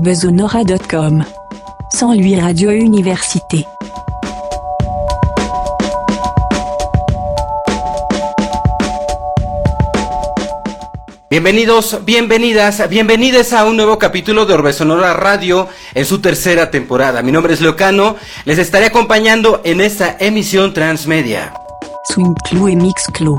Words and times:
orbesonora.com. 0.00 1.22
Sans 1.90 2.14
lui 2.14 2.34
Radio 2.34 2.70
Université. 2.70 3.66
Bienvenidos, 11.28 11.98
bienvenidas, 12.06 12.88
bienvenidas 12.88 13.52
a 13.52 13.66
un 13.66 13.76
nuevo 13.76 13.98
capítulo 13.98 14.46
de 14.46 14.54
Orbe 14.54 14.72
Sonora 14.72 15.12
Radio 15.12 15.68
en 15.94 16.06
su 16.06 16.22
tercera 16.22 16.70
temporada. 16.70 17.20
Mi 17.22 17.30
nombre 17.30 17.52
es 17.52 17.60
Leocano, 17.60 18.16
les 18.46 18.58
estaré 18.58 18.86
acompañando 18.86 19.60
en 19.64 19.82
esta 19.82 20.16
emisión 20.18 20.72
transmedia. 20.72 21.52
Swing 22.08 22.34
Clou 22.48 22.68
et 22.68 22.76
Mix 22.76 23.04
Clou. 23.12 23.36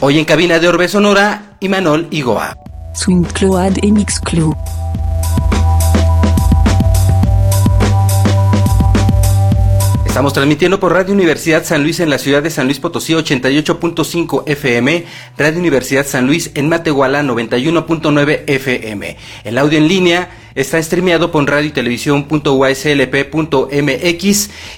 Hoy 0.00 0.18
en 0.18 0.24
cabina 0.24 0.58
de 0.58 0.68
Orbe 0.68 0.88
Sonora, 0.88 1.42
Imanol 1.60 2.08
Igoa. 2.10 2.61
Swing 2.94 3.24
Cload 3.32 3.72
et 3.82 3.90
Mix 3.90 4.20
Clou. 4.20 4.54
Estamos 10.12 10.34
transmitiendo 10.34 10.78
por 10.78 10.92
Radio 10.92 11.14
Universidad 11.14 11.64
San 11.64 11.82
Luis 11.82 11.98
en 11.98 12.10
la 12.10 12.18
ciudad 12.18 12.42
de 12.42 12.50
San 12.50 12.66
Luis 12.66 12.78
Potosí 12.78 13.14
88.5 13.14 14.42
FM, 14.46 15.06
Radio 15.38 15.58
Universidad 15.58 16.06
San 16.06 16.26
Luis 16.26 16.50
en 16.54 16.68
Matehuala 16.68 17.22
91.9 17.22 18.42
FM. 18.46 19.16
El 19.44 19.56
audio 19.56 19.78
en 19.78 19.88
línea 19.88 20.28
está 20.54 20.80
streameado 20.82 21.32
por 21.32 21.48
radio 21.48 21.72
y 21.74 21.80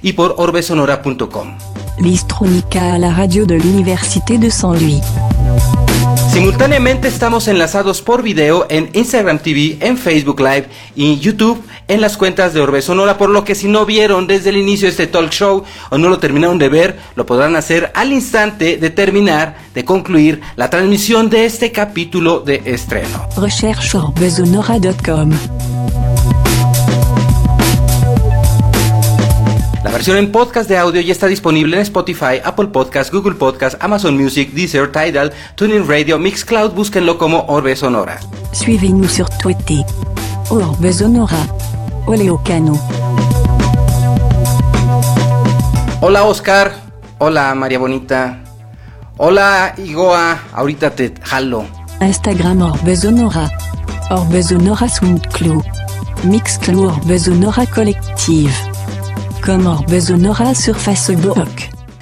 y 0.02 0.12
por 0.12 0.34
orbesonora.com. 0.38 1.58
L'Istronica 1.98 2.94
à 2.94 2.98
la 2.98 3.12
radio 3.12 3.44
de 3.44 3.58
l'Université 3.58 4.38
de 4.38 4.50
Saint-Louis. 4.50 5.00
Simultáneamente 6.34 7.06
estamos 7.06 7.46
enlazados 7.46 8.02
por 8.02 8.24
video 8.24 8.66
en 8.68 8.90
Instagram 8.92 9.38
TV, 9.38 9.78
en 9.78 9.96
Facebook 9.96 10.40
Live 10.40 10.66
y 10.96 11.20
YouTube 11.20 11.62
en 11.86 12.00
las 12.00 12.16
cuentas 12.16 12.52
de 12.52 12.60
Orbe 12.60 12.82
Sonora, 12.82 13.16
por 13.18 13.30
lo 13.30 13.44
que 13.44 13.54
si 13.54 13.68
no 13.68 13.86
vieron 13.86 14.26
desde 14.26 14.50
el 14.50 14.56
inicio 14.56 14.88
este 14.88 15.06
talk 15.06 15.30
show 15.30 15.62
o 15.90 15.96
no 15.96 16.08
lo 16.08 16.18
terminaron 16.18 16.58
de 16.58 16.68
ver, 16.68 16.98
lo 17.14 17.24
podrán 17.24 17.54
hacer 17.54 17.92
al 17.94 18.12
instante 18.12 18.78
de 18.78 18.90
terminar, 18.90 19.58
de 19.74 19.84
concluir 19.84 20.40
la 20.56 20.70
transmisión 20.70 21.30
de 21.30 21.44
este 21.44 21.70
capítulo 21.70 22.40
de 22.40 22.62
estreno. 22.64 23.28
La 29.84 29.90
versión 29.90 30.16
en 30.16 30.32
podcast 30.32 30.66
de 30.66 30.78
audio 30.78 31.02
ya 31.02 31.12
está 31.12 31.26
disponible 31.26 31.76
en 31.76 31.82
Spotify, 31.82 32.40
Apple 32.42 32.68
Podcast, 32.68 33.12
Google 33.12 33.34
Podcast, 33.34 33.76
Amazon 33.80 34.16
Music, 34.16 34.50
Deezer, 34.54 34.90
Tidal, 34.90 35.30
TuneIn 35.56 35.86
Radio, 35.86 36.18
Mixcloud, 36.18 36.72
búsquenlo 36.72 37.18
como 37.18 37.44
Orbe 37.48 37.76
Sonora. 37.76 38.18
Suivez-nous 38.52 39.12
sur 39.12 39.28
Twitter. 39.42 39.84
Orbesonora. 40.48 41.36
Oleocano. 42.06 42.80
Hola 46.00 46.24
Oscar, 46.24 46.72
hola 47.18 47.54
María 47.54 47.78
Bonita, 47.78 48.42
hola 49.18 49.74
Igoa, 49.76 50.38
ahorita 50.54 50.90
te 50.90 51.12
jalo. 51.22 51.66
Instagram 52.00 52.62
Orbesonora. 52.62 53.50
Orbesonora 54.10 54.88
Swing 54.88 55.20
Clou. 55.32 55.62
Mix 56.24 56.58
Clou 56.58 56.86
Orbesonora 56.86 57.66
Collective. 57.66 58.73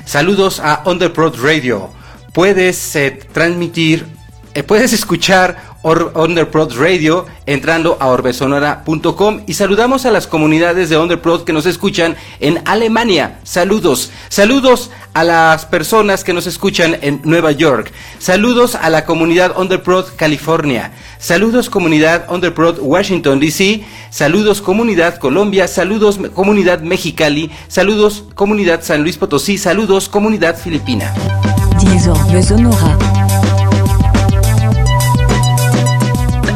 Saludos 0.04 0.60
a 0.60 0.84
Underprod 0.86 1.34
Radio. 1.42 1.90
Puedes 2.32 2.94
eh, 2.94 3.18
transmitir, 3.32 4.06
eh, 4.54 4.62
puedes 4.62 4.92
escuchar 4.92 5.71
Underprod 5.82 6.72
Radio 6.78 7.26
entrando 7.46 7.96
a 8.00 8.06
orbesonora.com 8.08 9.40
y 9.46 9.54
saludamos 9.54 10.06
a 10.06 10.10
las 10.10 10.26
comunidades 10.26 10.88
de 10.88 10.98
Underprod 10.98 11.42
que 11.42 11.52
nos 11.52 11.66
escuchan 11.66 12.16
en 12.40 12.62
Alemania. 12.64 13.40
Saludos. 13.42 14.10
Saludos 14.28 14.90
a 15.14 15.24
las 15.24 15.66
personas 15.66 16.24
que 16.24 16.32
nos 16.32 16.46
escuchan 16.46 16.96
en 17.02 17.20
Nueva 17.24 17.52
York. 17.52 17.92
Saludos 18.18 18.74
a 18.74 18.90
la 18.90 19.04
comunidad 19.04 19.58
Underprod 19.58 20.06
California. 20.16 20.92
Saludos 21.18 21.68
comunidad 21.68 22.30
Underprod 22.30 22.78
Washington 22.80 23.40
DC. 23.40 23.84
Saludos 24.10 24.62
comunidad 24.62 25.18
Colombia. 25.18 25.68
Saludos 25.68 26.18
comunidad 26.34 26.80
Mexicali. 26.80 27.50
Saludos 27.68 28.24
comunidad 28.34 28.82
San 28.82 29.02
Luis 29.02 29.16
Potosí. 29.16 29.58
Saludos 29.58 30.08
comunidad 30.08 30.56
Filipina. 30.56 31.12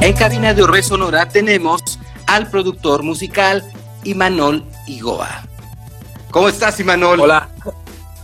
En 0.06 0.12
cabina 0.12 0.55
de 0.55 0.62
Orbe 0.62 0.84
Sonora 0.84 1.28
tenemos 1.28 1.99
al 2.28 2.49
productor 2.49 3.03
musical 3.03 3.65
Imanol 4.05 4.65
Igoa. 4.87 5.43
¿Cómo 6.31 6.49
estás, 6.49 6.78
Imanol? 6.78 7.19
Hola. 7.19 7.49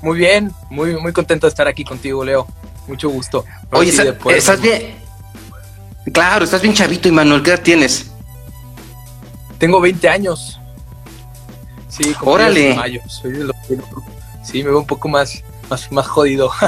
Muy 0.00 0.16
bien, 0.16 0.52
muy, 0.70 0.96
muy 0.96 1.12
contento 1.12 1.46
de 1.46 1.48
estar 1.48 1.66
aquí 1.66 1.82
contigo, 1.82 2.24
Leo. 2.24 2.46
Mucho 2.86 3.08
gusto. 3.08 3.44
Oye, 3.72 3.90
sí, 3.90 4.00
está- 4.00 4.30
estás 4.30 4.60
bien. 4.60 4.94
Claro, 6.12 6.44
estás 6.44 6.62
bien 6.62 6.72
chavito, 6.72 7.08
Imanol. 7.08 7.42
¿Qué 7.42 7.50
edad 7.50 7.62
tienes? 7.62 8.12
Tengo 9.58 9.80
20 9.80 10.08
años. 10.08 10.60
Sí, 11.88 12.14
Órale. 12.20 12.74
mayo. 12.76 13.00
Soy 13.08 13.32
de 13.32 13.42
los 13.44 13.56
Sí, 14.44 14.62
me 14.62 14.70
veo 14.70 14.78
un 14.78 14.86
poco 14.86 15.08
más, 15.08 15.42
más, 15.68 15.90
más 15.90 16.06
jodido. 16.06 16.48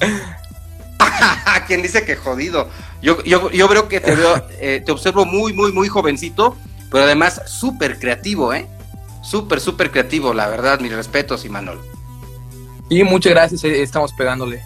¿Quién 1.66 1.82
dice 1.82 2.04
que 2.04 2.14
jodido? 2.14 2.68
Yo, 3.02 3.22
yo, 3.24 3.50
yo 3.50 3.68
creo 3.68 3.88
que 3.88 4.00
te 4.00 4.14
veo, 4.14 4.42
eh, 4.60 4.82
te 4.84 4.92
observo 4.92 5.24
muy, 5.24 5.52
muy, 5.52 5.72
muy 5.72 5.88
jovencito, 5.88 6.56
pero 6.90 7.04
además 7.04 7.40
súper 7.46 7.98
creativo, 7.98 8.52
¿eh? 8.52 8.66
Súper, 9.22 9.60
súper 9.60 9.90
creativo, 9.90 10.34
la 10.34 10.48
verdad, 10.48 10.80
mis 10.80 10.92
respetos, 10.92 11.44
Imanol. 11.44 11.80
y 12.88 13.02
muchas 13.04 13.30
gracias, 13.32 13.64
eh, 13.64 13.82
estamos 13.82 14.12
pegándole. 14.12 14.62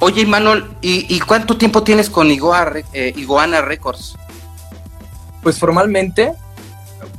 Oye, 0.00 0.22
Imanol, 0.22 0.74
¿y, 0.80 1.14
y 1.14 1.20
cuánto 1.20 1.56
tiempo 1.56 1.82
tienes 1.84 2.10
con 2.10 2.30
Igoa, 2.30 2.72
eh, 2.92 3.12
Iguana 3.16 3.60
Records? 3.62 4.16
Pues 5.42 5.58
formalmente 5.58 6.32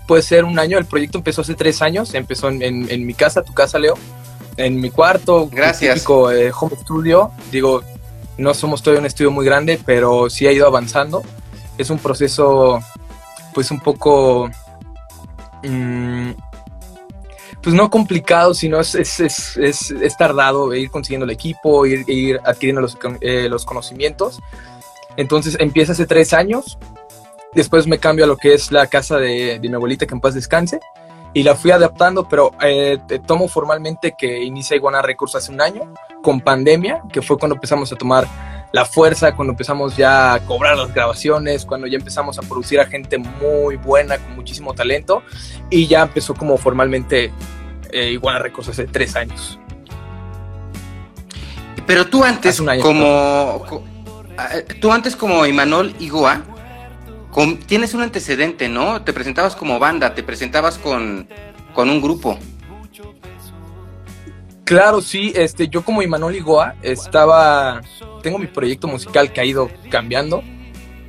puede 0.05 0.21
ser 0.21 0.43
un 0.43 0.59
año. 0.59 0.77
El 0.77 0.85
proyecto 0.85 1.17
empezó 1.17 1.41
hace 1.41 1.55
tres 1.55 1.81
años. 1.81 2.13
Empezó 2.13 2.49
en, 2.49 2.61
en- 2.61 2.89
en 2.91 3.05
mi 3.05 3.13
casa, 3.13 3.41
tu 3.41 3.53
casa, 3.53 3.79
Leo. 3.79 3.93
En 4.57 4.81
mi 4.81 4.89
cuarto. 4.89 5.47
Gracias. 5.49 5.93
Típico 5.95 6.29
eh, 6.31 6.51
home 6.57 6.75
studio. 6.81 7.31
Digo, 7.51 7.83
no 8.37 8.53
somos 8.53 8.81
todavía 8.81 9.01
un 9.01 9.05
estudio 9.05 9.31
muy 9.31 9.45
grande, 9.45 9.79
pero 9.85 10.29
sí 10.29 10.47
ha 10.47 10.51
ido 10.51 10.67
avanzando. 10.67 11.23
Es 11.77 11.89
un 11.89 11.99
proceso, 11.99 12.79
pues 13.53 13.71
un 13.71 13.79
poco. 13.79 14.49
mm, 15.63 16.31
pues 17.61 17.73
no 17.75 17.89
complicado, 17.89 18.53
sino 18.53 18.79
es, 18.81 18.93
es, 18.95 19.19
es, 19.21 19.57
es- 19.57 20.17
tardado 20.17 20.73
ir 20.75 20.91
consiguiendo 20.91 21.23
el 21.23 21.31
equipo, 21.31 21.85
ir, 21.85 22.03
ir 22.09 22.39
adquiriendo 22.45 22.81
los, 22.81 22.97
eh, 23.21 23.47
los 23.49 23.63
conocimientos. 23.65 24.39
Entonces 25.15 25.55
empieza 25.59 25.93
hace 25.93 26.05
tres 26.05 26.33
años. 26.33 26.77
Después 27.53 27.87
me 27.87 27.99
cambio 27.99 28.25
a 28.25 28.27
lo 28.27 28.35
que 28.35 28.53
es 28.53 28.71
la 28.71 28.87
casa 28.87 29.17
de, 29.17 29.59
de 29.59 29.69
mi 29.69 29.75
abuelita, 29.75 30.05
que 30.05 30.13
en 30.13 30.19
paz 30.21 30.33
descanse. 30.33 30.79
Y 31.33 31.41
la 31.43 31.55
fui 31.55 31.71
adaptando, 31.71 32.27
pero 32.29 32.51
eh, 32.61 32.99
tomo 33.25 33.47
formalmente 33.47 34.13
que 34.17 34.43
inicia 34.43 34.75
Iguana 34.75 35.01
Records 35.01 35.35
hace 35.35 35.51
un 35.51 35.61
año, 35.61 35.91
con 36.21 36.41
pandemia, 36.41 37.01
que 37.11 37.21
fue 37.21 37.37
cuando 37.39 37.55
empezamos 37.55 37.91
a 37.91 37.95
tomar 37.95 38.27
la 38.71 38.85
fuerza, 38.85 39.35
cuando 39.35 39.51
empezamos 39.53 39.95
ya 39.97 40.33
a 40.35 40.39
cobrar 40.45 40.77
las 40.77 40.93
grabaciones, 40.93 41.65
cuando 41.65 41.87
ya 41.87 41.97
empezamos 41.97 42.37
a 42.37 42.41
producir 42.43 42.79
a 42.79 42.85
gente 42.85 43.17
muy 43.17 43.75
buena, 43.77 44.17
con 44.17 44.35
muchísimo 44.35 44.73
talento. 44.73 45.23
Y 45.69 45.87
ya 45.87 46.03
empezó 46.03 46.33
como 46.35 46.57
formalmente 46.57 47.31
eh, 47.91 48.11
Iguana 48.11 48.39
Records 48.39 48.69
hace 48.69 48.85
tres 48.85 49.15
años. 49.15 49.59
Pero 51.85 52.07
tú 52.07 52.23
antes, 52.23 52.61
como. 52.83 53.65
co- 53.67 53.83
ah, 54.37 54.49
Tú 54.79 54.91
antes, 54.91 55.15
como 55.15 55.45
Imanol 55.45 55.93
Igoa, 55.99 56.41
con- 57.33 57.57
tienes 57.57 57.93
un 57.93 58.01
antecedente, 58.01 58.69
¿no? 58.69 59.01
Te 59.03 59.11
presentabas 59.11 59.55
como 59.55 59.79
banda, 59.79 60.13
te 60.15 60.23
presentabas 60.23 60.77
con, 60.77 61.27
con 61.73 61.89
un 61.89 62.01
grupo. 62.01 62.37
Claro, 64.63 65.01
sí, 65.01 65.33
este, 65.35 65.67
yo 65.67 65.83
como 65.83 66.01
Imanol 66.01 66.35
Igoa 66.35 66.75
estaba, 66.81 67.81
tengo 68.21 68.39
mi 68.39 68.47
proyecto 68.47 68.87
musical 68.87 69.33
que 69.33 69.41
ha 69.41 69.45
ido 69.45 69.69
cambiando. 69.89 70.41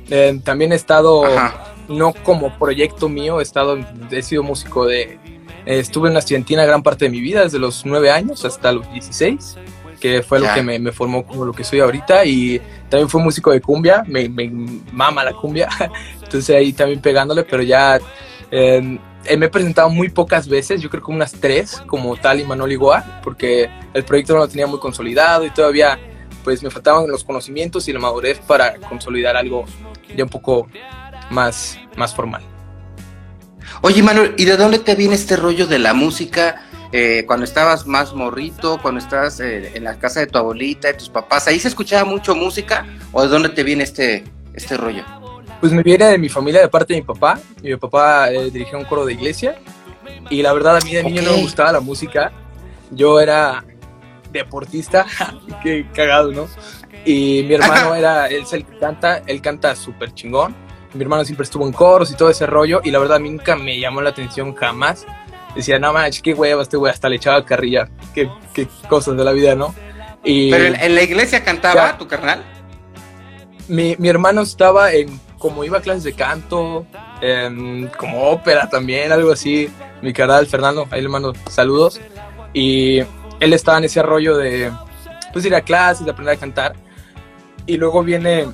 Eh, 0.09 0.39
también 0.43 0.73
he 0.73 0.75
estado, 0.75 1.25
Ajá. 1.25 1.73
no 1.87 2.13
como 2.13 2.57
proyecto 2.59 3.07
mío, 3.07 3.39
he 3.39 3.43
estado, 3.43 3.77
he 4.11 4.21
sido 4.21 4.43
músico 4.43 4.85
de, 4.85 5.03
eh, 5.65 5.79
estuve 5.79 6.09
en 6.09 6.13
la 6.15 6.19
estudiantina 6.19 6.65
gran 6.65 6.83
parte 6.83 7.05
de 7.05 7.11
mi 7.11 7.21
vida, 7.21 7.41
desde 7.43 7.57
los 7.57 7.85
9 7.85 8.11
años 8.11 8.43
hasta 8.43 8.71
los 8.73 8.91
16, 8.91 9.55
que 10.05 10.21
fue 10.21 10.39
lo 10.39 10.53
que 10.53 10.61
me, 10.61 10.77
me 10.77 10.91
formó 10.91 11.25
como 11.25 11.45
lo 11.45 11.51
que 11.51 11.63
soy 11.63 11.79
ahorita, 11.79 12.25
y 12.25 12.61
también 12.89 13.09
fui 13.09 13.21
músico 13.21 13.51
de 13.51 13.59
cumbia, 13.59 14.03
me, 14.05 14.29
me 14.29 14.49
mama 14.91 15.23
la 15.23 15.33
cumbia, 15.33 15.67
entonces 16.23 16.55
ahí 16.55 16.73
también 16.73 17.01
pegándole, 17.01 17.43
pero 17.43 17.63
ya 17.63 17.99
eh, 18.51 18.99
eh, 19.25 19.37
me 19.37 19.47
he 19.47 19.49
presentado 19.49 19.89
muy 19.89 20.09
pocas 20.09 20.47
veces, 20.47 20.79
yo 20.79 20.89
creo 20.91 21.03
que 21.03 21.11
unas 21.11 21.31
tres, 21.31 21.81
como 21.87 22.15
tal 22.17 22.39
y 22.39 22.43
Manuel 22.43 22.73
Igoa, 22.73 23.21
porque 23.23 23.67
el 23.93 24.05
proyecto 24.05 24.33
no 24.33 24.39
lo 24.39 24.47
tenía 24.47 24.67
muy 24.67 24.79
consolidado 24.79 25.43
y 25.43 25.49
todavía 25.49 25.99
pues 26.43 26.61
me 26.61 26.69
faltaban 26.69 27.07
los 27.07 27.23
conocimientos 27.23 27.87
y 27.87 27.93
la 27.93 27.99
madurez 27.99 28.37
para 28.37 28.75
consolidar 28.75 29.35
algo 29.35 29.65
ya 30.15 30.23
un 30.23 30.29
poco 30.29 30.67
más, 31.31 31.79
más 31.97 32.13
formal. 32.13 32.43
Oye, 33.81 34.03
Manuel, 34.03 34.35
¿y 34.37 34.45
de 34.45 34.55
dónde 34.55 34.77
te 34.77 34.93
viene 34.93 35.15
este 35.15 35.35
rollo 35.35 35.65
de 35.65 35.79
la 35.79 35.95
música? 35.95 36.61
Eh, 36.91 37.23
cuando 37.25 37.45
estabas 37.45 37.87
más 37.87 38.13
morrito, 38.13 38.79
cuando 38.81 38.99
estabas 38.99 39.39
eh, 39.39 39.71
en 39.73 39.83
la 39.83 39.97
casa 39.97 40.19
de 40.19 40.27
tu 40.27 40.37
abuelita, 40.37 40.87
de 40.87 40.93
tus 40.95 41.09
papás, 41.09 41.47
¿ahí 41.47 41.59
se 41.59 41.67
escuchaba 41.67 42.05
mucho 42.05 42.35
música? 42.35 42.85
¿O 43.11 43.21
de 43.21 43.27
dónde 43.27 43.49
te 43.49 43.63
viene 43.63 43.83
este, 43.83 44.23
este 44.53 44.77
rollo? 44.77 45.03
Pues 45.59 45.73
me 45.73 45.83
viene 45.83 46.05
de 46.05 46.17
mi 46.17 46.29
familia, 46.29 46.61
de 46.61 46.67
parte 46.67 46.93
de 46.93 47.01
mi 47.01 47.05
papá. 47.05 47.39
Mi 47.61 47.75
papá 47.75 48.31
eh, 48.31 48.51
dirigía 48.51 48.77
un 48.77 48.85
coro 48.85 49.05
de 49.05 49.13
iglesia. 49.13 49.57
Y 50.29 50.41
la 50.41 50.53
verdad, 50.53 50.77
a 50.77 50.79
mí 50.81 50.93
de 50.93 51.03
niño 51.03 51.21
no 51.21 51.31
me 51.33 51.41
gustaba 51.41 51.71
la 51.71 51.79
música. 51.79 52.31
Yo 52.91 53.19
era 53.19 53.63
deportista, 54.31 55.05
qué 55.63 55.87
cagado, 55.93 56.31
¿no? 56.31 56.47
Y 57.05 57.43
mi 57.47 57.55
hermano 57.55 57.95
era, 57.95 58.27
él 58.27 58.43
es 58.43 58.53
el 58.53 58.65
que 58.65 58.77
canta, 58.77 59.21
él 59.25 59.41
canta 59.41 59.75
súper 59.75 60.13
chingón. 60.13 60.55
Mi 60.93 61.01
hermano 61.01 61.25
siempre 61.25 61.43
estuvo 61.43 61.65
en 61.65 61.73
coros 61.73 62.11
y 62.11 62.15
todo 62.15 62.29
ese 62.29 62.45
rollo. 62.45 62.81
Y 62.83 62.91
la 62.91 62.99
verdad, 62.99 63.17
a 63.17 63.19
mí 63.19 63.29
nunca 63.29 63.55
me 63.55 63.79
llamó 63.79 64.01
la 64.01 64.11
atención 64.11 64.53
jamás 64.55 65.05
decía, 65.55 65.79
no 65.79 65.93
manches, 65.93 66.21
qué 66.21 66.33
hueva 66.33 66.61
este 66.61 66.77
güey, 66.77 66.91
hasta 66.91 67.09
le 67.09 67.15
echaba 67.17 67.45
carrilla, 67.45 67.89
qué, 68.13 68.29
qué 68.53 68.67
cosas 68.89 69.15
de 69.17 69.23
la 69.23 69.31
vida, 69.31 69.55
¿no? 69.55 69.73
Y, 70.23 70.51
Pero 70.51 70.75
en, 70.75 70.95
la 70.95 71.01
iglesia 71.03 71.43
cantaba 71.43 71.97
tu 71.97 72.07
carnal. 72.07 72.43
Mi, 73.67 73.95
mi, 73.97 74.09
hermano 74.09 74.41
estaba 74.41 74.91
en, 74.91 75.19
como 75.37 75.63
iba 75.63 75.77
a 75.77 75.81
clases 75.81 76.03
de 76.03 76.13
canto, 76.13 76.85
como 77.97 78.29
ópera 78.29 78.69
también, 78.69 79.11
algo 79.11 79.31
así. 79.31 79.69
Mi 80.01 80.13
carnal 80.13 80.47
Fernando, 80.47 80.87
ahí 80.91 81.01
le 81.01 81.09
mando 81.09 81.33
saludos. 81.49 82.01
Y 82.53 82.99
él 83.39 83.53
estaba 83.53 83.77
en 83.77 83.85
ese 83.85 84.01
rollo 84.01 84.37
de, 84.37 84.71
pues 85.33 85.45
ir 85.45 85.53
a 85.55 85.61
clases, 85.61 86.05
de 86.05 86.11
aprender 86.11 86.35
a 86.35 86.39
cantar. 86.39 86.75
Y 87.67 87.77
luego 87.77 88.03
viene 88.03 88.47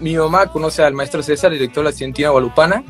mi 0.00 0.16
mamá, 0.16 0.46
conoce 0.48 0.82
al 0.82 0.94
maestro 0.94 1.22
César, 1.22 1.52
director 1.52 1.84
de 1.84 1.90
la 1.90 1.96
Cientina 1.96 2.30
Guadalupana, 2.30 2.82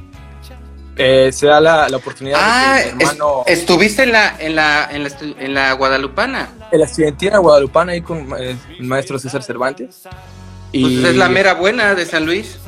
eh, 0.97 1.31
se 1.33 1.47
da 1.47 1.61
la, 1.61 1.97
oportunidad 1.97 2.39
ah, 2.41 2.79
de 2.79 2.91
hermano... 2.91 3.43
estuviste 3.47 4.05
en 4.05 4.13
la, 4.13 4.37
en 4.39 4.55
la, 4.55 4.89
en 4.91 5.05
la, 5.05 5.11
en 5.39 5.55
la 5.55 5.73
Guadalupana. 5.73 6.49
En 6.71 6.79
la 6.79 6.87
estudiantina 6.87 7.39
Guadalupana 7.39 7.93
ahí 7.93 8.01
con 8.01 8.29
eh, 8.39 8.57
el 8.79 8.87
maestro 8.87 9.19
César 9.19 9.43
Cervantes. 9.43 10.03
Y 10.73 10.83
pues 10.83 11.13
es 11.13 11.17
la 11.17 11.29
mera 11.29 11.55
buena 11.55 11.95
de 11.95 12.07
San 12.07 12.27
Luis. 12.27 12.59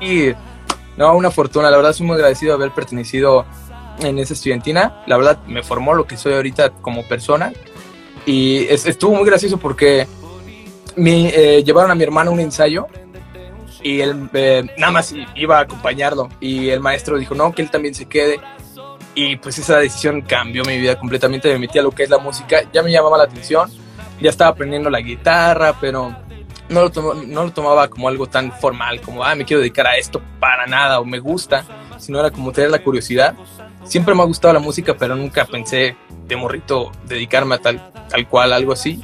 Y 0.00 0.32
no, 0.96 1.16
una 1.16 1.30
fortuna, 1.30 1.70
la 1.70 1.76
verdad 1.76 1.92
soy 1.92 2.06
muy 2.06 2.16
agradecido 2.16 2.56
de 2.56 2.64
haber 2.64 2.74
pertenecido 2.74 3.46
en 4.00 4.18
esa 4.18 4.34
estudiantina. 4.34 5.02
La 5.06 5.16
verdad 5.16 5.38
me 5.46 5.62
formó 5.62 5.94
lo 5.94 6.06
que 6.06 6.16
soy 6.16 6.34
ahorita 6.34 6.70
como 6.70 7.06
persona. 7.06 7.52
Y 8.26 8.66
estuvo 8.68 9.14
muy 9.14 9.24
gracioso 9.24 9.56
porque 9.56 10.06
me 10.96 11.28
eh, 11.28 11.64
llevaron 11.64 11.90
a 11.90 11.94
mi 11.94 12.02
hermano 12.02 12.32
un 12.32 12.40
ensayo 12.40 12.86
y 13.82 14.00
él 14.00 14.28
eh, 14.32 14.66
nada 14.76 14.92
más 14.92 15.14
iba 15.34 15.58
a 15.58 15.62
acompañarlo. 15.62 16.28
Y 16.40 16.68
el 16.68 16.80
maestro 16.80 17.18
dijo 17.18 17.34
no, 17.34 17.52
que 17.52 17.62
él 17.62 17.70
también 17.70 17.94
se 17.94 18.06
quede 18.06 18.40
y 19.14 19.36
pues 19.36 19.58
esa 19.58 19.78
decisión 19.78 20.22
cambió 20.22 20.64
mi 20.64 20.78
vida 20.78 20.98
completamente, 20.98 21.52
me 21.52 21.58
metí 21.58 21.78
a 21.78 21.82
lo 21.82 21.90
que 21.90 22.04
es 22.04 22.10
la 22.10 22.18
música, 22.18 22.62
ya 22.72 22.82
me 22.82 22.92
llamaba 22.92 23.18
la 23.18 23.24
atención, 23.24 23.70
ya 24.20 24.30
estaba 24.30 24.50
aprendiendo 24.50 24.88
la 24.88 25.00
guitarra, 25.00 25.74
pero 25.80 26.14
no 26.68 26.82
lo, 26.82 27.14
no 27.14 27.44
lo 27.44 27.52
tomaba 27.52 27.88
como 27.88 28.08
algo 28.08 28.28
tan 28.28 28.52
formal, 28.52 29.00
como, 29.00 29.24
ah, 29.24 29.34
me 29.34 29.44
quiero 29.44 29.60
dedicar 29.60 29.86
a 29.86 29.96
esto 29.96 30.22
para 30.38 30.66
nada 30.66 31.00
o 31.00 31.04
me 31.04 31.18
gusta, 31.18 31.64
sino 31.98 32.20
era 32.20 32.30
como 32.30 32.52
tener 32.52 32.70
la 32.70 32.82
curiosidad. 32.82 33.34
Siempre 33.84 34.14
me 34.14 34.22
ha 34.22 34.26
gustado 34.26 34.54
la 34.54 34.60
música, 34.60 34.94
pero 34.96 35.16
nunca 35.16 35.44
pensé 35.44 35.96
de 36.26 36.36
morrito 36.36 36.92
dedicarme 37.06 37.56
a 37.56 37.58
tal, 37.58 37.92
tal 38.08 38.28
cual, 38.28 38.52
algo 38.52 38.72
así. 38.72 39.02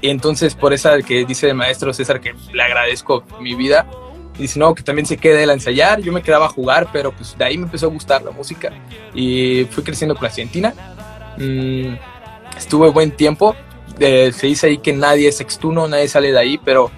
Y 0.00 0.08
entonces 0.08 0.54
por 0.54 0.72
esa 0.72 1.00
que 1.02 1.24
dice 1.24 1.48
el 1.48 1.54
maestro 1.54 1.92
César 1.92 2.20
que 2.20 2.34
le 2.52 2.62
agradezco 2.62 3.24
mi 3.40 3.54
vida, 3.54 3.86
y 4.36 4.42
dice, 4.42 4.58
no, 4.58 4.74
que 4.74 4.82
también 4.82 5.06
se 5.06 5.16
quede 5.16 5.44
él 5.44 5.50
a 5.50 5.54
ensayar. 5.54 6.00
Yo 6.00 6.12
me 6.12 6.22
quedaba 6.22 6.46
a 6.46 6.48
jugar, 6.48 6.88
pero 6.92 7.12
pues 7.12 7.36
de 7.38 7.44
ahí 7.44 7.56
me 7.56 7.64
empezó 7.64 7.86
a 7.86 7.90
gustar 7.90 8.22
la 8.22 8.32
música. 8.32 8.72
Y 9.14 9.64
fui 9.70 9.84
creciendo 9.84 10.14
con 10.14 10.24
la 10.24 10.28
Argentina. 10.28 10.74
Mm, 11.38 11.94
estuve 12.56 12.90
buen 12.90 13.12
tiempo. 13.12 13.54
Se 13.98 14.46
dice 14.46 14.66
ahí 14.66 14.78
que 14.78 14.92
nadie 14.92 15.28
es 15.28 15.36
sextuno, 15.36 15.86
nadie 15.86 16.08
sale 16.08 16.32
de 16.32 16.38
ahí, 16.38 16.58
pero 16.58 16.90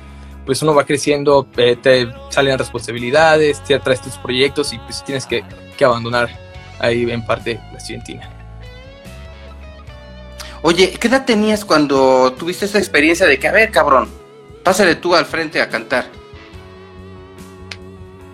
pues 0.47 0.63
uno 0.63 0.75
va 0.75 0.87
creciendo, 0.87 1.47
eh, 1.57 1.77
te 1.77 2.09
salen 2.31 2.57
responsabilidades, 2.57 3.63
te 3.65 3.75
atraes 3.75 4.01
tus 4.01 4.17
proyectos 4.17 4.73
y 4.73 4.79
pues 4.79 5.05
tienes 5.05 5.27
que, 5.27 5.45
que 5.77 5.85
abandonar 5.85 6.31
ahí 6.79 7.11
en 7.11 7.27
parte 7.27 7.61
la 7.73 7.79
Argentina. 7.79 8.31
Oye, 10.63 10.93
¿qué 10.93 11.09
edad 11.09 11.25
tenías 11.27 11.65
cuando 11.65 12.33
tuviste 12.33 12.65
esa 12.65 12.79
experiencia 12.79 13.27
de 13.27 13.39
que, 13.39 13.49
a 13.49 13.53
ver, 13.53 13.71
cabrón, 13.71 14.09
pásale 14.63 14.95
tú 14.95 15.15
al 15.15 15.27
frente 15.27 15.61
a 15.61 15.69
cantar? 15.69 16.07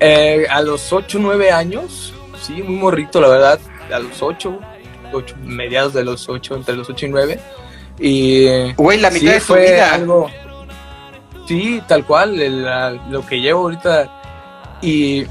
Eh, 0.04 0.48
a 0.50 0.60
los 0.62 0.92
8, 0.92 1.18
9 1.20 1.52
años, 1.52 2.12
sí, 2.40 2.54
muy 2.54 2.74
morrito, 2.74 3.20
la 3.20 3.28
verdad, 3.28 3.60
a 3.92 4.00
los 4.00 4.20
8, 4.20 4.58
8 5.12 5.36
mediados 5.44 5.94
de 5.94 6.02
los 6.02 6.28
8, 6.28 6.56
entre 6.56 6.74
los 6.74 6.90
8 6.90 7.06
y 7.06 7.08
9. 7.08 7.40
Y. 8.00 8.72
Güey, 8.72 8.98
la 8.98 9.12
mitad 9.12 9.34
de 9.34 9.40
fue 9.40 9.74
vida. 9.74 9.94
algo. 9.94 10.28
Sí, 11.46 11.80
tal 11.86 12.04
cual, 12.04 12.36
lo 13.10 13.24
que 13.24 13.40
llevo 13.40 13.60
ahorita. 13.60 14.80
Y 14.82 15.24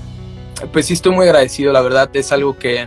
pues 0.71 0.85
sí, 0.85 0.93
estoy 0.93 1.11
muy 1.11 1.25
agradecido, 1.25 1.73
la 1.73 1.81
verdad, 1.81 2.09
es 2.13 2.31
algo 2.31 2.57
que 2.57 2.85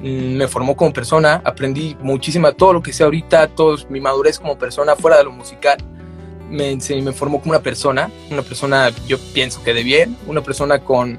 mm, 0.00 0.36
me 0.36 0.46
formó 0.46 0.76
como 0.76 0.92
persona, 0.92 1.40
aprendí 1.42 1.96
muchísimo, 2.02 2.52
todo 2.52 2.74
lo 2.74 2.82
que 2.82 2.92
sé 2.92 3.02
ahorita, 3.02 3.48
todo 3.48 3.78
mi 3.88 4.00
madurez 4.00 4.38
como 4.38 4.58
persona 4.58 4.94
fuera 4.94 5.16
de 5.16 5.24
lo 5.24 5.32
musical 5.32 5.78
me, 6.52 7.12
formó 7.12 7.40
como 7.40 7.52
una 7.52 7.62
persona, 7.62 8.10
una 8.30 8.42
persona 8.42 8.92
yo 9.06 9.18
pienso 9.32 9.62
que 9.62 9.72
de 9.74 9.82
bien, 9.82 10.16
una 10.26 10.42
persona 10.42 10.80
con 10.80 11.18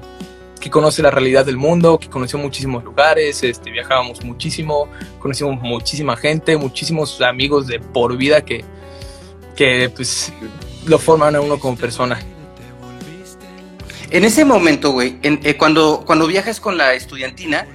que 0.60 0.70
conoce 0.70 1.02
la 1.02 1.10
realidad 1.10 1.44
del 1.44 1.58
mundo, 1.58 1.98
que 1.98 2.08
conoció 2.08 2.38
muchísimos 2.38 2.82
lugares, 2.84 3.42
este, 3.42 3.70
viajábamos 3.70 4.24
muchísimo, 4.24 4.88
conocimos 5.18 5.60
muchísima 5.60 6.16
gente, 6.16 6.56
muchísimos 6.56 7.20
amigos 7.20 7.66
de 7.66 7.80
por 7.80 8.16
vida 8.16 8.42
que, 8.42 8.64
que 9.56 9.90
pues 9.94 10.32
lo 10.86 10.98
forman 10.98 11.36
a 11.36 11.40
uno 11.40 11.58
como 11.58 11.76
persona. 11.76 12.18
En 14.10 14.24
ese 14.24 14.44
momento, 14.44 14.92
güey, 14.92 15.18
eh, 15.22 15.56
cuando, 15.56 16.02
cuando 16.06 16.26
viajas 16.26 16.60
con 16.60 16.78
la 16.78 16.94
estudiantina, 16.94 17.66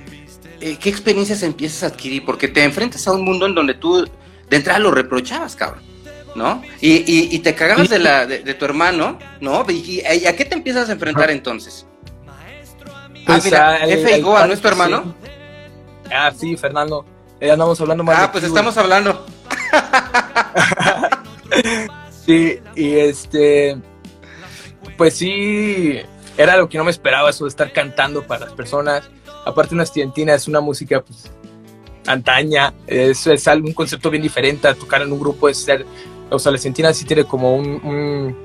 eh, 0.61 0.77
¿qué 0.79 0.89
experiencias 0.89 1.43
empiezas 1.43 1.83
a 1.83 1.87
adquirir? 1.87 2.25
Porque 2.25 2.47
te 2.47 2.63
enfrentas 2.63 3.07
a 3.07 3.11
un 3.11 3.23
mundo 3.23 3.45
en 3.45 3.55
donde 3.55 3.73
tú 3.75 4.07
de 4.49 4.57
entrada 4.57 4.79
lo 4.79 4.89
reprochabas, 4.89 5.55
cabrón. 5.55 5.88
¿No? 6.39 6.63
Y, 6.79 7.35
y, 7.35 7.39
te 7.39 7.53
cagabas 7.53 7.89
de, 7.89 7.99
la, 7.99 8.25
de, 8.25 8.53
tu 8.53 8.63
hermano, 8.63 9.19
¿no? 9.41 9.65
Y, 9.69 10.01
a 10.01 10.35
qué 10.35 10.45
te 10.45 10.55
empiezas 10.55 10.87
a 10.87 10.93
enfrentar 10.93 11.29
entonces? 11.31 11.85
ah, 13.27 13.39
mira, 13.43 13.85
F. 13.85 14.21
Goa, 14.21 14.47
¿no 14.47 14.53
es 14.53 14.61
tu 14.61 14.69
hermano? 14.69 15.13
Ah, 16.09 16.31
sí, 16.35 16.55
Fernando. 16.55 17.05
Ya 17.41 17.53
andamos 17.53 17.79
hablando 17.81 18.05
más. 18.05 18.17
Ah, 18.17 18.31
pues 18.31 18.45
estamos 18.45 18.77
hablando. 18.77 19.25
sí, 22.25 22.59
y 22.73 22.95
este. 22.95 23.77
Pues 24.97 25.15
sí, 25.15 25.99
era 26.37 26.55
lo 26.55 26.69
que 26.69 26.77
no 26.77 26.85
me 26.85 26.91
esperaba, 26.91 27.29
eso 27.29 27.43
de 27.43 27.49
estar 27.49 27.73
cantando 27.73 28.23
para 28.23 28.45
las 28.45 28.53
personas. 28.53 29.09
Aparte, 29.45 29.75
una 29.75 29.83
estudiantina 29.83 30.35
es 30.35 30.47
una 30.47 30.61
música, 30.61 31.01
pues, 31.01 31.29
antaña, 32.07 32.73
es, 32.87 33.27
es 33.27 33.47
un 33.47 33.73
concepto 33.73 34.09
bien 34.09 34.23
diferente 34.23 34.67
a 34.67 34.73
tocar 34.73 35.01
en 35.01 35.11
un 35.11 35.19
grupo, 35.19 35.47
es 35.47 35.57
ser 35.57 35.85
o 36.29 36.39
sea, 36.39 36.51
la 36.51 36.57
Argentina 36.57 36.93
sí 36.93 37.05
tiene 37.05 37.25
como 37.25 37.55
un, 37.55 38.37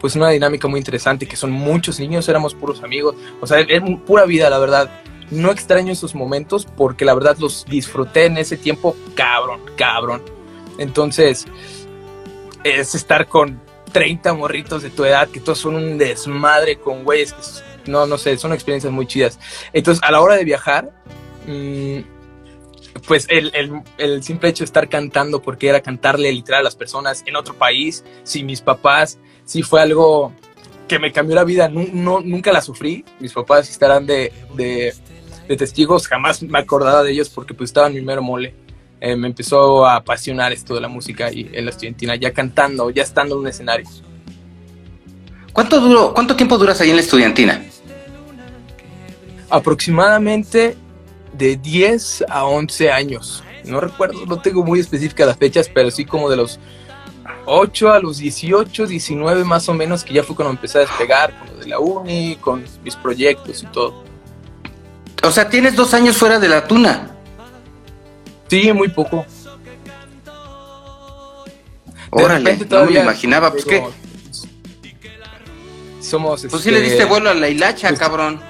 pues 0.00 0.16
una 0.16 0.30
dinámica 0.30 0.68
muy 0.68 0.78
interesante, 0.78 1.26
que 1.26 1.36
son 1.36 1.50
muchos 1.50 2.00
niños, 2.00 2.28
éramos 2.28 2.54
puros 2.54 2.82
amigos, 2.82 3.16
o 3.40 3.46
sea, 3.46 3.60
es 3.60 3.82
pura 4.06 4.24
vida, 4.24 4.50
la 4.50 4.58
verdad. 4.58 4.90
No 5.30 5.52
extraño 5.52 5.92
esos 5.92 6.16
momentos 6.16 6.66
porque 6.66 7.04
la 7.04 7.14
verdad 7.14 7.36
los 7.38 7.64
disfruté 7.66 8.26
en 8.26 8.36
ese 8.36 8.56
tiempo, 8.56 8.96
cabrón, 9.14 9.60
cabrón. 9.76 10.22
Entonces, 10.78 11.46
es 12.64 12.94
estar 12.96 13.28
con 13.28 13.60
30 13.92 14.34
morritos 14.34 14.82
de 14.82 14.90
tu 14.90 15.04
edad, 15.04 15.28
que 15.28 15.38
todos 15.38 15.58
son 15.58 15.76
un 15.76 15.98
desmadre 15.98 16.80
con 16.80 17.04
güeyes, 17.04 17.62
que 17.84 17.90
no, 17.90 18.06
no 18.06 18.18
sé, 18.18 18.36
son 18.38 18.52
experiencias 18.52 18.92
muy 18.92 19.06
chidas. 19.06 19.38
Entonces, 19.72 20.02
a 20.02 20.10
la 20.10 20.20
hora 20.20 20.36
de 20.36 20.44
viajar, 20.44 20.90
mmm, 21.46 22.00
pues 23.10 23.26
el, 23.28 24.22
simple 24.22 24.50
hecho 24.50 24.62
de 24.62 24.66
estar 24.66 24.88
cantando, 24.88 25.42
porque 25.42 25.68
era 25.68 25.80
cantarle 25.80 26.30
literal 26.30 26.60
a 26.60 26.62
las 26.62 26.76
personas 26.76 27.24
en 27.26 27.34
otro 27.34 27.54
país, 27.54 28.04
si 28.22 28.44
mis 28.44 28.60
papás, 28.60 29.18
sí 29.44 29.64
fue 29.64 29.82
algo 29.82 30.32
que 30.86 31.00
me 31.00 31.10
cambió 31.10 31.34
la 31.34 31.42
vida, 31.42 31.68
no, 31.68 32.20
nunca 32.20 32.52
la 32.52 32.60
sufrí, 32.60 33.04
mis 33.18 33.32
papás 33.32 33.68
estarán 33.68 34.06
de, 34.06 34.32
testigos, 35.58 36.06
jamás 36.06 36.40
me 36.40 36.60
acordaba 36.60 37.02
de 37.02 37.10
ellos 37.10 37.30
porque 37.30 37.52
pues 37.52 37.70
estaba 37.70 37.88
en 37.88 37.94
mi 37.94 38.00
mero 38.00 38.22
mole. 38.22 38.54
Eh, 39.00 39.16
me 39.16 39.26
empezó 39.26 39.84
a 39.84 39.96
apasionar 39.96 40.52
esto 40.52 40.76
de 40.76 40.80
la 40.80 40.86
música 40.86 41.32
y 41.32 41.50
en 41.52 41.64
la 41.64 41.72
estudiantina, 41.72 42.14
ya 42.14 42.32
cantando, 42.32 42.90
ya 42.90 43.02
estando 43.02 43.34
en 43.34 43.40
un 43.40 43.48
escenario. 43.48 43.88
¿Cuánto, 45.52 45.80
duro, 45.80 46.14
¿Cuánto 46.14 46.36
tiempo 46.36 46.56
duras 46.56 46.80
ahí 46.80 46.90
en 46.90 46.94
la 46.94 47.02
estudiantina? 47.02 47.60
Aproximadamente 49.48 50.76
de 51.40 51.56
10 51.56 52.26
a 52.28 52.44
11 52.44 52.92
años. 52.92 53.42
No 53.64 53.80
recuerdo, 53.80 54.26
no 54.26 54.40
tengo 54.40 54.62
muy 54.62 54.78
específicas 54.78 55.26
las 55.26 55.38
fechas, 55.38 55.70
pero 55.72 55.90
sí 55.90 56.04
como 56.04 56.28
de 56.28 56.36
los 56.36 56.60
8 57.46 57.92
a 57.92 57.98
los 57.98 58.18
18, 58.18 58.86
19 58.86 59.44
más 59.44 59.68
o 59.68 59.74
menos, 59.74 60.04
que 60.04 60.14
ya 60.14 60.22
fue 60.22 60.36
cuando 60.36 60.52
empecé 60.52 60.78
a 60.78 60.80
despegar 60.82 61.36
con 61.38 61.48
lo 61.48 61.56
de 61.56 61.66
la 61.66 61.78
uni, 61.78 62.36
con 62.36 62.62
mis 62.84 62.94
proyectos 62.94 63.62
y 63.62 63.66
todo. 63.66 64.04
O 65.22 65.30
sea, 65.30 65.48
tienes 65.48 65.74
dos 65.74 65.94
años 65.94 66.16
fuera 66.16 66.38
de 66.38 66.48
la 66.48 66.66
tuna. 66.66 67.10
Sí, 68.48 68.72
muy 68.72 68.88
poco. 68.88 69.24
Órale, 72.10 72.58
no 72.68 72.84
me 72.84 73.00
imaginaba, 73.00 73.50
pues 73.50 73.64
qué. 73.64 73.82
Somos. 76.00 76.46
Pues 76.50 76.62
sí 76.62 76.70
le 76.70 76.80
diste 76.80 76.96
este, 76.96 77.04
vuelo 77.06 77.30
a 77.30 77.34
la 77.34 77.48
hilacha, 77.48 77.88
pues, 77.88 78.00
cabrón. 78.00 78.49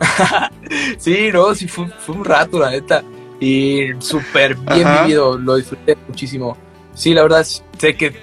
sí, 0.98 1.30
no, 1.32 1.54
sí 1.54 1.68
fue, 1.68 1.86
un 2.08 2.24
rato, 2.24 2.58
la 2.58 2.70
neta. 2.70 3.02
Y 3.38 3.88
súper 3.98 4.54
bien 4.54 4.88
vivido, 5.02 5.36
lo 5.38 5.56
disfruté 5.56 5.96
muchísimo. 6.08 6.56
Sí, 6.94 7.12
la 7.12 7.22
verdad, 7.22 7.46
sé 7.78 7.96
que 7.96 8.14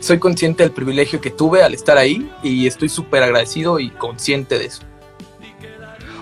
soy 0.00 0.18
consciente 0.18 0.62
del 0.62 0.72
privilegio 0.72 1.20
que 1.20 1.30
tuve 1.30 1.62
al 1.62 1.72
estar 1.72 1.96
ahí 1.96 2.30
y 2.42 2.66
estoy 2.66 2.90
súper 2.90 3.22
agradecido 3.22 3.80
y 3.80 3.90
consciente 3.90 4.58
de 4.58 4.66
eso. 4.66 4.82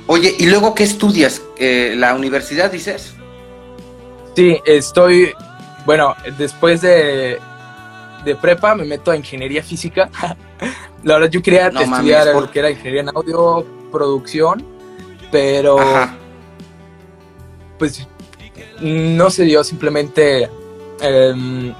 Oye, 0.07 0.35
¿y 0.39 0.47
luego 0.47 0.75
qué 0.75 0.85
estudias? 0.85 1.43
Eh, 1.59 1.95
¿La 1.97 2.15
universidad 2.15 2.71
dices? 2.71 3.15
Sí, 4.37 4.59
estoy, 4.67 5.33
bueno, 5.85 6.15
después 6.39 6.81
de, 6.81 7.39
de 8.25 8.37
prepa 8.37 8.75
me 8.75 8.85
meto 8.85 9.11
a 9.11 9.17
ingeniería 9.17 9.63
física. 9.63 10.09
la 11.03 11.15
verdad 11.15 11.31
yo 11.31 11.43
quería 11.43 11.69
estudiar 11.69 12.29
lo 12.29 12.51
que 12.51 12.59
era 12.59 12.71
ingeniería 12.71 13.03
en 13.03 13.09
audio, 13.09 13.67
producción, 13.91 14.65
pero 15.33 15.79
pues 17.79 18.07
no 18.81 19.31
se 19.31 19.45
dio, 19.45 19.65
simplemente 19.65 20.49
em, 21.01 21.75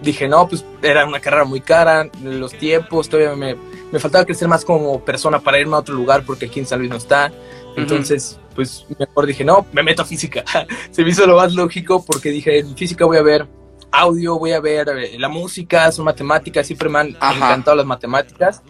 dije, 0.00 0.28
no, 0.28 0.48
pues 0.48 0.64
era 0.80 1.04
una 1.04 1.20
carrera 1.20 1.44
muy 1.44 1.60
cara, 1.60 2.08
los 2.22 2.52
tiempos, 2.54 3.08
todavía 3.08 3.34
me, 3.34 3.56
me, 3.92 3.98
faltaba 3.98 4.24
crecer 4.24 4.48
más 4.48 4.64
como 4.64 5.04
persona 5.04 5.40
para 5.40 5.58
irme 5.58 5.74
a 5.74 5.80
otro 5.80 5.94
lugar 5.94 6.24
porque 6.24 6.46
aquí 6.46 6.60
en 6.60 6.66
San 6.66 6.78
Luis 6.78 6.90
no 6.90 6.96
está. 6.96 7.30
Entonces, 7.76 8.38
pues 8.54 8.86
mejor 8.98 9.26
dije, 9.26 9.44
no, 9.44 9.66
me 9.72 9.82
meto 9.82 10.00
a 10.00 10.04
física. 10.06 10.42
se 10.90 11.02
me 11.02 11.10
hizo 11.10 11.26
lo 11.26 11.36
más 11.36 11.52
lógico 11.52 12.02
porque 12.02 12.30
dije, 12.30 12.60
en 12.60 12.74
física 12.74 13.04
voy 13.04 13.18
a 13.18 13.22
ver 13.22 13.46
audio, 13.90 14.38
voy 14.38 14.52
a 14.52 14.60
ver 14.60 14.88
eh, 14.88 15.18
la 15.18 15.28
música, 15.28 15.92
son 15.92 16.06
matemáticas, 16.06 16.66
siempre 16.66 16.88
me 16.88 17.00
han 17.00 17.08
encantado 17.08 17.76
las 17.76 17.86
matemáticas. 17.86 18.62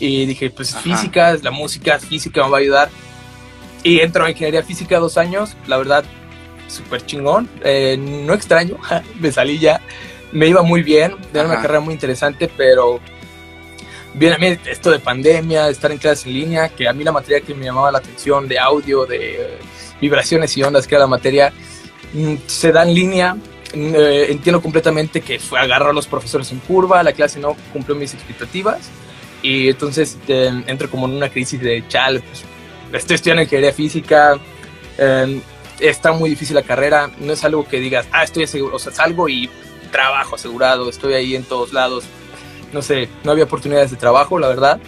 Y 0.00 0.26
dije, 0.26 0.48
pues 0.50 0.74
física, 0.76 1.36
la 1.42 1.50
música, 1.50 1.98
física 1.98 2.44
me 2.44 2.50
va 2.50 2.58
a 2.58 2.60
ayudar. 2.60 2.88
Y 3.82 4.00
entro 4.00 4.24
a 4.24 4.30
ingeniería 4.30 4.62
física 4.62 4.98
dos 4.98 5.16
años, 5.16 5.56
la 5.66 5.76
verdad, 5.76 6.04
súper 6.66 7.04
chingón. 7.04 7.48
Eh, 7.62 7.96
no 7.98 8.34
extraño, 8.34 8.76
me 9.20 9.32
salí 9.32 9.58
ya. 9.58 9.80
Me 10.32 10.46
iba 10.46 10.62
muy 10.62 10.82
bien, 10.82 11.16
era 11.32 11.46
una 11.46 11.56
carrera 11.56 11.80
muy 11.80 11.94
interesante, 11.94 12.50
pero 12.54 13.00
bien 14.14 14.34
a 14.34 14.38
mí 14.38 14.58
esto 14.66 14.90
de 14.90 14.98
pandemia, 14.98 15.68
estar 15.68 15.90
en 15.90 15.98
clases 15.98 16.26
en 16.26 16.34
línea, 16.34 16.68
que 16.68 16.86
a 16.86 16.92
mí 16.92 17.02
la 17.02 17.12
materia 17.12 17.40
que 17.40 17.54
me 17.54 17.64
llamaba 17.64 17.90
la 17.90 17.98
atención 17.98 18.46
de 18.46 18.58
audio, 18.58 19.06
de 19.06 19.58
vibraciones 20.00 20.54
y 20.56 20.62
ondas, 20.62 20.86
que 20.86 20.94
era 20.94 21.04
la 21.04 21.08
materia, 21.08 21.52
mm, 22.12 22.34
se 22.46 22.72
da 22.72 22.82
en 22.82 22.94
línea. 22.94 23.34
Mm, 23.74 23.94
eh, 23.94 24.26
entiendo 24.30 24.60
completamente 24.60 25.20
que 25.20 25.38
fue 25.38 25.60
agarrar 25.60 25.90
a 25.90 25.92
los 25.92 26.06
profesores 26.06 26.50
en 26.52 26.58
curva, 26.60 27.02
la 27.02 27.12
clase 27.12 27.38
no 27.38 27.56
cumplió 27.72 27.96
mis 27.96 28.14
expectativas 28.14 28.90
y 29.42 29.68
entonces 29.68 30.16
eh, 30.26 30.62
entro 30.66 30.90
como 30.90 31.06
en 31.06 31.14
una 31.14 31.28
crisis 31.28 31.60
de 31.60 31.84
chal, 31.88 32.22
pues, 32.22 32.44
estoy 32.92 33.16
estudiando 33.16 33.42
ingeniería 33.42 33.72
física, 33.72 34.38
em, 34.96 35.40
está 35.80 36.12
muy 36.12 36.30
difícil 36.30 36.54
la 36.54 36.62
carrera, 36.62 37.10
no 37.18 37.32
es 37.32 37.44
algo 37.44 37.66
que 37.66 37.80
digas, 37.80 38.06
ah, 38.12 38.24
estoy 38.24 38.44
asegurado, 38.44 38.76
o 38.76 38.78
sea, 38.78 38.92
salgo 38.92 39.28
y 39.28 39.48
trabajo 39.90 40.34
asegurado, 40.34 40.88
estoy 40.88 41.14
ahí 41.14 41.36
en 41.36 41.44
todos 41.44 41.72
lados, 41.72 42.04
no 42.72 42.82
sé, 42.82 43.08
no 43.24 43.32
había 43.32 43.44
oportunidades 43.44 43.90
de 43.90 43.96
trabajo, 43.96 44.38
la 44.38 44.48
verdad. 44.48 44.80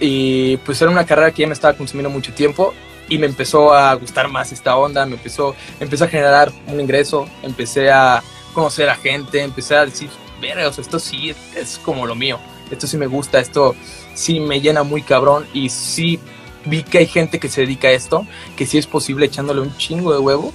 Y 0.00 0.56
pues 0.58 0.80
era 0.82 0.90
una 0.90 1.06
carrera 1.06 1.30
que 1.30 1.42
ya 1.42 1.46
me 1.46 1.52
estaba 1.52 1.76
consumiendo 1.76 2.10
mucho 2.10 2.32
tiempo 2.32 2.74
y 3.08 3.18
me 3.18 3.26
empezó 3.26 3.72
a 3.74 3.94
gustar 3.94 4.28
más 4.28 4.50
esta 4.52 4.76
onda, 4.76 5.06
me 5.06 5.14
empezó, 5.14 5.54
empezó 5.80 6.04
a 6.04 6.08
generar 6.08 6.50
un 6.66 6.80
ingreso, 6.80 7.28
empecé 7.42 7.90
a 7.90 8.22
conocer 8.54 8.88
a 8.88 8.96
gente, 8.96 9.42
empecé 9.42 9.76
a 9.76 9.84
decir, 9.84 10.10
verga, 10.40 10.68
o 10.68 10.72
sea, 10.72 10.82
esto 10.82 10.98
sí 10.98 11.34
es 11.54 11.78
como 11.84 12.06
lo 12.06 12.14
mío 12.14 12.38
esto 12.72 12.86
sí 12.86 12.96
me 12.96 13.06
gusta, 13.06 13.38
esto 13.38 13.76
sí 14.14 14.40
me 14.40 14.60
llena 14.60 14.82
muy 14.82 15.02
cabrón 15.02 15.46
y 15.52 15.68
sí 15.68 16.18
vi 16.64 16.82
que 16.82 16.98
hay 16.98 17.06
gente 17.06 17.38
que 17.38 17.48
se 17.48 17.62
dedica 17.62 17.88
a 17.88 17.92
esto, 17.92 18.26
que 18.56 18.66
sí 18.66 18.78
es 18.78 18.86
posible 18.86 19.26
echándole 19.26 19.60
un 19.60 19.76
chingo 19.76 20.12
de 20.12 20.18
huevo, 20.18 20.52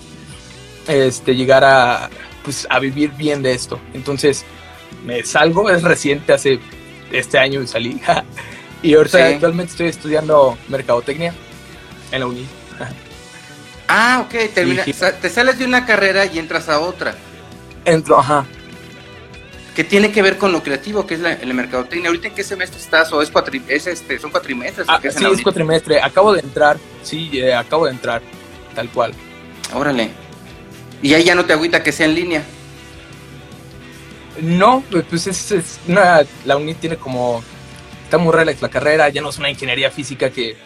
este, 0.88 1.36
llegar 1.36 1.64
a, 1.64 2.10
pues, 2.44 2.68
a 2.70 2.80
vivir 2.80 3.12
bien 3.12 3.42
de 3.42 3.54
esto. 3.54 3.80
Entonces, 3.94 4.46
me 5.06 5.24
salgo, 5.24 5.70
es 5.70 5.84
reciente, 5.84 6.34
hace 6.34 6.60
este 7.12 7.38
año 7.38 7.66
salí. 7.68 8.02
y 8.82 8.94
ahorita 8.94 9.28
actualmente 9.28 9.72
estoy 9.72 9.88
estudiando 9.88 10.58
mercadotecnia 10.68 11.34
en 12.12 12.20
la 12.20 12.28
uni. 12.28 12.46
ah, 13.88 14.26
ok, 14.26 14.54
termina, 14.54 14.84
te 14.84 15.30
sales 15.30 15.60
de 15.60 15.66
una 15.66 15.86
carrera 15.86 16.26
y 16.26 16.40
entras 16.40 16.70
a 16.70 16.80
otra. 16.80 17.16
Entro, 17.86 18.20
ajá 18.20 18.46
que 19.78 19.84
tiene 19.84 20.12
que 20.12 20.24
ver 20.24 20.40
con 20.40 20.52
lo 20.52 20.64
creativo, 20.64 21.06
que 21.06 21.14
es 21.14 21.20
la, 21.20 21.34
el 21.34 21.54
mercadotecnia. 21.54 22.08
¿Ahorita 22.08 22.30
en 22.30 22.34
qué 22.34 22.44
semestre 22.44 22.80
estás? 22.80 23.14
¿O 23.14 23.22
es, 23.22 23.30
cuatri 23.30 23.62
es 23.68 23.86
este, 23.86 24.18
son 24.18 24.32
cuatrimestres? 24.32 24.88
Ah, 24.90 25.00
sí, 25.00 25.24
es 25.24 25.44
cuatrimestre. 25.44 26.02
Acabo 26.02 26.34
de 26.34 26.40
entrar, 26.40 26.80
sí, 27.04 27.30
eh, 27.34 27.54
acabo 27.54 27.86
de 27.86 27.92
entrar, 27.92 28.24
tal 28.74 28.90
cual. 28.90 29.14
Órale. 29.76 30.10
¿Y 31.04 31.14
ahí 31.14 31.24
ya 31.24 31.36
no 31.36 31.46
te 31.46 31.54
agüita 31.54 31.84
que 31.84 31.92
sea 31.92 32.08
en 32.08 32.16
línea? 32.16 32.44
No, 34.42 34.84
pues, 34.90 35.06
pues 35.08 35.28
es, 35.28 35.52
es 35.52 35.80
una, 35.88 36.26
la 36.44 36.58
UNI 36.58 36.74
tiene 36.74 36.98
como, 36.98 37.44
está 38.04 38.18
muy 38.18 38.34
relax 38.34 38.64
la 38.64 38.70
carrera, 38.70 39.10
ya 39.10 39.22
no 39.22 39.30
es 39.30 39.38
una 39.38 39.52
ingeniería 39.52 39.92
física 39.92 40.32
que 40.32 40.58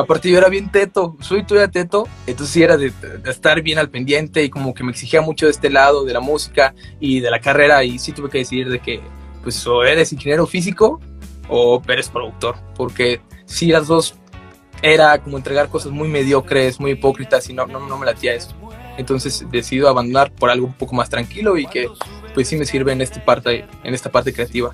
aparte 0.00 0.30
yo 0.30 0.38
era 0.38 0.48
bien 0.48 0.70
teto, 0.70 1.16
soy 1.20 1.44
todavía 1.44 1.70
teto, 1.70 2.08
entonces 2.26 2.52
sí 2.52 2.62
era 2.62 2.76
de, 2.76 2.92
estar 3.26 3.62
bien 3.62 3.78
al 3.78 3.90
pendiente 3.90 4.42
y 4.42 4.50
como 4.50 4.74
que 4.74 4.84
me 4.84 4.90
exigía 4.90 5.20
mucho 5.20 5.46
de 5.46 5.52
este 5.52 5.70
lado 5.70 6.04
de 6.04 6.12
la 6.12 6.20
música 6.20 6.74
y 6.98 7.20
de 7.20 7.30
la 7.30 7.40
carrera 7.40 7.84
y 7.84 7.98
sí 7.98 8.12
tuve 8.12 8.30
que 8.30 8.38
decidir 8.38 8.68
de 8.68 8.80
que 8.80 9.00
pues 9.42 9.66
o 9.66 9.84
eres 9.84 10.12
ingeniero 10.12 10.46
físico 10.46 11.00
o 11.48 11.82
eres 11.88 12.08
productor, 12.08 12.56
porque 12.76 13.20
sí 13.46 13.68
las 13.68 13.86
dos 13.86 14.14
era 14.82 15.18
como 15.18 15.36
entregar 15.36 15.68
cosas 15.68 15.92
muy 15.92 16.08
mediocres, 16.08 16.80
muy 16.80 16.92
hipócritas 16.92 17.48
y 17.50 17.52
no, 17.52 17.66
no, 17.66 17.86
no 17.86 17.98
me 17.98 18.06
latía 18.06 18.34
eso. 18.34 18.54
Entonces 18.96 19.44
decido 19.50 19.88
abandonar 19.88 20.32
por 20.32 20.50
algo 20.50 20.66
un 20.66 20.74
poco 20.74 20.94
más 20.94 21.08
tranquilo 21.08 21.56
y 21.58 21.66
que 21.66 21.88
pues 22.34 22.48
sí 22.48 22.56
me 22.56 22.64
sirve 22.64 22.92
en, 22.92 23.00
este 23.00 23.20
parte, 23.20 23.66
en 23.82 23.94
esta 23.94 24.10
parte 24.10 24.32
creativa 24.32 24.72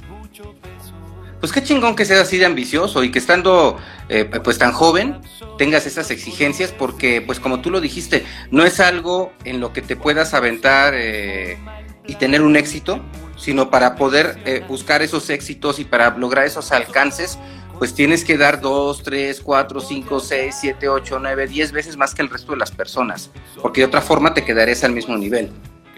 pues 1.41 1.53
qué 1.53 1.63
chingón 1.63 1.95
que 1.95 2.05
seas 2.05 2.21
así 2.21 2.39
de 2.39 2.47
ambicioso 2.47 3.05
y 3.05 3.11
que 3.11 3.19
estando 3.19 3.77
eh, 4.09 4.25
pues 4.43 4.59
tan 4.59 4.73
joven 4.73 5.21
tengas 5.59 5.87
esas 5.87 6.11
exigencias 6.11 6.73
porque 6.73 7.21
pues 7.21 7.41
como 7.41 7.61
tú 7.61 7.71
lo 7.71 7.81
dijiste, 7.81 8.25
no 8.51 8.65
es 8.65 8.81
algo 8.81 9.33
en 9.45 9.61
lo 9.61 9.73
que 9.73 9.83
te 9.83 9.97
puedas 9.97 10.35
aventar 10.35 10.95
eh, 10.97 11.59
y 12.07 12.15
tener 12.15 12.43
un 12.43 12.57
éxito, 12.57 13.01
sino 13.37 13.71
para 13.71 13.97
poder 13.97 14.39
eh, 14.45 14.65
buscar 14.67 15.03
esos 15.03 15.29
éxitos 15.31 15.79
y 15.79 15.85
para 15.85 16.17
lograr 16.17 16.47
esos 16.47 16.73
alcances, 16.73 17.39
pues 17.79 17.95
tienes 17.95 18.25
que 18.25 18.39
dar 18.39 18.61
dos, 18.61 19.03
tres, 19.03 19.41
cuatro, 19.43 19.81
cinco, 19.81 20.21
seis, 20.21 20.57
siete, 20.59 20.89
ocho, 20.89 21.19
nueve, 21.19 21.47
diez 21.47 21.73
veces 21.73 21.97
más 21.97 22.15
que 22.15 22.23
el 22.23 22.31
resto 22.31 22.53
de 22.53 22.59
las 22.59 22.71
personas, 22.71 23.31
porque 23.61 23.83
de 23.83 23.87
otra 23.87 24.01
forma 24.01 24.33
te 24.33 24.45
quedarías 24.45 24.83
al 24.85 24.93
mismo 24.93 25.17
nivel. 25.17 25.51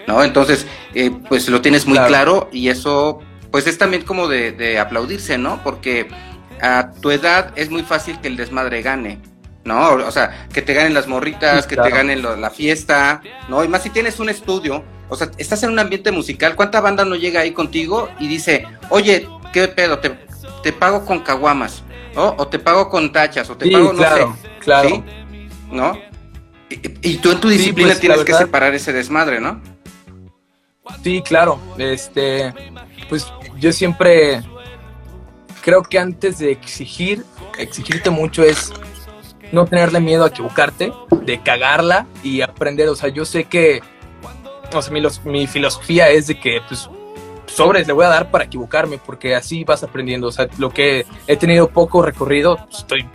¿No? 0.09 0.25
Entonces, 0.25 0.67
pues 1.29 1.47
lo 1.51 1.61
tienes 1.61 1.87
muy 1.87 1.99
claro 1.99 2.49
y 2.51 2.71
eso 2.71 3.21
pues 3.51 3.67
es 3.67 3.79
también 3.79 4.03
como 4.05 4.29
de, 4.29 4.79
aplaudirse, 4.79 5.39
¿no? 5.39 5.63
Porque 5.63 6.09
a 6.61 6.93
tu 7.01 7.11
edad 7.11 7.53
es 7.57 7.71
muy 7.71 7.83
fácil 7.83 8.21
que 8.21 8.29
el 8.29 8.37
desmadre 8.37 8.83
gane, 8.83 9.21
¿no? 9.65 9.93
O 9.93 10.11
sea, 10.11 10.49
que 10.53 10.63
te 10.63 10.75
ganen 10.75 10.95
las 10.95 11.07
morritas, 11.07 11.67
que 11.67 11.77
te 11.77 11.91
ganen 11.91 12.23
la 12.23 12.51
fiesta, 12.51 13.23
¿no? 13.49 13.65
Y 13.65 13.69
más 13.69 13.83
si 13.83 13.91
tienes 13.91 14.21
un 14.21 14.29
estudio, 14.29 14.85
o 15.09 15.17
sea, 15.17 15.31
estás 15.39 15.63
en 15.63 15.71
un 15.71 15.79
ambiente 15.79 16.13
musical, 16.13 16.55
¿cuánta 16.55 16.81
banda 16.81 17.05
no 17.05 17.17
llega 17.17 17.41
ahí 17.41 17.53
contigo 17.53 18.09
y 18.19 18.29
dice, 18.29 18.67
oye, 18.91 19.29
qué 19.53 19.69
pedo, 19.69 19.99
te, 19.99 20.19
te 20.63 20.73
pago 20.73 21.05
con 21.05 21.21
caguamas, 21.21 21.83
¿no? 22.15 22.35
O 22.39 22.49
te 22.49 22.59
pago 22.59 22.91
con 22.91 23.13
tachas, 23.13 23.49
o 23.51 23.57
te 23.57 23.71
pago, 23.71 23.93
no 23.93 24.03
sé, 24.03 24.27
claro. 24.61 24.89
¿sí? 24.89 25.05
¿No? 25.71 25.99
Y, 26.71 27.17
tú 27.17 27.33
en 27.33 27.41
tu 27.41 27.49
disciplina 27.49 27.91
pues, 27.91 28.01
tienes 28.01 28.25
que 28.25 28.35
separar 28.35 28.75
ese 28.75 28.93
desmadre, 28.93 29.41
¿no? 29.41 29.63
Sí, 31.03 31.23
claro. 31.23 31.59
Este, 31.79 32.53
pues 33.09 33.27
yo 33.59 33.73
siempre 33.73 34.43
creo 35.63 35.83
que 35.83 35.99
antes 35.99 36.39
de 36.39 36.51
exigir, 36.53 37.25
exigirte 37.59 38.11
mucho 38.11 38.43
es 38.43 38.73
no 39.53 39.67
tenerle 39.67 40.01
miedo 40.01 40.25
a 40.25 40.29
equivocarte, 40.29 40.93
de 41.23 41.41
cagarla 41.43 42.07
y 42.23 42.41
aprender. 42.41 42.89
O 42.89 42.97
sea, 42.97 43.09
yo 43.09 43.25
sé 43.25 43.45
que, 43.45 43.81
o 44.73 44.83
sea, 44.83 44.93
mi, 45.25 45.47
filosofía 45.47 46.11
es 46.11 46.27
de 46.27 46.39
que, 46.39 46.61
pues, 46.67 46.89
sobres 47.47 47.87
le 47.87 47.93
voy 47.93 48.05
a 48.05 48.09
dar 48.09 48.31
para 48.31 48.45
equivocarme, 48.45 48.99
porque 48.99 49.35
así 49.35 49.65
vas 49.65 49.83
aprendiendo. 49.83 50.29
O 50.29 50.33
sea, 50.33 50.49
lo 50.59 50.71
que 50.71 51.07
he 51.27 51.37
tenido 51.37 51.69
poco 51.69 52.03
recorrido, 52.03 52.59
estoy 52.71 53.07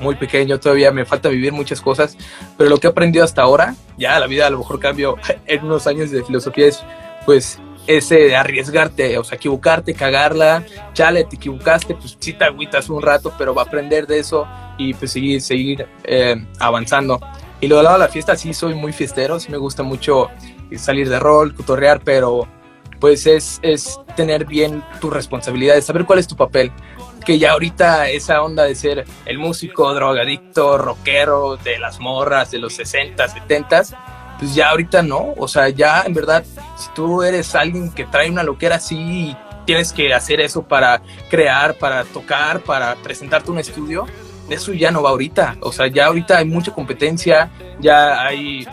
muy 0.00 0.14
pequeño, 0.14 0.60
todavía 0.60 0.92
me 0.92 1.04
falta 1.04 1.28
vivir 1.28 1.52
muchas 1.52 1.80
cosas, 1.80 2.16
pero 2.56 2.70
lo 2.70 2.78
que 2.78 2.86
he 2.86 2.90
aprendido 2.90 3.24
hasta 3.24 3.42
ahora, 3.42 3.74
ya 3.96 4.18
la 4.20 4.28
vida 4.28 4.46
a 4.46 4.50
lo 4.50 4.58
mejor 4.58 4.78
cambio 4.78 5.16
en 5.46 5.64
unos 5.64 5.86
años 5.86 6.10
de 6.10 6.22
filosofía 6.22 6.68
es 6.68 6.82
pues 7.26 7.60
ese 7.88 8.36
arriesgarte, 8.36 9.16
o 9.16 9.24
sea, 9.24 9.36
equivocarte, 9.36 9.94
cagarla, 9.94 10.62
chale, 10.92 11.24
te 11.24 11.36
equivocaste, 11.36 11.94
pues 11.94 12.18
sí 12.20 12.34
te 12.34 12.44
agüitas 12.44 12.90
un 12.90 13.00
rato, 13.00 13.32
pero 13.38 13.54
va 13.54 13.62
a 13.62 13.64
aprender 13.64 14.06
de 14.06 14.18
eso 14.18 14.46
y 14.76 14.92
pues 14.92 15.10
seguir, 15.10 15.40
seguir 15.40 15.88
eh, 16.04 16.36
avanzando. 16.60 17.18
Y 17.62 17.66
lo 17.66 17.78
de 17.78 17.84
lado 17.84 17.98
de 17.98 18.04
la 18.04 18.10
fiesta, 18.10 18.36
sí 18.36 18.52
soy 18.52 18.74
muy 18.74 18.92
fiestero, 18.92 19.40
sí 19.40 19.50
me 19.50 19.56
gusta 19.56 19.82
mucho 19.82 20.28
salir 20.76 21.08
de 21.08 21.18
rol, 21.18 21.54
cotorrear, 21.54 22.02
pero 22.04 22.46
pues 23.00 23.26
es, 23.26 23.58
es 23.62 23.98
tener 24.16 24.44
bien 24.44 24.84
tu 25.00 25.08
responsabilidad, 25.08 25.80
saber 25.80 26.04
cuál 26.04 26.18
es 26.18 26.28
tu 26.28 26.36
papel. 26.36 26.70
Que 27.24 27.38
ya 27.38 27.52
ahorita 27.52 28.10
esa 28.10 28.42
onda 28.42 28.64
de 28.64 28.74
ser 28.74 29.06
el 29.24 29.38
músico, 29.38 29.94
drogadicto, 29.94 30.76
rockero, 30.76 31.56
de 31.56 31.78
las 31.78 32.00
morras 32.00 32.50
de 32.50 32.58
los 32.58 32.74
60, 32.74 33.28
70, 33.28 33.82
pues 34.38 34.54
ya 34.54 34.70
ahorita 34.70 35.02
no. 35.02 35.34
O 35.36 35.48
sea, 35.48 35.68
ya 35.68 36.02
en 36.02 36.14
verdad, 36.14 36.44
si 36.76 36.88
tú 36.94 37.22
eres 37.22 37.54
alguien 37.54 37.90
que 37.90 38.04
trae 38.04 38.30
una 38.30 38.42
loquera 38.42 38.76
así 38.76 39.36
tienes 39.68 39.92
que 39.92 40.14
hacer 40.14 40.40
eso 40.40 40.62
para 40.62 41.02
crear, 41.28 41.74
para 41.74 42.02
tocar, 42.04 42.60
para 42.60 42.94
presentarte 42.96 43.50
un 43.50 43.58
estudio, 43.58 44.06
eso 44.48 44.72
ya 44.72 44.90
no 44.90 45.02
va 45.02 45.10
ahorita. 45.10 45.58
O 45.60 45.72
sea, 45.72 45.88
ya 45.88 46.06
ahorita 46.06 46.38
hay 46.38 46.46
mucha 46.46 46.72
competencia, 46.72 47.50
ya 47.78 48.22
hay. 48.22 48.66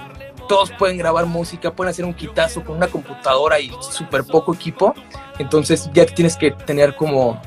Todos 0.47 0.71
pueden 0.71 0.97
grabar 0.97 1.25
música, 1.25 1.73
pueden 1.73 1.91
hacer 1.91 2.05
un 2.05 2.13
quitazo 2.13 2.63
con 2.63 2.77
una 2.77 2.87
computadora 2.87 3.59
y 3.59 3.71
súper 3.81 4.23
poco 4.23 4.53
equipo. 4.53 4.93
Entonces 5.37 5.89
ya 5.93 6.05
tienes 6.05 6.37
que 6.37 6.51
tener 6.51 6.95
como 6.95 7.41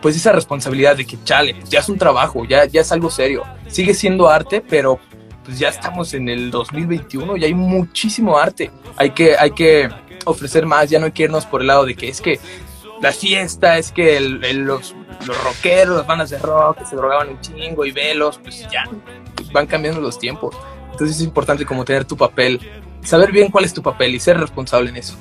pues 0.00 0.14
esa 0.14 0.30
responsabilidad 0.30 0.96
de 0.96 1.04
que 1.04 1.18
chale, 1.24 1.56
ya 1.68 1.80
es 1.80 1.88
un 1.88 1.98
trabajo, 1.98 2.44
ya, 2.44 2.64
ya 2.66 2.82
es 2.82 2.92
algo 2.92 3.10
serio. 3.10 3.42
Sigue 3.66 3.92
siendo 3.92 4.28
arte, 4.28 4.60
pero 4.60 5.00
pues 5.48 5.60
ya 5.60 5.70
estamos 5.70 6.12
en 6.12 6.28
el 6.28 6.50
2021 6.50 7.38
y 7.38 7.44
hay 7.44 7.54
muchísimo 7.54 8.36
arte. 8.36 8.70
Hay 8.96 9.12
que, 9.12 9.34
hay 9.34 9.52
que 9.52 9.88
ofrecer 10.26 10.66
más, 10.66 10.90
ya 10.90 10.98
no 10.98 11.06
hay 11.06 11.12
que 11.12 11.22
irnos 11.22 11.46
por 11.46 11.62
el 11.62 11.68
lado 11.68 11.86
de 11.86 11.94
que 11.94 12.10
es 12.10 12.20
que 12.20 12.38
la 13.00 13.12
fiesta, 13.12 13.78
es 13.78 13.90
que 13.90 14.20
los, 14.20 14.94
los 15.26 15.44
rockeros, 15.44 15.96
las 15.96 16.06
bandas 16.06 16.28
de 16.28 16.38
rock 16.38 16.80
que 16.80 16.84
se 16.84 16.96
drogaban 16.96 17.30
un 17.30 17.40
chingo 17.40 17.86
y 17.86 17.92
velos, 17.92 18.38
pues 18.42 18.68
ya 18.70 18.84
van 19.50 19.66
cambiando 19.66 20.02
los 20.02 20.18
tiempos. 20.18 20.54
Entonces 20.92 21.16
es 21.16 21.22
importante 21.22 21.64
como 21.64 21.82
tener 21.82 22.04
tu 22.04 22.18
papel, 22.18 22.60
saber 23.02 23.32
bien 23.32 23.50
cuál 23.50 23.64
es 23.64 23.72
tu 23.72 23.82
papel 23.82 24.14
y 24.14 24.20
ser 24.20 24.38
responsable 24.38 24.90
en 24.90 24.96
eso. 24.96 25.14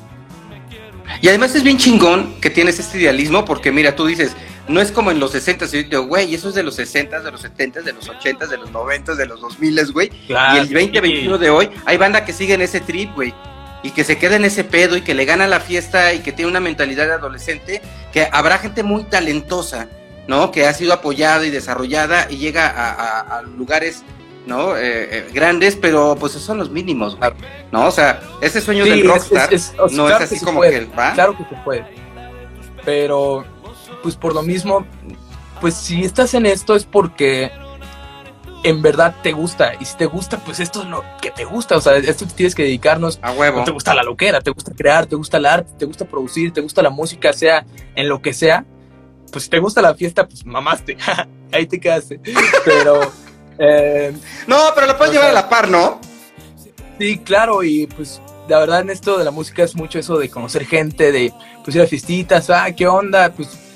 Y 1.22 1.29
además 1.29 1.55
es 1.55 1.63
bien 1.63 1.77
chingón 1.77 2.36
que 2.41 2.50
tienes 2.50 2.79
este 2.79 3.00
idealismo 3.00 3.46
porque 3.46 3.72
mira, 3.72 3.96
tú 3.96 4.05
dices, 4.05 4.36
no 4.67 4.81
es 4.81 4.91
como 4.91 5.12
en 5.12 5.19
los 5.19 5.31
60, 5.31 5.65
yo 5.65 5.83
digo, 5.83 6.03
güey, 6.03 6.33
eso 6.33 6.50
es 6.50 6.55
de 6.55 6.63
los 6.63 6.75
60, 6.75 7.21
de 7.21 7.31
los 7.31 7.41
70, 7.41 7.81
de 7.81 7.93
los 7.93 8.07
80, 8.09 8.47
de 8.47 8.57
los 8.57 8.71
90, 8.71 9.15
de 9.15 9.25
los 9.25 9.41
2000, 9.41 9.91
güey. 9.91 10.12
y 10.27 10.57
el 10.57 10.69
2021 10.69 11.38
de 11.38 11.50
hoy, 11.50 11.69
hay 11.86 11.97
banda 11.97 12.25
que 12.25 12.33
sigue 12.33 12.53
en 12.53 12.62
ese 12.62 12.81
trip, 12.81 13.13
güey 13.15 13.33
y 13.83 13.91
que 13.91 14.03
se 14.03 14.17
queda 14.17 14.36
en 14.36 14.45
ese 14.45 14.63
pedo 14.63 14.97
y 14.97 15.01
que 15.01 15.13
le 15.13 15.25
gana 15.25 15.47
la 15.47 15.59
fiesta 15.59 16.13
y 16.13 16.19
que 16.19 16.31
tiene 16.31 16.51
una 16.51 16.59
mentalidad 16.59 17.05
de 17.05 17.13
adolescente, 17.13 17.81
que 18.12 18.27
habrá 18.31 18.57
gente 18.57 18.83
muy 18.83 19.03
talentosa, 19.03 19.88
¿no? 20.27 20.51
Que 20.51 20.65
ha 20.67 20.74
sido 20.74 20.93
apoyada 20.93 21.45
y 21.45 21.51
desarrollada 21.51 22.27
y 22.29 22.38
llega 22.38 22.67
a, 22.67 23.41
lugares, 23.43 24.03
¿no? 24.45 24.75
Eh, 24.75 25.07
eh, 25.12 25.27
grandes, 25.31 25.75
pero 25.75 26.17
pues 26.19 26.33
esos 26.33 26.43
son 26.43 26.57
los 26.57 26.69
mínimos, 26.69 27.17
¿no? 27.71 27.88
O 27.88 27.91
sea, 27.91 28.21
ese 28.41 28.62
sueño 28.62 28.83
del 28.83 29.07
rockstar 29.07 29.50
no 29.91 30.09
es 30.09 30.21
así 30.21 30.39
como 30.39 30.62
que 30.62 30.86
¿va? 30.97 31.13
Claro 31.13 31.38
que 31.38 31.43
se 31.43 31.55
puede, 31.63 31.86
pero 32.83 33.45
pues 34.07 34.15
por 34.15 34.33
lo 34.33 34.41
mismo, 34.41 34.85
pues 35.59 35.73
si 35.73 36.05
estás 36.05 36.33
en 36.33 36.45
esto 36.45 36.77
es 36.77 36.85
porque 36.85 37.51
en 38.63 38.81
verdad 38.81 39.13
te 39.21 39.33
gusta. 39.33 39.73
Y 39.81 39.83
si 39.83 39.97
te 39.97 40.05
gusta, 40.05 40.37
pues 40.37 40.61
esto 40.61 40.83
es 40.83 40.87
lo 40.87 41.03
que 41.21 41.29
te 41.29 41.43
gusta. 41.43 41.75
O 41.75 41.81
sea, 41.81 41.97
esto 41.97 42.25
tienes 42.33 42.55
que 42.55 42.63
dedicarnos. 42.63 43.19
A 43.21 43.33
huevo. 43.33 43.65
te 43.65 43.71
gusta 43.71 43.93
la 43.93 44.03
loquera, 44.03 44.39
te 44.39 44.51
gusta 44.51 44.71
crear, 44.73 45.07
te 45.07 45.17
gusta 45.17 45.35
el 45.35 45.45
arte, 45.45 45.73
te 45.77 45.83
gusta 45.83 46.05
producir, 46.05 46.53
te 46.53 46.61
gusta 46.61 46.81
la 46.81 46.89
música, 46.89 47.33
sea 47.33 47.65
en 47.98 48.07
lo 48.07 48.22
que 48.22 48.31
sea. 48.31 48.63
Pues 49.29 49.43
si 49.43 49.50
te 49.50 49.59
gusta 49.59 49.81
la 49.81 49.93
fiesta, 49.93 50.25
pues 50.25 50.46
mamaste. 50.46 50.96
Ahí 51.51 51.65
te 51.67 51.81
quedaste. 51.81 52.22
Pero. 52.63 53.01
Eh, 53.59 54.15
no, 54.46 54.55
pero 54.75 54.85
lo 54.85 54.96
puedes 55.00 55.15
llevar 55.15 55.31
a 55.31 55.33
la 55.33 55.50
par, 55.50 55.67
¿no? 55.67 56.00
Sí, 57.00 57.17
claro. 57.17 57.63
Y 57.63 57.87
pues 57.87 58.22
la 58.48 58.59
verdad 58.59 58.81
en 58.81 58.91
esto 58.91 59.17
de 59.17 59.25
la 59.25 59.31
música 59.31 59.63
es 59.63 59.75
mucho 59.75 59.98
eso 59.98 60.20
de 60.20 60.29
conocer 60.29 60.63
gente, 60.67 61.11
de 61.11 61.33
pues 61.63 61.75
ir 61.75 61.81
a 61.81 61.87
fiestitas, 61.87 62.51
ah, 62.51 62.67
qué 62.75 62.85
onda, 62.85 63.33
pues 63.33 63.67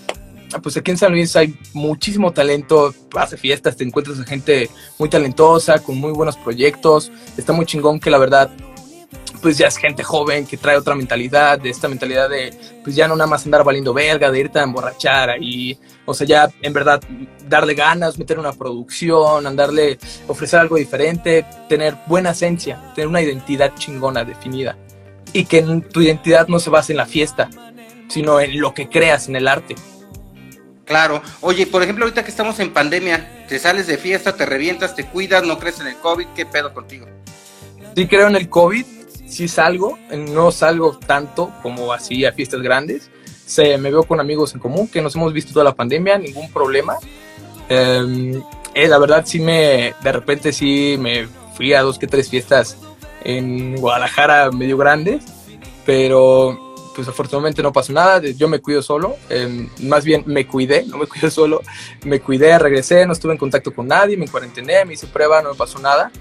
pues 0.59 0.75
aquí 0.77 0.91
en 0.91 0.97
San 0.97 1.11
Luis 1.11 1.35
hay 1.35 1.55
muchísimo 1.73 2.31
talento, 2.31 2.93
hace 3.15 3.37
fiestas, 3.37 3.77
te 3.77 3.83
encuentras 3.83 4.21
gente 4.25 4.69
muy 4.97 5.09
talentosa, 5.09 5.79
con 5.79 5.97
muy 5.97 6.11
buenos 6.11 6.37
proyectos, 6.37 7.11
está 7.37 7.53
muy 7.53 7.65
chingón 7.65 7.99
que 7.99 8.09
la 8.09 8.17
verdad 8.17 8.51
pues 9.41 9.57
ya 9.57 9.67
es 9.67 9.77
gente 9.77 10.03
joven 10.03 10.45
que 10.45 10.57
trae 10.57 10.77
otra 10.77 10.95
mentalidad, 10.95 11.59
de 11.59 11.69
esta 11.69 11.87
mentalidad 11.87 12.29
de 12.29 12.53
pues 12.83 12.95
ya 12.95 13.07
no 13.07 13.15
nada 13.15 13.29
más 13.29 13.45
andar 13.45 13.63
valiendo 13.63 13.93
verga, 13.93 14.29
de 14.31 14.39
irte 14.39 14.59
a 14.59 14.63
emborrachar 14.63 15.29
ahí, 15.29 15.77
o 16.05 16.13
sea, 16.13 16.27
ya 16.27 16.49
en 16.61 16.73
verdad 16.73 17.01
darle 17.47 17.73
ganas, 17.73 18.19
meter 18.19 18.37
una 18.37 18.53
producción, 18.53 19.47
andarle, 19.47 19.97
ofrecer 20.27 20.59
algo 20.59 20.75
diferente, 20.75 21.45
tener 21.67 21.97
buena 22.07 22.31
esencia, 22.31 22.79
tener 22.93 23.07
una 23.07 23.21
identidad 23.21 23.73
chingona 23.75 24.23
definida 24.23 24.77
y 25.33 25.45
que 25.45 25.61
tu 25.91 26.01
identidad 26.01 26.47
no 26.47 26.59
se 26.59 26.69
base 26.69 26.93
en 26.93 26.97
la 26.97 27.05
fiesta, 27.05 27.49
sino 28.09 28.39
en 28.39 28.59
lo 28.59 28.73
que 28.73 28.89
creas 28.89 29.27
en 29.27 29.35
el 29.35 29.47
arte. 29.47 29.75
Claro. 30.91 31.21
Oye, 31.39 31.67
por 31.67 31.81
ejemplo, 31.83 32.03
ahorita 32.03 32.25
que 32.25 32.31
estamos 32.31 32.59
en 32.59 32.73
pandemia, 32.73 33.45
te 33.47 33.59
sales 33.59 33.87
de 33.87 33.97
fiesta, 33.97 34.35
te 34.35 34.45
revientas, 34.45 34.93
te 34.93 35.05
cuidas, 35.05 35.41
no 35.41 35.57
crees 35.57 35.79
en 35.79 35.87
el 35.87 35.95
COVID, 35.95 36.27
¿qué 36.35 36.45
pedo 36.45 36.73
contigo? 36.73 37.07
Sí 37.95 38.07
creo 38.07 38.27
en 38.27 38.35
el 38.35 38.49
COVID, 38.49 38.85
sí 39.25 39.47
salgo, 39.47 39.97
no 40.11 40.51
salgo 40.51 40.99
tanto 40.99 41.49
como 41.63 41.93
así 41.93 42.25
a 42.25 42.33
fiestas 42.33 42.61
grandes. 42.61 43.09
Se, 43.45 43.77
me 43.77 43.89
veo 43.89 44.03
con 44.03 44.19
amigos 44.19 44.53
en 44.53 44.59
común 44.59 44.89
que 44.89 45.01
nos 45.01 45.15
hemos 45.15 45.31
visto 45.31 45.53
toda 45.53 45.63
la 45.63 45.75
pandemia, 45.75 46.17
ningún 46.17 46.51
problema. 46.51 46.97
Em, 47.69 48.43
eh, 48.73 48.87
la 48.89 48.97
verdad 48.97 49.23
sí 49.25 49.39
me, 49.39 49.95
de 50.03 50.11
repente 50.11 50.51
sí 50.51 50.97
me 50.99 51.25
fui 51.55 51.73
a 51.73 51.83
dos 51.83 51.97
que 51.97 52.07
tres 52.07 52.29
fiestas 52.29 52.75
en 53.23 53.77
Guadalajara 53.77 54.51
medio 54.51 54.75
grandes, 54.75 55.23
pero 55.85 56.70
pues 56.95 57.07
afortunadamente 57.07 57.63
no 57.63 57.71
pasó 57.71 57.93
nada, 57.93 58.21
yo 58.21 58.47
me 58.47 58.59
cuido 58.59 58.81
solo, 58.81 59.15
em, 59.29 59.69
más 59.83 60.03
bien 60.03 60.23
me 60.25 60.45
cuidé, 60.45 60.85
no 60.87 60.97
me 60.97 61.07
cuido 61.07 61.29
solo, 61.29 61.61
me 62.03 62.19
cuidé, 62.19 62.57
regresé, 62.59 63.05
no 63.05 63.13
estuve 63.13 63.33
en 63.33 63.37
contacto 63.37 63.73
con 63.73 63.87
nadie, 63.87 64.17
me 64.17 64.27
cuarentené, 64.27 64.85
me 64.85 64.93
hice 64.93 65.07
prueba, 65.07 65.41
no 65.41 65.51
me 65.51 65.55
pasó 65.55 65.79
nada, 65.79 66.11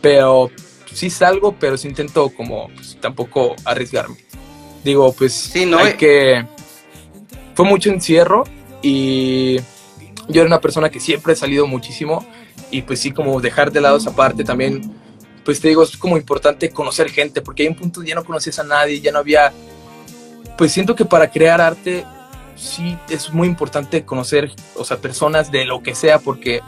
pero 0.00 0.50
sí 0.92 1.10
salgo, 1.10 1.54
pero 1.58 1.76
sí 1.76 1.88
intento 1.88 2.28
como 2.30 2.68
pues, 2.74 2.96
tampoco 3.00 3.54
arriesgarme. 3.64 4.16
Digo, 4.84 5.12
pues 5.12 5.32
sí, 5.32 5.64
¿no? 5.64 5.78
hay 5.78 5.94
que... 5.94 6.44
Fue 7.54 7.64
mucho 7.64 7.90
encierro 7.90 8.44
y 8.80 9.58
yo 10.28 10.40
era 10.40 10.46
una 10.46 10.60
persona 10.60 10.90
que 10.90 10.98
siempre 10.98 11.34
he 11.34 11.36
salido 11.36 11.66
muchísimo 11.66 12.26
y 12.70 12.82
pues 12.82 13.00
sí, 13.00 13.12
como 13.12 13.40
dejar 13.40 13.70
de 13.70 13.80
lado 13.80 13.98
esa 13.98 14.16
parte 14.16 14.42
también, 14.42 14.90
pues 15.44 15.60
te 15.60 15.68
digo, 15.68 15.82
es 15.82 15.96
como 15.96 16.16
importante 16.16 16.70
conocer 16.70 17.10
gente, 17.10 17.42
porque 17.42 17.62
hay 17.62 17.68
un 17.68 17.76
punto 17.76 18.02
ya 18.02 18.14
no 18.14 18.24
conoces 18.24 18.58
a 18.58 18.64
nadie, 18.64 19.00
ya 19.00 19.12
no 19.12 19.18
había 19.18 19.52
pues 20.56 20.72
siento 20.72 20.94
que 20.94 21.04
para 21.04 21.30
crear 21.30 21.60
arte 21.60 22.04
sí 22.56 22.96
es 23.08 23.32
muy 23.32 23.48
importante 23.48 24.04
conocer, 24.04 24.50
o 24.76 24.84
sea, 24.84 24.98
personas 24.98 25.50
de 25.50 25.64
lo 25.64 25.82
que 25.82 25.94
sea, 25.94 26.18
porque 26.18 26.60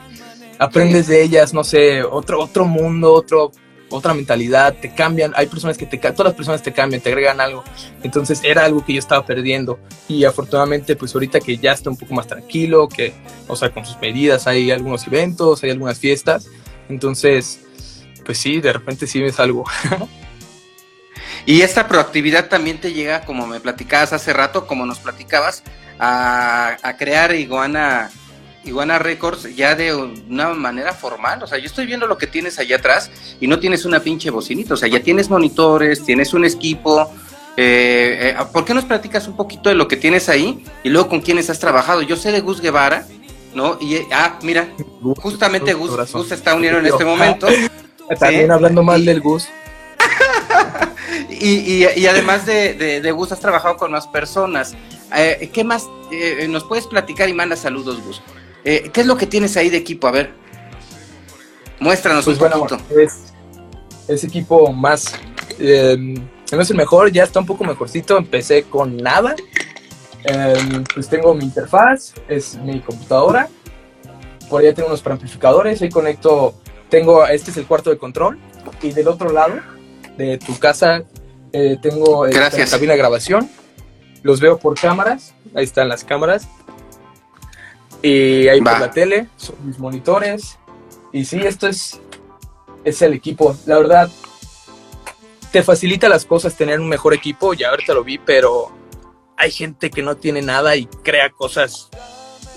aprendes 0.59 1.07
de 1.07 1.23
ellas, 1.23 1.53
no 1.53 1.63
sé, 1.63 2.03
otro, 2.03 2.39
otro 2.39 2.65
mundo, 2.65 3.13
otro, 3.13 3.51
otra 3.89 4.13
mentalidad, 4.13 4.73
te 4.73 4.93
cambian, 4.93 5.33
hay 5.35 5.47
personas 5.47 5.77
que 5.77 5.85
te 5.85 5.97
todas 5.97 6.25
las 6.25 6.33
personas 6.33 6.61
te 6.63 6.73
cambian, 6.73 7.01
te 7.01 7.09
agregan 7.09 7.39
algo. 7.39 7.63
Entonces 8.03 8.41
era 8.43 8.65
algo 8.65 8.83
que 8.83 8.93
yo 8.93 8.99
estaba 8.99 9.25
perdiendo 9.25 9.79
y 10.07 10.25
afortunadamente 10.25 10.95
pues 10.95 11.13
ahorita 11.13 11.39
que 11.39 11.57
ya 11.57 11.71
está 11.71 11.89
un 11.89 11.97
poco 11.97 12.13
más 12.13 12.27
tranquilo, 12.27 12.87
que, 12.89 13.13
o 13.47 13.55
sea, 13.55 13.71
con 13.71 13.85
sus 13.85 13.99
medidas 13.99 14.47
hay 14.47 14.71
algunos 14.71 15.07
eventos, 15.07 15.63
hay 15.63 15.71
algunas 15.71 15.99
fiestas, 15.99 16.47
entonces 16.89 17.61
pues 18.25 18.37
sí, 18.39 18.59
de 18.59 18.73
repente 18.73 19.07
sí 19.07 19.21
ves 19.21 19.39
algo. 19.39 19.63
Y 21.45 21.61
esta 21.61 21.87
proactividad 21.87 22.49
también 22.49 22.79
te 22.79 22.93
llega, 22.93 23.21
como 23.21 23.45
me 23.45 23.59
platicabas 23.59 24.13
hace 24.13 24.33
rato, 24.33 24.65
como 24.65 24.85
nos 24.85 24.99
platicabas, 24.99 25.63
a, 25.99 26.95
crear 26.97 27.35
Iguana, 27.35 28.09
Iguana 28.63 28.97
Records 28.97 29.55
ya 29.55 29.75
de 29.75 29.93
una 29.93 30.53
manera 30.53 30.93
formal. 30.93 31.43
O 31.43 31.47
sea, 31.47 31.59
yo 31.59 31.65
estoy 31.65 31.85
viendo 31.85 32.07
lo 32.07 32.17
que 32.17 32.25
tienes 32.25 32.57
allá 32.57 32.77
atrás 32.77 33.11
y 33.39 33.47
no 33.47 33.59
tienes 33.59 33.85
una 33.85 33.99
pinche 33.99 34.31
bocinita. 34.31 34.73
O 34.73 34.77
sea, 34.77 34.89
ya 34.89 35.01
tienes 35.01 35.29
monitores, 35.29 36.03
tienes 36.03 36.33
un 36.33 36.45
equipo. 36.45 37.11
Eh, 37.57 38.35
eh, 38.35 38.45
¿Por 38.51 38.65
qué 38.65 38.73
nos 38.73 38.85
platicas 38.85 39.27
un 39.27 39.37
poquito 39.37 39.69
de 39.69 39.75
lo 39.75 39.87
que 39.87 39.97
tienes 39.97 40.29
ahí 40.29 40.65
y 40.83 40.89
luego 40.89 41.09
con 41.09 41.21
quiénes 41.21 41.51
has 41.51 41.59
trabajado? 41.59 42.01
Yo 42.01 42.17
sé 42.17 42.31
de 42.31 42.41
Gus 42.41 42.59
Guevara, 42.59 43.05
¿no? 43.53 43.77
Y, 43.79 43.99
ah, 44.11 44.39
mira, 44.41 44.67
justamente 45.17 45.73
Gus, 45.73 46.11
Gus 46.11 46.31
está 46.31 46.55
unido 46.55 46.79
en 46.79 46.87
este 46.87 47.05
momento. 47.05 47.47
También 48.19 48.51
hablando 48.51 48.81
mal 48.81 49.05
del 49.05 49.21
Gus. 49.21 49.47
y, 51.39 52.07
además 52.07 52.45
de, 52.45 53.01
de, 53.01 53.11
Gus, 53.11 53.31
has 53.31 53.39
trabajado 53.39 53.77
con 53.77 53.91
más 53.91 54.07
personas. 54.07 54.75
Eh, 55.15 55.49
¿Qué 55.53 55.63
más 55.63 55.87
eh, 56.11 56.47
nos 56.49 56.63
puedes 56.63 56.87
platicar 56.87 57.29
y 57.29 57.33
manda 57.33 57.55
saludos, 57.55 58.01
Gus? 58.03 58.21
Eh, 58.63 58.89
¿Qué 58.91 59.01
es 59.01 59.07
lo 59.07 59.17
que 59.17 59.27
tienes 59.27 59.55
ahí 59.57 59.69
de 59.69 59.77
equipo? 59.77 60.07
A 60.07 60.11
ver, 60.11 60.31
muéstranos 61.79 62.25
pues 62.25 62.39
un 62.39 62.49
bueno, 62.49 62.67
Es, 64.07 64.23
equipo 64.23 64.71
más, 64.71 65.13
no 65.59 66.61
es 66.61 66.69
el 66.69 66.77
mejor, 66.77 67.11
ya 67.11 67.23
está 67.23 67.39
un 67.39 67.45
poco 67.45 67.63
mejorcito. 67.63 68.17
Empecé 68.17 68.63
con 68.63 68.97
nada. 68.97 69.35
Em, 70.23 70.83
pues 70.93 71.07
tengo 71.07 71.33
mi 71.35 71.43
interfaz, 71.43 72.13
es 72.27 72.55
mi 72.55 72.79
computadora. 72.81 73.47
Por 74.49 74.61
allá 74.61 74.73
tengo 74.73 74.87
unos 74.87 75.01
preamplificadores. 75.01 75.81
Ahí 75.81 75.89
conecto. 75.89 76.55
Tengo, 76.89 77.25
este 77.25 77.51
es 77.51 77.57
el 77.57 77.65
cuarto 77.65 77.89
de 77.89 77.97
control. 77.97 78.39
Y 78.81 78.91
del 78.91 79.07
otro 79.07 79.31
lado 79.31 79.55
de 80.17 80.37
tu 80.37 80.57
casa 80.57 81.03
eh, 81.57 81.77
tengo 81.81 82.27
la 82.27 82.49
cabina 82.49 82.91
de 82.91 82.97
grabación. 82.97 83.49
Los 84.23 84.41
veo 84.41 84.57
por 84.57 84.77
cámaras. 84.77 85.33
Ahí 85.55 85.63
están 85.63 85.87
las 85.87 86.03
cámaras. 86.03 86.49
Y 88.01 88.49
ahí 88.49 88.59
por 88.59 88.77
la 88.77 88.91
tele, 88.91 89.29
son 89.37 89.55
mis 89.65 89.79
monitores. 89.79 90.57
Y 91.13 91.23
sí, 91.23 91.39
esto 91.39 91.67
es, 91.67 92.01
es 92.83 93.01
el 93.01 93.13
equipo. 93.13 93.55
La 93.65 93.77
verdad, 93.77 94.09
te 95.53 95.63
facilita 95.63 96.09
las 96.09 96.25
cosas 96.25 96.55
tener 96.55 96.81
un 96.81 96.89
mejor 96.89 97.13
equipo, 97.13 97.53
ya 97.53 97.69
ahorita 97.69 97.93
lo 97.93 98.03
vi, 98.03 98.17
pero 98.17 98.73
hay 99.37 99.49
gente 99.49 99.89
que 99.89 100.01
no 100.01 100.17
tiene 100.17 100.41
nada 100.41 100.75
y 100.75 100.87
crea 100.87 101.29
cosas. 101.29 101.89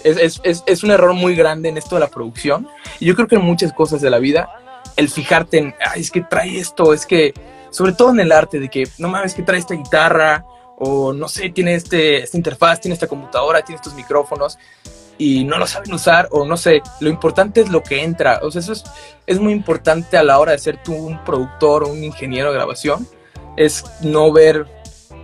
Es, 0.03 0.41
es, 0.43 0.65
es, 0.67 0.83
un 0.83 0.91
error 0.91 1.15
muy 1.15 1.37
grande 1.37 1.69
en 1.69 1.77
esto 1.77 1.95
de 1.95 2.01
la 2.01 2.09
producción. 2.09 2.67
Y 2.99 3.07
yo 3.07 3.15
creo 3.15 3.29
que 3.29 3.37
en 3.37 3.43
muchas 3.43 3.73
cosas 3.73 4.01
de 4.01 4.11
la 4.11 4.19
vida, 4.19 4.49
el 4.97 5.09
fijarte 5.09 5.59
en, 5.59 5.75
Ay, 5.81 6.01
es 6.01 6.11
que 6.11 6.23
trae 6.23 6.59
esto, 6.59 6.93
es 6.93 7.07
que, 7.07 7.33
sobre 7.71 7.93
todo 7.93 8.11
en 8.11 8.21
el 8.21 8.33
arte, 8.33 8.61
de 8.61 8.69
que, 8.69 8.85
no 8.99 9.09
mames, 9.09 9.35
que 9.35 9.43
trae 9.43 9.59
esta 9.59 9.75
guitarra, 9.75 10.45
o 10.79 11.13
no 11.13 11.29
sé, 11.29 11.51
tiene 11.51 11.75
este, 11.75 12.23
esta 12.23 12.37
interfaz, 12.37 12.81
tiene 12.81 12.95
esta 12.95 13.09
computadora, 13.09 13.63
tiene 13.63 13.77
estos 13.77 13.95
micrófonos 13.95 14.59
y 15.19 15.45
no 15.45 15.59
lo 15.59 15.67
saben 15.67 15.93
usar 15.93 16.29
o 16.31 16.47
no 16.47 16.57
sé, 16.57 16.81
lo 17.01 17.11
importante 17.11 17.61
es 17.61 17.69
lo 17.71 17.83
que 17.83 18.05
entra, 18.05 18.39
o 18.43 18.51
sea, 18.53 18.61
eso 18.61 18.73
es, 18.73 18.85
es 19.27 19.41
muy 19.41 19.53
importante 19.53 20.17
a 20.17 20.23
la 20.23 20.39
hora 20.39 20.53
de 20.53 20.59
ser 20.59 20.81
tú 20.81 20.95
un 20.95 21.25
productor 21.25 21.83
o 21.83 21.89
un 21.89 22.05
ingeniero 22.05 22.51
de 22.51 22.55
grabación, 22.55 23.07
es 23.57 23.85
no 24.01 24.33
ver 24.33 24.67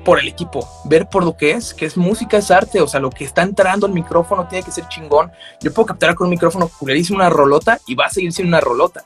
por 0.05 0.19
el 0.19 0.29
equipo, 0.29 0.69
ver 0.85 1.09
por 1.09 1.25
lo 1.25 1.37
que 1.37 1.53
es, 1.53 1.73
que 1.73 1.87
es 1.87 1.97
música, 1.97 2.37
es 2.37 2.51
arte, 2.51 2.81
o 2.81 2.89
sea, 2.89 3.01
lo 3.01 3.11
que 3.11 3.25
está 3.25 3.43
entrando 3.43 3.87
al 3.87 3.93
micrófono 3.93 4.47
tiene 4.49 4.65
que 4.65 4.71
ser 4.71 4.87
chingón. 4.89 5.33
Yo 5.61 5.73
puedo 5.73 5.87
captar 5.87 6.15
con 6.15 6.27
un 6.27 6.33
micrófono 6.33 6.71
dice 6.81 7.15
una 7.15 7.31
rolota 7.31 7.81
y 7.87 7.95
va 7.95 8.07
a 8.07 8.11
seguir 8.11 8.33
siendo 8.33 8.51
una 8.51 8.61
rolota. 8.61 9.05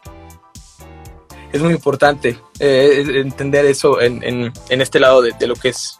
Es 1.52 1.62
muy 1.62 1.72
importante 1.72 2.38
eh, 2.58 3.04
entender 3.14 3.64
eso 3.64 4.00
en, 4.00 4.22
en, 4.22 4.52
en 4.68 4.80
este 4.80 5.00
lado 5.00 5.22
de, 5.22 5.32
de, 5.32 5.46
lo 5.46 5.54
que 5.54 5.70
es, 5.70 5.98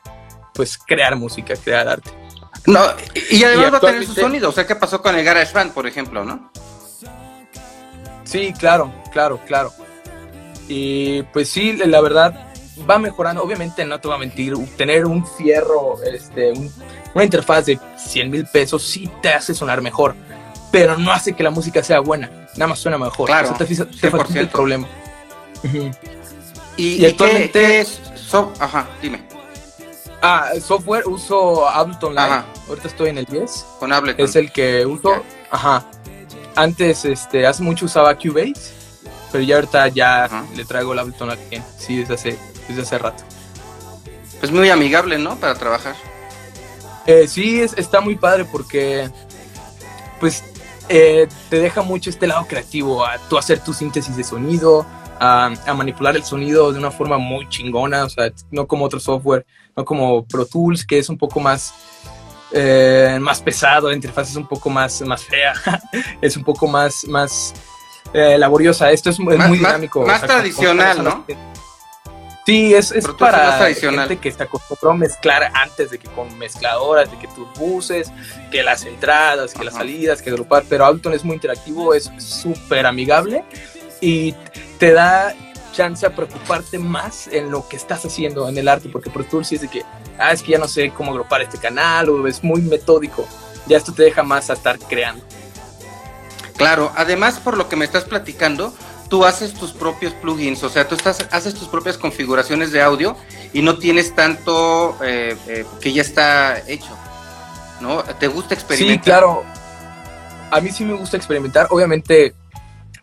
pues, 0.54 0.76
crear 0.76 1.16
música, 1.16 1.54
crear 1.56 1.88
arte. 1.88 2.10
No, 2.66 2.80
y 3.30 3.42
además 3.44 3.72
va 3.74 3.76
a 3.78 3.80
tener 3.80 4.04
su 4.04 4.14
sonido. 4.14 4.50
O 4.50 4.52
sea, 4.52 4.66
¿qué 4.66 4.76
pasó 4.76 5.00
con 5.00 5.16
el 5.16 5.24
GarageBand, 5.24 5.72
por 5.72 5.86
ejemplo, 5.86 6.24
no? 6.24 6.50
Sí, 8.24 8.52
claro, 8.58 8.92
claro, 9.10 9.40
claro. 9.46 9.72
Y 10.68 11.22
pues 11.32 11.48
sí, 11.48 11.72
la 11.72 12.00
verdad 12.02 12.52
va 12.88 12.98
mejorando. 12.98 13.42
Obviamente, 13.42 13.84
no 13.86 13.98
te 13.98 14.08
voy 14.08 14.16
a 14.16 14.20
mentir, 14.20 14.54
tener 14.76 15.06
un 15.06 15.26
fierro, 15.26 15.96
este, 16.02 16.52
una 17.14 17.24
interfaz 17.24 17.66
de 17.66 17.78
100 17.96 18.30
mil 18.30 18.46
pesos 18.46 18.82
sí 18.82 19.10
te 19.22 19.30
hace 19.30 19.54
sonar 19.54 19.80
mejor, 19.80 20.14
pero 20.70 20.98
no 20.98 21.10
hace 21.10 21.32
que 21.32 21.42
la 21.42 21.50
música 21.50 21.82
sea 21.82 22.00
buena. 22.00 22.30
Nada 22.56 22.68
más 22.68 22.78
suena 22.80 22.98
mejor. 22.98 23.26
Claro, 23.28 23.54
te, 23.56 23.64
te 23.64 24.38
el 24.38 24.48
problema. 24.48 24.86
¿Y, 26.76 27.04
actualmente 27.04 27.80
es? 27.80 28.00
Ajá, 28.60 28.88
dime. 29.02 29.22
Ah, 30.20 30.50
software 30.60 31.06
uso 31.06 31.68
Ableton 31.68 32.14
Live. 32.14 32.44
Ahorita 32.68 32.88
estoy 32.88 33.10
en 33.10 33.18
el 33.18 33.24
10. 33.24 33.66
Con 33.78 33.92
Ableton. 33.92 34.24
Es 34.24 34.36
el 34.36 34.52
que 34.52 34.84
uso. 34.84 35.22
Ajá. 35.50 35.84
Antes, 36.54 37.04
este, 37.04 37.46
hace 37.46 37.62
mucho 37.62 37.86
usaba 37.86 38.16
Cubase, 38.16 38.72
pero 39.30 39.44
ya 39.44 39.56
ahorita 39.56 39.88
ya 39.88 40.44
le 40.56 40.64
traigo 40.64 40.92
el 40.92 40.98
Ableton 40.98 41.30
aquí. 41.30 41.62
Sí, 41.78 41.98
desde 41.98 42.14
hace, 42.14 42.38
desde 42.68 42.82
hace 42.82 42.98
rato. 42.98 43.24
Pues 44.40 44.52
muy 44.52 44.68
amigable, 44.70 45.18
¿no? 45.18 45.36
Para 45.36 45.54
trabajar. 45.54 45.94
Eh, 47.06 47.26
sí, 47.26 47.60
es, 47.60 47.74
está 47.76 48.00
muy 48.00 48.16
padre 48.16 48.44
porque, 48.44 49.10
pues, 50.20 50.44
eh, 50.88 51.28
te 51.48 51.58
deja 51.58 51.82
mucho 51.82 52.10
este 52.10 52.26
lado 52.26 52.46
creativo, 52.46 53.04
a 53.04 53.18
tú 53.28 53.38
hacer 53.38 53.60
tu 53.62 53.72
síntesis 53.72 54.16
de 54.16 54.24
sonido, 54.24 54.86
a, 55.20 55.52
a, 55.66 55.74
manipular 55.74 56.16
el 56.16 56.24
sonido 56.24 56.72
de 56.72 56.78
una 56.78 56.90
forma 56.90 57.18
muy 57.18 57.48
chingona, 57.48 58.04
o 58.04 58.08
sea, 58.08 58.32
no 58.50 58.66
como 58.66 58.84
otro 58.84 59.00
software 59.00 59.44
no 59.78 59.84
como 59.84 60.26
Pro 60.26 60.44
Tools, 60.44 60.84
que 60.84 60.98
es 60.98 61.08
un 61.08 61.16
poco 61.16 61.38
más, 61.38 61.72
eh, 62.50 63.16
más 63.20 63.40
pesado, 63.40 63.88
la 63.88 63.94
interfaz 63.94 64.30
es 64.30 64.36
un 64.36 64.48
poco 64.48 64.68
más, 64.68 65.00
más 65.02 65.24
fea, 65.24 65.52
es 66.20 66.36
un 66.36 66.42
poco 66.42 66.66
más, 66.66 67.04
más 67.06 67.54
eh, 68.12 68.36
laboriosa. 68.36 68.90
Esto 68.90 69.10
es, 69.10 69.20
muy 69.20 69.36
dinámico. 69.36 70.04
Más, 70.04 70.20
tradicional, 70.22 71.04
¿no? 71.04 71.24
Sí, 72.44 72.74
es, 72.74 72.90
es 72.90 73.06
para 73.06 73.72
gente 73.72 74.16
que 74.16 74.30
está 74.30 74.44
acostumbrado 74.44 74.92
a 74.92 74.96
mezclar 74.96 75.52
antes 75.54 75.90
de 75.92 75.98
que 75.98 76.08
con 76.08 76.36
mezcladoras, 76.38 77.08
de 77.10 77.18
que 77.18 77.28
tus 77.28 77.46
buses, 77.56 78.10
que 78.50 78.64
las 78.64 78.84
entradas, 78.84 79.54
que 79.54 79.64
las 79.64 79.74
salidas, 79.74 80.22
que 80.22 80.30
agrupar, 80.30 80.64
pero 80.68 80.86
Ableton 80.86 81.12
es 81.12 81.24
muy 81.24 81.34
interactivo, 81.34 81.94
es 81.94 82.10
súper 82.18 82.86
amigable 82.86 83.44
y 84.00 84.34
te 84.78 84.92
da 84.92 85.34
chance 85.72 86.04
a 86.04 86.14
preocuparte 86.14 86.78
más 86.78 87.28
en 87.28 87.50
lo 87.50 87.68
que 87.68 87.76
estás 87.76 88.04
haciendo 88.04 88.48
en 88.48 88.58
el 88.58 88.68
arte, 88.68 88.88
porque 88.88 89.10
Pro 89.10 89.24
Tools 89.24 89.52
es 89.52 89.60
de 89.60 89.68
que, 89.68 89.84
ah, 90.18 90.32
es 90.32 90.42
que 90.42 90.52
ya 90.52 90.58
no 90.58 90.66
sé 90.66 90.90
cómo 90.90 91.12
agrupar 91.12 91.42
este 91.42 91.58
canal, 91.58 92.08
o 92.08 92.26
es 92.26 92.42
muy 92.42 92.62
metódico. 92.62 93.26
Ya 93.66 93.76
esto 93.76 93.92
te 93.92 94.02
deja 94.02 94.22
más 94.22 94.50
a 94.50 94.54
estar 94.54 94.78
creando. 94.78 95.24
Claro, 96.56 96.92
además 96.96 97.38
por 97.38 97.56
lo 97.56 97.68
que 97.68 97.76
me 97.76 97.84
estás 97.84 98.04
platicando, 98.04 98.74
tú 99.08 99.24
haces 99.24 99.54
tus 99.54 99.72
propios 99.72 100.12
plugins, 100.14 100.62
o 100.64 100.68
sea, 100.68 100.88
tú 100.88 100.96
estás, 100.96 101.26
haces 101.30 101.54
tus 101.54 101.68
propias 101.68 101.96
configuraciones 101.96 102.72
de 102.72 102.82
audio 102.82 103.16
y 103.52 103.62
no 103.62 103.78
tienes 103.78 104.14
tanto 104.14 104.98
eh, 105.02 105.36
eh, 105.46 105.64
que 105.80 105.92
ya 105.92 106.02
está 106.02 106.58
hecho, 106.66 106.90
¿no? 107.80 108.02
¿Te 108.02 108.26
gusta 108.26 108.54
experimentar? 108.54 109.04
Sí, 109.04 109.04
claro. 109.04 109.44
A 110.50 110.60
mí 110.60 110.70
sí 110.70 110.84
me 110.84 110.94
gusta 110.94 111.16
experimentar. 111.16 111.68
Obviamente, 111.70 112.34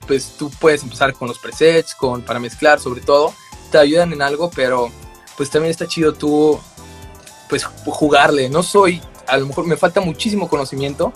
pues 0.07 0.35
tú 0.37 0.49
puedes 0.59 0.83
empezar 0.83 1.13
con 1.13 1.27
los 1.27 1.39
presets, 1.39 1.95
con, 1.95 2.21
para 2.21 2.39
mezclar 2.39 2.79
sobre 2.79 3.01
todo, 3.01 3.33
te 3.71 3.77
ayudan 3.77 4.13
en 4.13 4.21
algo, 4.21 4.49
pero 4.49 4.91
pues 5.37 5.49
también 5.49 5.71
está 5.71 5.87
chido 5.87 6.13
tú, 6.13 6.59
pues 7.49 7.63
jugarle. 7.63 8.49
No 8.49 8.63
soy, 8.63 9.01
a 9.27 9.37
lo 9.37 9.47
mejor 9.47 9.65
me 9.67 9.77
falta 9.77 10.01
muchísimo 10.01 10.47
conocimiento, 10.47 11.13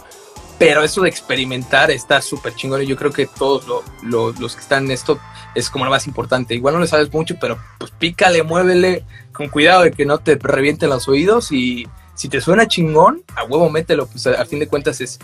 pero 0.58 0.84
eso 0.84 1.02
de 1.02 1.10
experimentar 1.10 1.90
está 1.90 2.22
súper 2.22 2.54
chingón 2.54 2.84
y 2.84 2.86
yo 2.86 2.98
creo 2.98 3.12
que 3.12 3.28
todos 3.28 3.66
los 4.04 4.56
que 4.56 4.62
están 4.62 4.86
en 4.86 4.92
esto 4.92 5.20
es 5.56 5.70
como 5.70 5.86
lo 5.86 5.92
más 5.92 6.06
importante. 6.06 6.54
Igual 6.54 6.76
no 6.76 6.82
le 6.82 6.88
sabes 6.88 7.12
mucho, 7.14 7.36
pero 7.40 7.58
pues 7.78 7.92
pícale, 7.92 8.44
muévele, 8.44 9.06
con 9.32 9.48
cuidado 9.48 9.84
de 9.84 9.92
que 9.92 10.06
no 10.06 10.18
te 10.18 10.36
revienten 10.36 10.90
los 10.90 11.08
oídos 11.08 11.52
y 11.52 11.88
si 12.14 12.28
te 12.28 12.42
suena 12.42 12.68
chingón, 12.68 13.24
a 13.36 13.46
huevo 13.46 13.70
mételo, 13.70 14.08
pues 14.08 14.28
a, 14.28 14.42
a 14.42 14.46
fin 14.46 14.60
de 14.60 14.68
cuentas 14.68 15.00
es, 15.00 15.18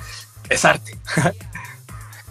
es 0.49 0.63
arte. 0.63 0.97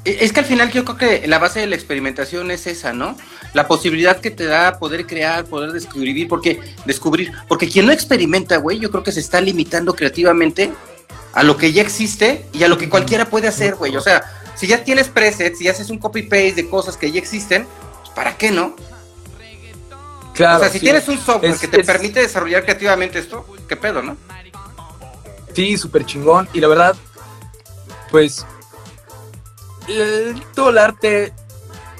Es 0.04 0.32
que 0.32 0.40
al 0.40 0.46
final 0.46 0.70
yo 0.70 0.84
creo 0.84 0.98
que 0.98 1.26
la 1.26 1.38
base 1.38 1.60
de 1.60 1.66
la 1.66 1.76
experimentación 1.76 2.50
es 2.50 2.66
esa, 2.66 2.92
¿no? 2.92 3.16
La 3.54 3.66
posibilidad 3.66 4.20
que 4.20 4.30
te 4.30 4.44
da 4.44 4.78
poder 4.78 5.06
crear, 5.06 5.46
poder 5.46 5.72
descubrir, 5.72 6.28
porque 6.28 6.60
descubrir, 6.84 7.32
porque 7.48 7.68
quien 7.68 7.86
no 7.86 7.92
experimenta, 7.92 8.58
güey, 8.58 8.78
yo 8.78 8.90
creo 8.90 9.02
que 9.02 9.12
se 9.12 9.20
está 9.20 9.40
limitando 9.40 9.94
creativamente 9.94 10.72
a 11.32 11.42
lo 11.42 11.56
que 11.56 11.72
ya 11.72 11.80
existe 11.80 12.44
y 12.52 12.64
a 12.64 12.68
lo 12.68 12.76
que 12.76 12.90
cualquiera 12.90 13.24
puede 13.30 13.48
hacer, 13.48 13.76
güey. 13.76 13.96
O 13.96 14.00
sea, 14.02 14.22
si 14.54 14.66
ya 14.66 14.84
tienes 14.84 15.08
presets, 15.08 15.58
si 15.58 15.68
haces 15.68 15.88
un 15.88 15.98
copy 15.98 16.22
paste 16.22 16.52
de 16.52 16.68
cosas 16.68 16.98
que 16.98 17.10
ya 17.10 17.18
existen, 17.18 17.66
pues, 18.00 18.10
¿para 18.10 18.36
qué 18.36 18.50
no? 18.50 18.76
Claro. 20.34 20.58
O 20.58 20.60
sea, 20.60 20.68
si 20.68 20.80
tienes 20.80 21.08
un 21.08 21.18
software 21.18 21.56
que 21.56 21.68
te 21.68 21.82
permite 21.82 22.20
desarrollar 22.20 22.64
creativamente 22.64 23.18
esto, 23.20 23.46
qué 23.68 23.76
pedo, 23.76 24.02
¿no? 24.02 24.16
Sí, 25.54 25.78
súper 25.78 26.04
chingón. 26.04 26.48
Y 26.52 26.60
la 26.60 26.68
verdad, 26.68 26.96
pues 28.10 28.44
todo 30.54 30.70
el 30.70 30.78
arte 30.78 31.32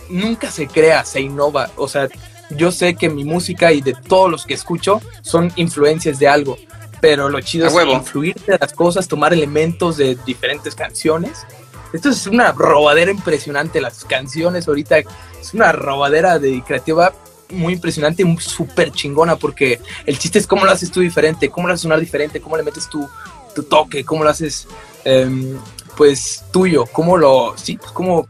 nunca 0.09 0.51
se 0.51 0.67
crea, 0.67 1.05
se 1.05 1.21
innova. 1.21 1.71
O 1.77 1.89
sea, 1.89 2.09
yo 2.51 2.73
sé 2.73 2.95
que 2.95 3.09
mi 3.09 3.25
música 3.25 3.73
y 3.73 3.81
de 3.81 3.95
todos 3.95 4.31
los 4.31 4.47
que 4.47 4.55
escucho 4.55 5.01
son 5.23 5.53
influencias 5.57 6.19
de 6.19 6.29
algo, 6.29 6.57
pero 7.01 7.29
lo 7.29 7.41
chido 7.41 7.67
es 7.67 7.75
influir 7.89 8.35
de 8.47 8.59
las 8.59 8.73
cosas, 8.73 9.09
tomar 9.09 9.33
elementos 9.33 9.97
de 9.97 10.17
diferentes 10.27 10.75
canciones. 10.75 11.47
Esto 11.93 12.11
es 12.11 12.27
una 12.27 12.53
robadera 12.53 13.11
impresionante, 13.11 13.81
las 13.81 14.05
canciones 14.05 14.67
ahorita 14.67 14.99
es 14.99 15.55
una 15.55 15.73
robadera 15.73 16.39
de 16.39 16.63
creativa 16.67 17.13
muy 17.51 17.75
impresionante 17.75 18.23
y 18.23 18.37
súper 18.39 18.91
chingona 18.91 19.37
porque 19.37 19.81
el 20.07 20.19
chiste 20.19 20.39
es 20.39 20.47
cómo 20.47 20.65
lo 20.65 20.73
haces 20.73 20.91
tú 20.91 21.01
diferente, 21.01 21.51
cómo 21.51 21.69
lo 21.69 21.75
haces 21.75 21.83
sonar 21.83 22.01
diferente, 22.01 22.41
cómo 22.41 22.57
le 22.57 22.63
metes 22.63 22.89
tu, 22.89 23.09
tu 23.55 23.63
toque, 23.63 24.05
cómo 24.05 24.25
lo 24.25 24.31
haces 24.31 24.67
em, 25.05 25.57
pues 25.97 26.45
tuyo, 26.53 26.87
cómo 26.87 27.17
lo, 27.17 27.55
sí, 27.57 27.77
pues 27.77 27.93
cómo 27.93 28.27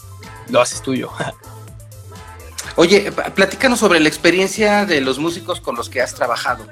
lo 0.48 0.60
haces 0.60 0.82
tuyo. 0.82 1.10
Oye, 2.76 3.12
platícanos 3.12 3.78
sobre 3.78 4.00
la 4.00 4.08
experiencia 4.08 4.84
de 4.84 5.00
los 5.00 5.18
músicos 5.18 5.60
con 5.60 5.76
los 5.76 5.88
que 5.88 6.00
has 6.00 6.14
trabajado. 6.14 6.66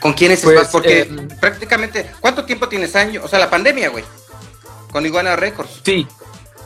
¿Con 0.00 0.12
quiénes 0.12 0.40
pues, 0.40 0.56
estás? 0.56 0.70
Porque 0.70 1.00
eh, 1.00 1.28
prácticamente, 1.40 2.10
¿cuánto 2.20 2.44
tiempo 2.44 2.68
tienes 2.68 2.94
año? 2.94 3.22
O 3.24 3.28
sea, 3.28 3.38
la 3.38 3.48
pandemia, 3.48 3.88
güey. 3.88 4.04
Con 4.92 5.06
Iguana 5.06 5.34
Records. 5.34 5.80
Sí. 5.82 6.06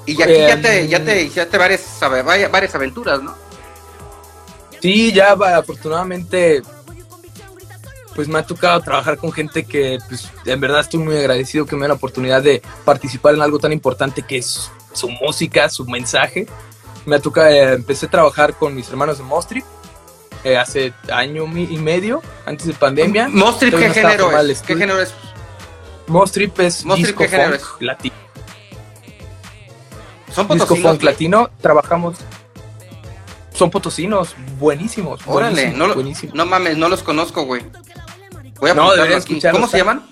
Y 0.07 0.21
aquí 0.21 0.39
ya 0.39 0.61
te, 0.61 0.89
ya 0.89 1.05
te, 1.05 1.29
ya 1.29 1.47
te 1.49 1.57
varias, 1.57 1.83
varias 2.51 2.75
aventuras, 2.75 3.23
¿no? 3.23 3.37
Sí, 4.81 5.13
ya 5.13 5.33
afortunadamente, 5.33 6.63
pues 8.19 8.27
me 8.27 8.41
ha 8.41 8.43
tocado 8.43 8.81
trabajar 8.81 9.17
con 9.17 9.31
gente 9.31 9.63
que, 9.63 9.97
pues, 10.09 10.29
en 10.45 10.61
verdad 10.61 10.81
estoy 10.81 10.99
muy 10.99 11.17
agradecido 11.17 11.67
que 11.67 11.77
me 11.77 11.83
den 11.83 11.91
la 11.91 11.95
oportunidad 11.95 12.43
de 12.43 12.61
participar 12.85 13.37
en 13.37 13.43
algo 13.43 13.61
tan 13.61 13.73
importante 13.73 14.23
que 14.23 14.39
es 14.39 14.73
su 14.93 15.09
música, 15.09 15.69
su 15.69 15.85
mensaje. 15.85 16.49
Me 17.07 17.15
ha 17.15 17.21
tocado, 17.21 17.47
eh, 17.47 17.75
empecé 17.75 18.07
a 18.07 18.11
trabajar 18.11 18.55
con 18.55 18.75
mis 18.75 18.89
hermanos 18.89 19.19
de 19.19 19.23
Mostrip 19.23 19.65
eh, 20.43 20.57
hace 20.57 20.93
año 21.13 21.45
y 21.45 21.77
medio, 21.77 22.21
antes 22.45 22.67
de 22.67 22.73
pandemia. 22.73 23.29
¿Mostrip 23.29 23.77
qué 23.77 23.91
género 23.91 24.37
es? 24.37 24.63
¿Qué 24.63 24.75
género 24.75 25.01
es? 25.01 25.15
Mostrip 26.09 26.59
es 26.59 26.85
disco 26.97 27.23
¿qué 27.23 27.29
género 27.29 27.57
funk 27.57 27.77
es? 27.79 27.87
latino. 27.87 28.17
Son 30.35 30.49
Disco 30.49 30.75
funk 30.75 31.05
latino, 31.05 31.51
trabajamos... 31.61 32.17
Son 33.53 33.71
potosinos, 33.71 34.35
buenísimos. 34.59 35.21
Órale, 35.27 35.55
buenísimos, 35.55 35.89
no, 35.89 35.95
buenísimos. 35.95 36.35
no 36.35 36.47
mames, 36.47 36.77
no 36.77 36.89
los 36.89 37.03
conozco, 37.05 37.45
güey. 37.45 37.63
Voy 38.61 38.71
a 38.71 38.75
No, 38.75 38.92
deberías 38.92 39.25
aquí. 39.25 39.40
¿Cómo 39.53 39.66
se 39.68 39.79
llaman? 39.79 40.03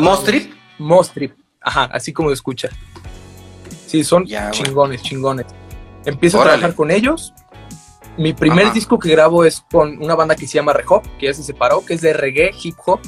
¿Mostrip? 0.00 0.52
Mostrip, 0.78 1.34
ajá, 1.60 1.84
así 1.92 2.12
como 2.12 2.30
escucha. 2.30 2.70
Sí, 3.86 4.04
son 4.04 4.24
Ya, 4.24 4.50
chingones, 4.50 5.02
chingones. 5.02 5.46
Empiezo 6.04 6.40
a 6.40 6.44
trabajar 6.44 6.74
con 6.74 6.90
ellos. 6.90 7.34
Mi 8.16 8.32
primer 8.32 8.66
Ajá. 8.66 8.74
disco 8.74 8.98
que 8.98 9.10
grabo 9.10 9.44
es 9.44 9.64
con 9.70 10.02
una 10.02 10.14
banda 10.14 10.34
que 10.34 10.46
se 10.46 10.54
llama 10.54 10.72
Rehop, 10.72 11.04
que 11.18 11.26
ya 11.26 11.34
se 11.34 11.42
separó, 11.42 11.84
que 11.84 11.94
es 11.94 12.00
de 12.00 12.12
reggae, 12.12 12.50
hip 12.62 12.76
hop. 12.84 13.00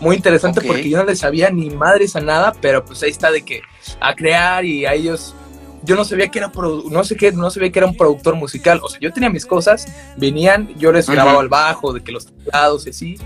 Muy 0.00 0.16
interesante 0.16 0.60
porque 0.60 0.88
yo 0.90 0.98
no 0.98 1.04
les 1.04 1.20
sabía 1.20 1.50
ni 1.50 1.70
madres 1.70 2.16
a 2.16 2.20
nada, 2.20 2.52
pero 2.60 2.84
pues 2.84 3.02
ahí 3.02 3.10
está 3.10 3.30
de 3.30 3.44
que 3.44 3.62
a 4.00 4.14
crear 4.14 4.64
y 4.64 4.84
a 4.84 4.92
ellos 4.92 5.34
yo 5.82 5.96
no 5.96 6.04
sabía 6.04 6.28
que 6.28 6.38
era 6.38 6.52
no 6.90 7.04
sé 7.04 7.16
qué, 7.16 7.32
no 7.32 7.48
sabía 7.50 7.70
que 7.70 7.78
era 7.78 7.86
un 7.86 7.96
productor 7.96 8.34
musical, 8.34 8.80
o 8.82 8.88
sea, 8.88 8.98
yo 9.00 9.12
tenía 9.12 9.30
mis 9.30 9.46
cosas, 9.46 9.86
venían, 10.16 10.68
yo 10.76 10.92
les 10.92 11.08
grababa 11.08 11.40
el 11.40 11.48
bajo, 11.48 11.92
de 11.92 12.02
que 12.02 12.12
los 12.12 12.26
teclados 12.26 12.86
y 12.86 12.90
así, 12.90 13.16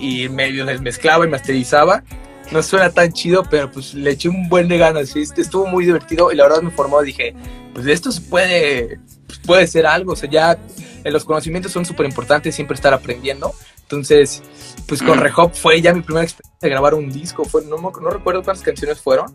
y 0.00 0.28
medio 0.28 0.64
les 0.64 0.80
mezclaba 0.80 1.26
y 1.26 1.28
masterizaba. 1.28 2.02
No 2.50 2.62
suena 2.62 2.90
tan 2.90 3.12
chido, 3.12 3.44
pero 3.48 3.70
pues 3.70 3.94
le 3.94 4.10
eché 4.10 4.28
un 4.28 4.48
buen 4.48 4.66
de 4.66 4.76
ganas, 4.76 5.10
sí, 5.10 5.22
estuvo 5.36 5.66
muy 5.66 5.84
divertido 5.84 6.32
y 6.32 6.36
la 6.36 6.44
verdad 6.44 6.62
me 6.62 6.72
formó, 6.72 7.00
dije, 7.00 7.34
pues 7.72 7.84
de 7.84 7.92
esto 7.92 8.10
se 8.10 8.20
puede, 8.22 8.98
pues, 9.26 9.38
puede 9.38 9.66
ser 9.68 9.86
algo, 9.86 10.14
o 10.14 10.16
sea, 10.16 10.28
ya 10.28 10.58
los 11.04 11.24
conocimientos 11.24 11.70
son 11.70 11.86
súper 11.86 12.06
importantes, 12.06 12.54
siempre 12.54 12.74
estar 12.74 12.92
aprendiendo. 12.92 13.54
Entonces, 13.82 14.42
pues 14.86 15.02
con 15.02 15.18
Mm. 15.18 15.22
Rehop 15.22 15.54
fue 15.54 15.80
ya 15.80 15.92
mi 15.92 16.00
primera 16.00 16.24
experiencia 16.24 16.58
de 16.60 16.68
grabar 16.68 16.94
un 16.94 17.10
disco, 17.10 17.44
fue, 17.44 17.64
no, 17.64 17.76
no 17.76 18.10
recuerdo 18.10 18.42
cuántas 18.42 18.64
canciones 18.64 19.00
fueron, 19.00 19.34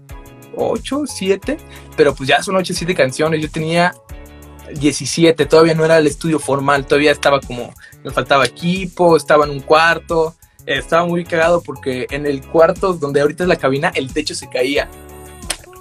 ocho, 0.56 1.04
siete, 1.06 1.58
pero 1.96 2.14
pues 2.14 2.30
ya 2.30 2.42
son 2.42 2.56
ocho, 2.56 2.74
siete 2.74 2.96
canciones, 2.96 3.42
yo 3.42 3.50
tenía 3.50 3.94
17, 4.74 5.46
todavía 5.46 5.74
no 5.74 5.86
era 5.86 5.98
el 5.98 6.08
estudio 6.08 6.40
formal, 6.40 6.86
todavía 6.86 7.12
estaba 7.12 7.40
como, 7.40 7.74
me 8.04 8.12
faltaba 8.12 8.46
equipo, 8.46 9.16
estaba 9.18 9.46
en 9.46 9.52
un 9.52 9.60
cuarto, 9.60 10.36
estaba 10.66 11.06
muy 11.06 11.24
cagado 11.24 11.62
porque 11.62 12.08
en 12.10 12.26
el 12.26 12.42
cuarto 12.42 12.94
donde 12.94 13.22
ahorita 13.22 13.44
es 13.44 13.50
la 13.50 13.58
cabina, 13.58 13.92
el 13.96 14.12
techo 14.14 14.36
se 14.36 14.50
caía. 14.50 14.90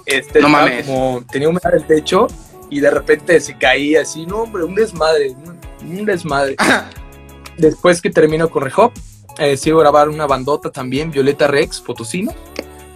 Este, 0.05 0.39
No 0.39 0.49
mames. 0.49 0.85
Como, 0.85 1.23
tenía 1.31 1.49
humedad 1.49 1.73
el 1.75 1.85
techo 1.85 2.27
y 2.69 2.79
de 2.79 2.91
repente 2.91 3.39
se 3.39 3.57
caía 3.57 4.01
así, 4.01 4.25
no 4.25 4.41
hombre, 4.43 4.63
un 4.63 4.75
desmadre, 4.75 5.31
un, 5.31 5.59
un 5.99 6.05
desmadre. 6.05 6.55
Después 7.57 8.01
que 8.01 8.09
termino 8.09 8.49
con 8.49 8.63
Rehop, 8.63 8.93
eh, 9.37 9.57
sigo 9.57 9.79
a 9.79 9.83
grabar 9.83 10.09
una 10.09 10.27
bandota 10.27 10.71
también, 10.71 11.11
Violeta 11.11 11.47
Rex, 11.47 11.81
Potosino. 11.81 12.33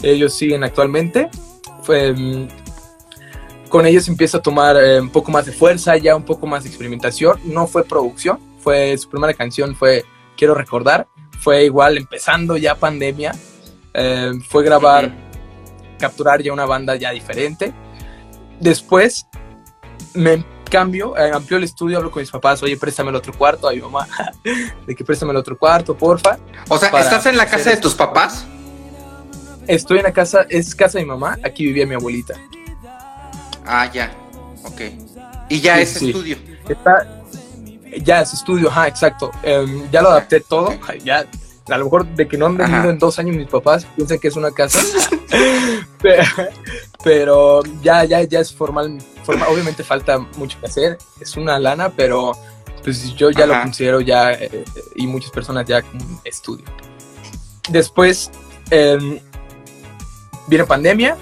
Ellos 0.02 0.34
siguen 0.34 0.64
actualmente. 0.64 1.30
Fue, 1.84 2.14
mm, 2.14 2.48
con 3.70 3.86
ellos 3.86 4.08
empiezo 4.08 4.38
a 4.38 4.42
tomar 4.42 4.78
eh, 4.78 5.00
un 5.02 5.10
poco 5.10 5.32
más 5.32 5.46
de 5.46 5.52
fuerza, 5.52 5.98
ya 5.98 6.16
un 6.16 6.24
poco 6.24 6.48
más 6.48 6.64
de 6.64 6.70
experimentación. 6.70 7.40
No 7.44 7.68
fue 7.68 7.84
producción, 7.84 8.40
fue 8.60 8.98
su 8.98 9.10
primera 9.10 9.34
canción, 9.34 9.76
fue 9.76 10.04
Quiero 10.38 10.56
Recordar. 10.56 11.08
Fue 11.40 11.66
igual 11.66 11.98
empezando 11.98 12.58
ya 12.58 12.76
pandemia. 12.76 13.34
Eh, 13.94 14.32
fue 14.48 14.64
grabar, 14.64 15.12
capturar 15.98 16.42
ya 16.42 16.54
una 16.54 16.66
banda 16.66 16.96
ya 16.96 17.12
diferente. 17.12 17.74
Después 18.60 19.26
me 20.14 20.44
cambio, 20.70 21.18
eh, 21.18 21.32
amplio 21.34 21.58
el 21.58 21.64
estudio, 21.64 21.98
hablo 21.98 22.12
con 22.12 22.22
mis 22.22 22.30
papás, 22.30 22.62
oye, 22.62 22.78
préstame 22.78 23.10
el 23.10 23.16
otro 23.16 23.34
cuarto, 23.34 23.68
a 23.68 23.74
mi 23.74 23.82
mamá, 23.82 24.08
de 24.88 24.96
que 24.96 25.04
préstame 25.04 25.32
el 25.32 25.38
otro 25.38 25.58
cuarto, 25.58 25.98
porfa. 25.98 26.38
O 26.68 26.78
sea, 26.78 26.90
¿estás 27.00 27.26
en 27.26 27.38
la 27.38 27.48
casa 27.48 27.72
de 27.72 27.78
tus 27.78 27.96
papás? 27.96 28.46
Estoy 29.68 29.98
en 30.00 30.04
la 30.04 30.14
casa, 30.14 30.46
es 30.50 30.76
casa 30.76 30.98
de 31.00 31.06
mi 31.06 31.10
mamá, 31.10 31.38
aquí 31.44 31.64
vivía 31.66 31.86
mi 31.86 31.96
abuelita. 31.96 32.36
Ah, 33.66 33.90
ya. 33.92 34.12
Ok. 34.64 34.82
Y 35.50 35.62
ya 35.62 35.76
Sí, 35.78 35.82
es 35.82 35.90
sí. 35.92 36.08
estudio. 36.10 36.38
Está, 36.68 37.19
ya 38.04 38.22
es 38.22 38.34
estudio, 38.34 38.70
ajá, 38.70 38.88
exacto. 38.88 39.32
Em, 39.44 39.90
ya 39.92 40.02
lo 40.02 40.10
adapté 40.10 40.42
todo, 40.42 40.74
ya, 41.04 41.26
a 41.70 41.78
lo 41.78 41.86
mejor 41.86 42.06
de 42.08 42.28
que 42.28 42.38
no 42.38 42.48
han 42.48 42.58
venido 42.58 42.78
Ajá. 42.78 42.90
en 42.90 43.00
dos 43.00 43.20
años 43.20 43.36
mis 43.36 43.48
papás, 43.48 43.86
piensan 43.96 44.20
que 44.20 44.28
es 44.28 44.36
una 44.36 44.52
casa, 44.52 44.80
pero, 46.02 46.24
pero 47.04 47.62
ya, 47.82 48.04
ya, 48.06 48.22
ya 48.24 48.40
es 48.40 48.54
formal, 48.54 48.98
formal, 49.24 49.48
obviamente 49.52 49.84
falta 49.84 50.20
mucho 50.38 50.60
que 50.60 50.68
hacer, 50.68 50.98
es 51.20 51.38
una 51.38 51.60
lana, 51.60 51.90
pero 51.90 52.32
pues 52.84 53.14
yo 53.16 53.30
ya 53.30 53.46
lo 53.46 53.60
considero 53.62 54.02
ya, 54.02 54.32
eh, 54.34 54.64
y 54.96 55.06
muchas 55.06 55.32
personas 55.32 55.66
ya 55.66 55.82
como 55.82 56.04
un 56.04 56.20
estudio. 56.24 56.66
Después, 57.70 58.32
em, 58.72 59.20
viene 60.48 60.66
pandemia, 60.66 61.18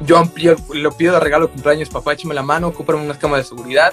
yo 0.00 0.16
amplío, 0.18 0.56
lo 0.72 0.92
pido 0.92 1.14
de 1.14 1.20
regalo 1.20 1.46
de 1.46 1.52
cumpleaños, 1.52 1.90
papá, 1.90 2.14
échame 2.14 2.34
la 2.34 2.42
mano, 2.42 2.72
cómprame 2.72 3.04
unas 3.04 3.18
cámaras 3.18 3.46
de 3.46 3.56
seguridad. 3.56 3.92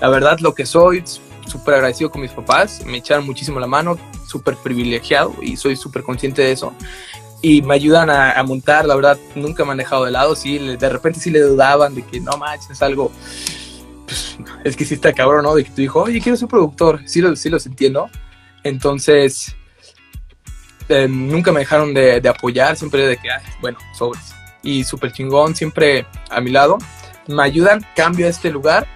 La 0.00 0.08
verdad, 0.10 0.38
lo 0.40 0.54
que 0.54 0.66
soy, 0.66 1.02
súper 1.46 1.74
agradecido 1.74 2.10
con 2.10 2.22
mis 2.22 2.30
papás, 2.30 2.84
me 2.84 2.98
echaron 2.98 3.26
muchísimo 3.26 3.60
la 3.60 3.66
mano, 3.66 3.98
súper 4.26 4.56
privilegiado 4.56 5.34
y 5.40 5.56
soy 5.56 5.76
súper 5.76 6.02
consciente 6.02 6.42
de 6.42 6.52
eso. 6.52 6.72
Y 7.42 7.62
me 7.62 7.74
ayudan 7.74 8.10
a, 8.10 8.42
montar, 8.42 8.86
la 8.86 8.94
verdad, 8.94 9.18
nunca 9.34 9.64
me 9.64 9.72
han 9.72 9.78
dejado 9.78 10.04
de 10.04 10.10
lado, 10.10 10.34
sí, 10.34 10.58
de 10.58 10.88
repente 10.88 11.20
sí 11.20 11.30
le 11.30 11.40
dudaban 11.40 11.94
de 11.94 12.02
que 12.02 12.18
no 12.18 12.36
manches, 12.38 12.70
es 12.70 12.82
algo, 12.82 13.12
pues, 14.06 14.38
es 14.64 14.76
que 14.76 14.84
sí 14.84 14.98
cabrón, 14.98 15.44
¿no? 15.44 15.54
De 15.54 15.64
que 15.64 15.70
tu 15.70 15.82
hijo, 15.82 16.02
oye, 16.02 16.20
quiero 16.20 16.36
ser 16.36 16.48
productor, 16.48 17.00
sí, 17.06 17.20
lo, 17.20 17.36
sí 17.36 17.50
los 17.50 17.66
entiendo. 17.66 18.08
Entonces, 18.64 19.54
eh, 20.88 21.06
nunca 21.08 21.52
me 21.52 21.60
dejaron 21.60 21.94
de, 21.94 22.20
de 22.20 22.28
apoyar, 22.28 22.76
siempre 22.76 23.06
de 23.06 23.16
que, 23.16 23.30
"Ay, 23.30 23.42
bueno, 23.60 23.78
sobres. 23.96 24.34
Y 24.62 24.84
súper 24.84 25.12
chingón, 25.12 25.54
siempre 25.54 26.06
a 26.30 26.40
mi 26.40 26.50
lado. 26.50 26.78
Me 27.28 27.42
ayudan, 27.42 27.86
cambio 27.94 28.26
a 28.26 28.30
este 28.30 28.50
lugar. 28.50 28.86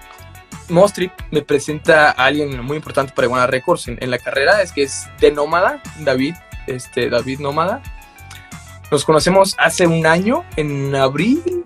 Mostrip 0.71 1.11
me 1.31 1.41
presenta 1.41 2.09
a 2.11 2.25
alguien 2.25 2.63
muy 2.63 2.77
importante 2.77 3.13
para 3.15 3.27
Iguana 3.27 3.47
Records 3.47 3.87
en, 3.87 3.97
en 4.01 4.09
la 4.09 4.17
carrera, 4.17 4.61
es 4.61 4.71
que 4.71 4.83
es 4.83 5.07
de 5.19 5.31
Nómada, 5.31 5.81
David, 5.99 6.35
este, 6.67 7.09
David 7.09 7.39
Nómada. 7.39 7.81
Nos 8.91 9.05
conocemos 9.05 9.55
hace 9.57 9.87
un 9.87 10.05
año, 10.05 10.43
en 10.57 10.95
abril, 10.95 11.65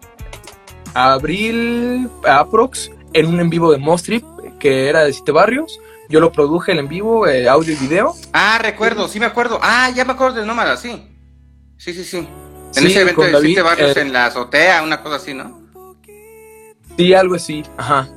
abril, 0.93 2.09
aprox, 2.27 2.91
en 3.13 3.27
un 3.27 3.39
en 3.39 3.49
vivo 3.49 3.71
de 3.71 3.77
Mostrip, 3.77 4.23
que 4.59 4.89
era 4.89 5.03
de 5.03 5.13
Siete 5.13 5.31
Barrios. 5.31 5.79
Yo 6.07 6.19
lo 6.19 6.31
produje 6.31 6.71
el 6.73 6.79
en 6.79 6.87
vivo, 6.87 7.27
eh, 7.27 7.47
audio 7.49 7.73
y 7.73 7.75
video. 7.77 8.13
Ah, 8.31 8.59
recuerdo, 8.61 9.07
sí 9.07 9.19
me 9.19 9.25
acuerdo. 9.25 9.59
Ah, 9.61 9.89
ya 9.89 10.05
me 10.05 10.13
acuerdo 10.13 10.37
del 10.37 10.45
Nómada, 10.47 10.77
sí. 10.77 11.11
Sí, 11.77 11.93
sí, 11.93 12.03
sí. 12.03 12.17
En 12.17 12.73
Sí, 12.73 12.87
ese 12.87 13.01
evento 13.01 13.21
de 13.21 13.31
David, 13.31 13.47
siete 13.47 13.61
barrios 13.61 13.97
eh, 13.97 14.01
en 14.01 14.13
la 14.13 14.25
azotea, 14.27 14.83
una 14.83 15.01
cosa 15.01 15.15
así, 15.15 15.33
¿no? 15.33 15.63
Sí, 16.97 17.13
algo 17.13 17.35
así, 17.35 17.63
ajá. 17.77 18.07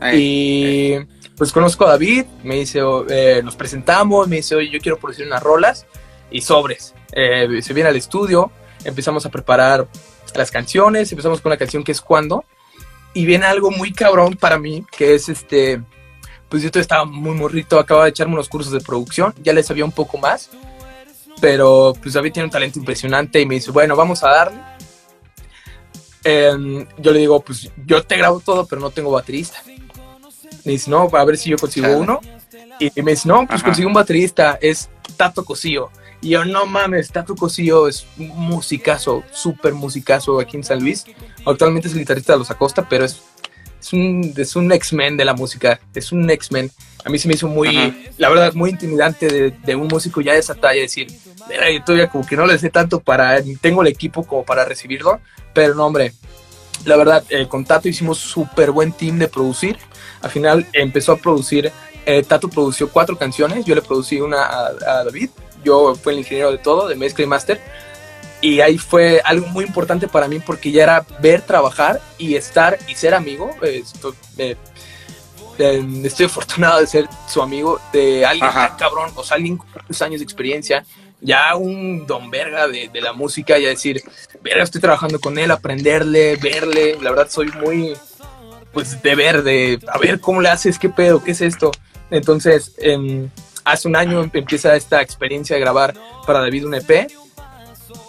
Ahí. 0.00 0.94
Y 0.94 1.18
pues 1.36 1.52
conozco 1.52 1.86
a 1.86 1.90
David, 1.90 2.26
me 2.42 2.56
dice, 2.56 2.82
oh, 2.82 3.06
eh, 3.08 3.40
nos 3.44 3.54
presentamos, 3.54 4.26
me 4.26 4.36
dice, 4.36 4.56
oye, 4.56 4.70
yo 4.70 4.80
quiero 4.80 4.98
producir 4.98 5.26
unas 5.26 5.42
rolas 5.42 5.86
y 6.30 6.40
sobres. 6.40 6.94
Eh, 7.12 7.60
se 7.62 7.72
viene 7.72 7.88
al 7.88 7.96
estudio, 7.96 8.50
empezamos 8.84 9.24
a 9.24 9.30
preparar 9.30 9.88
las 10.34 10.50
canciones, 10.50 11.10
empezamos 11.12 11.40
con 11.40 11.50
una 11.50 11.56
canción 11.56 11.84
que 11.84 11.92
es 11.92 12.00
Cuando, 12.00 12.44
y 13.14 13.24
viene 13.24 13.46
algo 13.46 13.70
muy 13.70 13.92
cabrón 13.92 14.36
para 14.36 14.58
mí, 14.58 14.84
que 14.96 15.14
es 15.14 15.28
este, 15.28 15.80
pues 16.48 16.62
yo 16.62 16.70
todavía 16.70 16.82
estaba 16.82 17.04
muy 17.04 17.36
morrito, 17.36 17.78
acababa 17.78 18.04
de 18.04 18.10
echarme 18.10 18.34
unos 18.34 18.48
cursos 18.48 18.72
de 18.72 18.80
producción, 18.80 19.34
ya 19.42 19.52
les 19.52 19.66
sabía 19.66 19.84
un 19.84 19.92
poco 19.92 20.18
más, 20.18 20.50
pero 21.40 21.94
pues 22.02 22.14
David 22.14 22.32
tiene 22.32 22.46
un 22.46 22.50
talento 22.50 22.78
impresionante 22.78 23.40
y 23.40 23.46
me 23.46 23.56
dice, 23.56 23.70
bueno, 23.70 23.96
vamos 23.96 24.22
a 24.24 24.28
darle. 24.28 24.60
Em, 26.24 26.86
yo 26.98 27.12
le 27.12 27.20
digo, 27.20 27.40
pues 27.40 27.70
yo 27.86 28.02
te 28.02 28.16
grabo 28.16 28.40
todo, 28.40 28.66
pero 28.66 28.80
no 28.80 28.90
tengo 28.90 29.10
baterista. 29.10 29.62
Me 30.68 30.72
dice, 30.72 30.90
no, 30.90 31.08
a 31.10 31.24
ver 31.24 31.38
si 31.38 31.48
yo 31.48 31.56
consigo 31.56 31.86
Claro. 31.86 32.00
uno. 32.02 32.20
Y 32.78 32.90
me 33.02 33.12
dice, 33.12 33.26
no, 33.26 33.46
pues 33.46 33.60
Ajá. 33.60 33.68
consigo 33.68 33.88
un 33.88 33.94
baterista, 33.94 34.58
es 34.60 34.90
Tato 35.16 35.42
Cosío. 35.46 35.88
Y 36.20 36.30
yo, 36.30 36.44
no 36.44 36.66
mames, 36.66 37.10
Tato 37.10 37.34
Cosío 37.34 37.88
es 37.88 38.04
un 38.18 38.28
musicazo, 38.28 39.22
súper 39.32 39.72
musicazo 39.72 40.38
aquí 40.38 40.58
en 40.58 40.64
San 40.64 40.80
Luis. 40.80 41.06
Actualmente 41.46 41.88
es 41.88 41.94
el 41.94 42.00
guitarrista 42.00 42.34
de 42.34 42.40
Los 42.40 42.50
Acosta, 42.50 42.86
pero 42.86 43.06
es, 43.06 43.22
es 43.80 43.92
un, 43.94 44.34
es 44.36 44.56
un 44.56 44.70
X-Men 44.70 45.16
de 45.16 45.24
la 45.24 45.32
música, 45.32 45.80
es 45.94 46.12
un 46.12 46.28
X-Men. 46.28 46.70
A 47.02 47.08
mí 47.08 47.18
se 47.18 47.28
me 47.28 47.34
hizo 47.34 47.48
muy, 47.48 47.74
Ajá. 47.74 47.94
la 48.18 48.28
verdad, 48.28 48.52
muy 48.52 48.68
intimidante 48.68 49.26
de, 49.26 49.50
de 49.52 49.74
un 49.74 49.88
músico 49.88 50.20
ya 50.20 50.34
de 50.34 50.40
esa 50.40 50.54
talla, 50.54 50.82
decir, 50.82 51.06
"Mira, 51.48 51.70
yo 51.72 51.82
todavía 51.82 52.10
como 52.10 52.26
que 52.26 52.36
no 52.36 52.44
le 52.44 52.58
sé 52.58 52.68
tanto 52.68 53.00
para, 53.00 53.40
tengo 53.62 53.80
el 53.80 53.88
equipo 53.88 54.22
como 54.24 54.44
para 54.44 54.66
recibirlo, 54.66 55.18
pero 55.54 55.74
no, 55.74 55.86
hombre, 55.86 56.12
la 56.84 56.96
verdad, 56.96 57.24
eh, 57.28 57.46
con 57.48 57.64
Tato 57.64 57.88
hicimos 57.88 58.18
súper 58.18 58.70
buen 58.70 58.92
team 58.92 59.18
de 59.18 59.28
producir. 59.28 59.78
Al 60.22 60.30
final 60.30 60.66
empezó 60.72 61.12
a 61.12 61.16
producir 61.16 61.72
Eh, 62.06 62.22
Tato 62.22 62.48
produció 62.48 62.88
cuatro 62.88 63.18
canciones, 63.18 63.66
yo 63.66 63.74
le 63.74 63.82
producí 63.82 64.18
una 64.18 64.42
a, 64.42 64.66
a 64.68 65.04
David, 65.04 65.28
yo 65.62 65.94
fui 65.94 66.14
el 66.14 66.20
ingeniero 66.20 66.50
de 66.50 66.56
todo, 66.56 66.88
de 66.88 66.94
mezcla 66.96 67.22
y 67.22 67.26
master. 67.26 67.60
Y 68.40 68.60
ahí 68.62 68.78
fue 68.78 69.20
algo 69.24 69.46
muy 69.48 69.64
importante 69.66 70.08
para 70.08 70.26
mí 70.26 70.38
porque 70.38 70.70
ya 70.70 70.84
era 70.84 71.04
ver, 71.20 71.42
trabajar 71.42 72.00
y 72.16 72.34
estar 72.36 72.78
y 72.88 72.94
ser 72.94 73.12
amigo. 73.12 73.50
Eh, 73.60 73.82
esto- 73.84 74.14
eh, 74.38 74.56
eh, 75.58 75.84
estoy 76.04 76.26
afortunado 76.32 76.80
de 76.80 76.86
ser 76.86 77.08
su 77.28 77.42
amigo, 77.42 77.78
de 77.92 78.24
alguien 78.24 78.48
Ajá. 78.48 78.74
cabrón, 78.78 79.10
o 79.14 79.22
sea, 79.22 79.36
alguien 79.36 79.58
con 79.58 79.66
muchos 79.82 80.00
años 80.00 80.20
de 80.20 80.24
experiencia, 80.24 80.86
ya 81.20 81.56
un 81.56 82.06
don 82.06 82.30
verga 82.30 82.68
de, 82.68 82.88
de 82.88 83.00
la 83.00 83.12
música, 83.12 83.58
y 83.58 83.66
a 83.66 83.70
decir, 83.70 84.02
verga, 84.42 84.62
estoy 84.62 84.80
trabajando 84.80 85.20
con 85.20 85.38
él, 85.38 85.50
aprenderle, 85.50 86.36
verle. 86.36 86.96
La 87.00 87.10
verdad, 87.10 87.28
soy 87.30 87.48
muy, 87.52 87.96
pues, 88.72 89.02
de 89.02 89.14
ver, 89.14 89.42
de 89.42 89.80
a 89.88 89.98
ver 89.98 90.20
cómo 90.20 90.40
le 90.40 90.48
haces, 90.48 90.78
qué 90.78 90.88
pedo, 90.88 91.22
qué 91.22 91.32
es 91.32 91.40
esto. 91.40 91.70
Entonces, 92.10 92.72
em, 92.78 93.28
hace 93.64 93.88
un 93.88 93.96
año 93.96 94.22
em- 94.22 94.30
empieza 94.32 94.76
esta 94.76 95.02
experiencia 95.02 95.56
de 95.56 95.60
grabar 95.60 95.94
para 96.26 96.40
David 96.40 96.66
un 96.66 96.74
EP, 96.74 97.08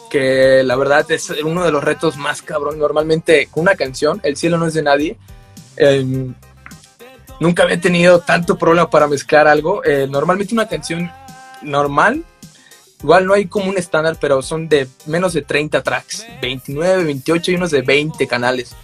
que 0.10 0.64
la 0.64 0.76
verdad 0.76 1.10
es 1.12 1.30
uno 1.44 1.64
de 1.64 1.72
los 1.72 1.84
retos 1.84 2.18
más 2.18 2.42
cabrón. 2.42 2.80
Normalmente 2.80 3.48
con 3.52 3.62
una 3.62 3.76
canción, 3.76 4.20
El 4.24 4.38
cielo 4.38 4.58
no 4.58 4.66
es 4.68 4.74
de 4.74 4.84
nadie, 4.84 5.18
em, 5.78 6.34
nunca 7.40 7.64
había 7.64 7.80
tenido 7.80 8.20
tanto 8.20 8.58
problema 8.58 8.90
para 8.90 9.08
mezclar 9.08 9.48
algo. 9.48 9.84
Eh, 9.84 10.08
normalmente 10.10 10.54
una 10.54 10.68
canción 10.68 11.12
normal, 11.62 12.24
igual 13.02 13.26
no 13.26 13.34
hay 13.34 13.46
como 13.46 13.70
un 13.70 13.78
estándar, 13.78 14.18
pero 14.20 14.42
son 14.42 14.68
de 14.68 14.88
menos 15.06 15.34
de 15.34 15.42
30 15.42 15.82
tracks, 15.84 16.26
29, 16.42 17.04
28 17.04 17.52
y 17.52 17.56
unos 17.56 17.72
de 17.72 17.82
20 17.82 18.28
canales. 18.28 18.76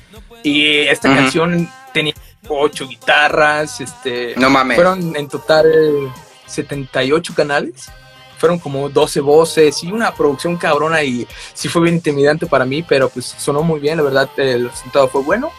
Y 0.43 0.77
esta 0.79 1.13
canción 1.13 1.69
tenía 1.93 2.13
8 2.47 2.87
guitarras, 2.87 3.81
este, 3.81 4.33
No 4.37 4.49
mames. 4.49 4.75
fueron 4.75 5.15
en 5.15 5.27
total 5.27 6.11
78 6.45 7.33
canales. 7.35 7.89
Fueron 8.37 8.59
como 8.59 8.89
12 8.89 9.21
voces 9.21 9.81
y 9.83 9.91
una 9.91 10.13
producción 10.13 10.57
cabrona 10.57 11.01
y 11.03 11.25
sí 11.53 11.69
fue 11.69 11.83
bien 11.83 11.95
intimidante 11.95 12.45
para 12.45 12.65
mí, 12.65 12.83
pero 12.83 13.09
pues 13.09 13.25
sonó 13.25 13.63
muy 13.63 13.79
bien, 13.79 13.97
la 13.97 14.03
verdad 14.03 14.29
el 14.37 14.69
resultado 14.69 15.07
fue 15.07 15.21
bueno. 15.21 15.51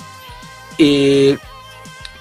Y 0.77 1.37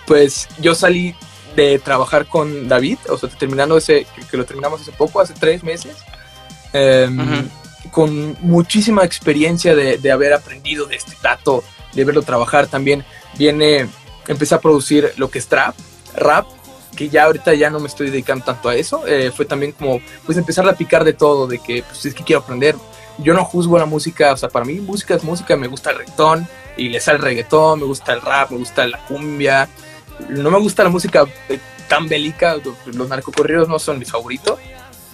pues 0.07 0.47
yo 0.59 0.73
salí 0.73 1.13
de 1.57 1.77
trabajar 1.79 2.25
con 2.25 2.67
David, 2.69 2.97
o 3.09 3.17
sea, 3.17 3.29
terminando 3.29 3.77
ese, 3.77 4.05
que, 4.15 4.21
que 4.25 4.37
lo 4.37 4.45
terminamos 4.45 4.81
hace 4.81 4.93
poco, 4.93 5.19
hace 5.19 5.33
tres 5.33 5.61
meses, 5.63 5.97
em, 6.75 7.49
con 7.91 8.35
muchísima 8.41 9.03
experiencia 9.03 9.75
de, 9.75 9.97
de 9.97 10.11
haber 10.11 10.33
aprendido 10.33 10.85
de 10.85 10.95
este 10.95 11.13
tato, 11.21 11.63
de 11.93 12.03
verlo 12.03 12.21
trabajar 12.21 12.67
también. 12.67 13.05
Viene, 13.37 13.87
empecé 14.27 14.55
a 14.55 14.59
producir 14.59 15.13
lo 15.17 15.29
que 15.29 15.39
es 15.39 15.47
trap, 15.47 15.75
rap, 16.15 16.45
que 16.95 17.09
ya 17.09 17.25
ahorita 17.25 17.53
ya 17.53 17.69
no 17.69 17.79
me 17.79 17.87
estoy 17.87 18.09
dedicando 18.09 18.45
tanto 18.45 18.69
a 18.69 18.75
eso. 18.75 19.05
eh, 19.07 19.31
fue 19.35 19.45
también 19.45 19.71
como, 19.73 19.99
pues 20.25 20.37
empezar 20.37 20.67
a 20.67 20.73
picar 20.73 21.03
de 21.03 21.13
todo, 21.13 21.47
de 21.47 21.59
que, 21.59 21.83
pues 21.83 22.05
es 22.05 22.13
que 22.13 22.23
quiero 22.23 22.41
aprender. 22.41 22.75
Yo 23.17 23.33
no 23.33 23.45
juzgo 23.45 23.77
la 23.77 23.85
música, 23.85 24.33
o 24.33 24.37
sea, 24.37 24.49
para 24.49 24.65
mí 24.65 24.75
música 24.75 25.15
es 25.15 25.23
música, 25.23 25.55
me 25.55 25.67
gusta 25.67 25.91
el 25.91 25.99
reggaetón, 25.99 26.47
y 26.77 26.89
le 26.89 26.99
sale 26.99 27.17
el 27.17 27.23
reggaetón, 27.23 27.79
me 27.79 27.85
gusta 27.85 28.13
el 28.13 28.21
rap, 28.21 28.51
me 28.51 28.57
gusta 28.57 28.87
la 28.87 28.97
cumbia. 29.05 29.69
No 30.29 30.49
me 30.49 30.59
gusta 30.59 30.83
la 30.83 30.89
música 30.89 31.25
eh, 31.49 31.59
tan 31.87 32.07
bélica, 32.07 32.55
los 32.85 33.09
narcocorridos 33.09 33.67
no 33.67 33.79
son 33.79 33.99
mis 33.99 34.11
favoritos, 34.11 34.59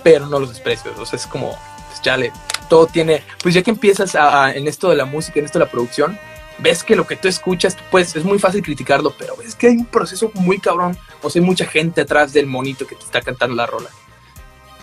pero 0.03 0.25
no 0.27 0.39
los 0.39 0.49
desprecio. 0.49 0.91
O 0.97 1.05
sea, 1.05 1.17
es 1.17 1.27
como, 1.27 1.57
pues 1.89 2.01
ya 2.01 2.17
le, 2.17 2.31
todo 2.69 2.87
tiene, 2.87 3.23
pues 3.41 3.53
ya 3.55 3.61
que 3.61 3.71
empiezas 3.71 4.15
a- 4.15 4.45
a- 4.45 4.53
en 4.53 4.67
esto 4.67 4.89
de 4.89 4.95
la 4.95 5.05
música, 5.05 5.39
en 5.39 5.45
esto 5.45 5.59
de 5.59 5.65
la 5.65 5.71
producción, 5.71 6.17
ves 6.59 6.83
que 6.83 6.95
lo 6.95 7.07
que 7.07 7.15
tú 7.15 7.27
escuchas, 7.27 7.75
pues 7.89 8.15
es 8.15 8.23
muy 8.23 8.37
fácil 8.39 8.61
criticarlo, 8.61 9.13
pero 9.17 9.35
ves 9.35 9.55
que 9.55 9.67
hay 9.67 9.77
un 9.77 9.85
proceso 9.85 10.31
muy 10.35 10.59
cabrón, 10.59 10.97
o 11.21 11.29
sea, 11.29 11.41
hay 11.41 11.45
mucha 11.45 11.65
gente 11.65 12.01
atrás 12.01 12.33
del 12.33 12.45
monito 12.45 12.85
que 12.85 12.95
te 12.95 13.03
está 13.03 13.21
cantando 13.21 13.55
la 13.55 13.65
rola. 13.65 13.89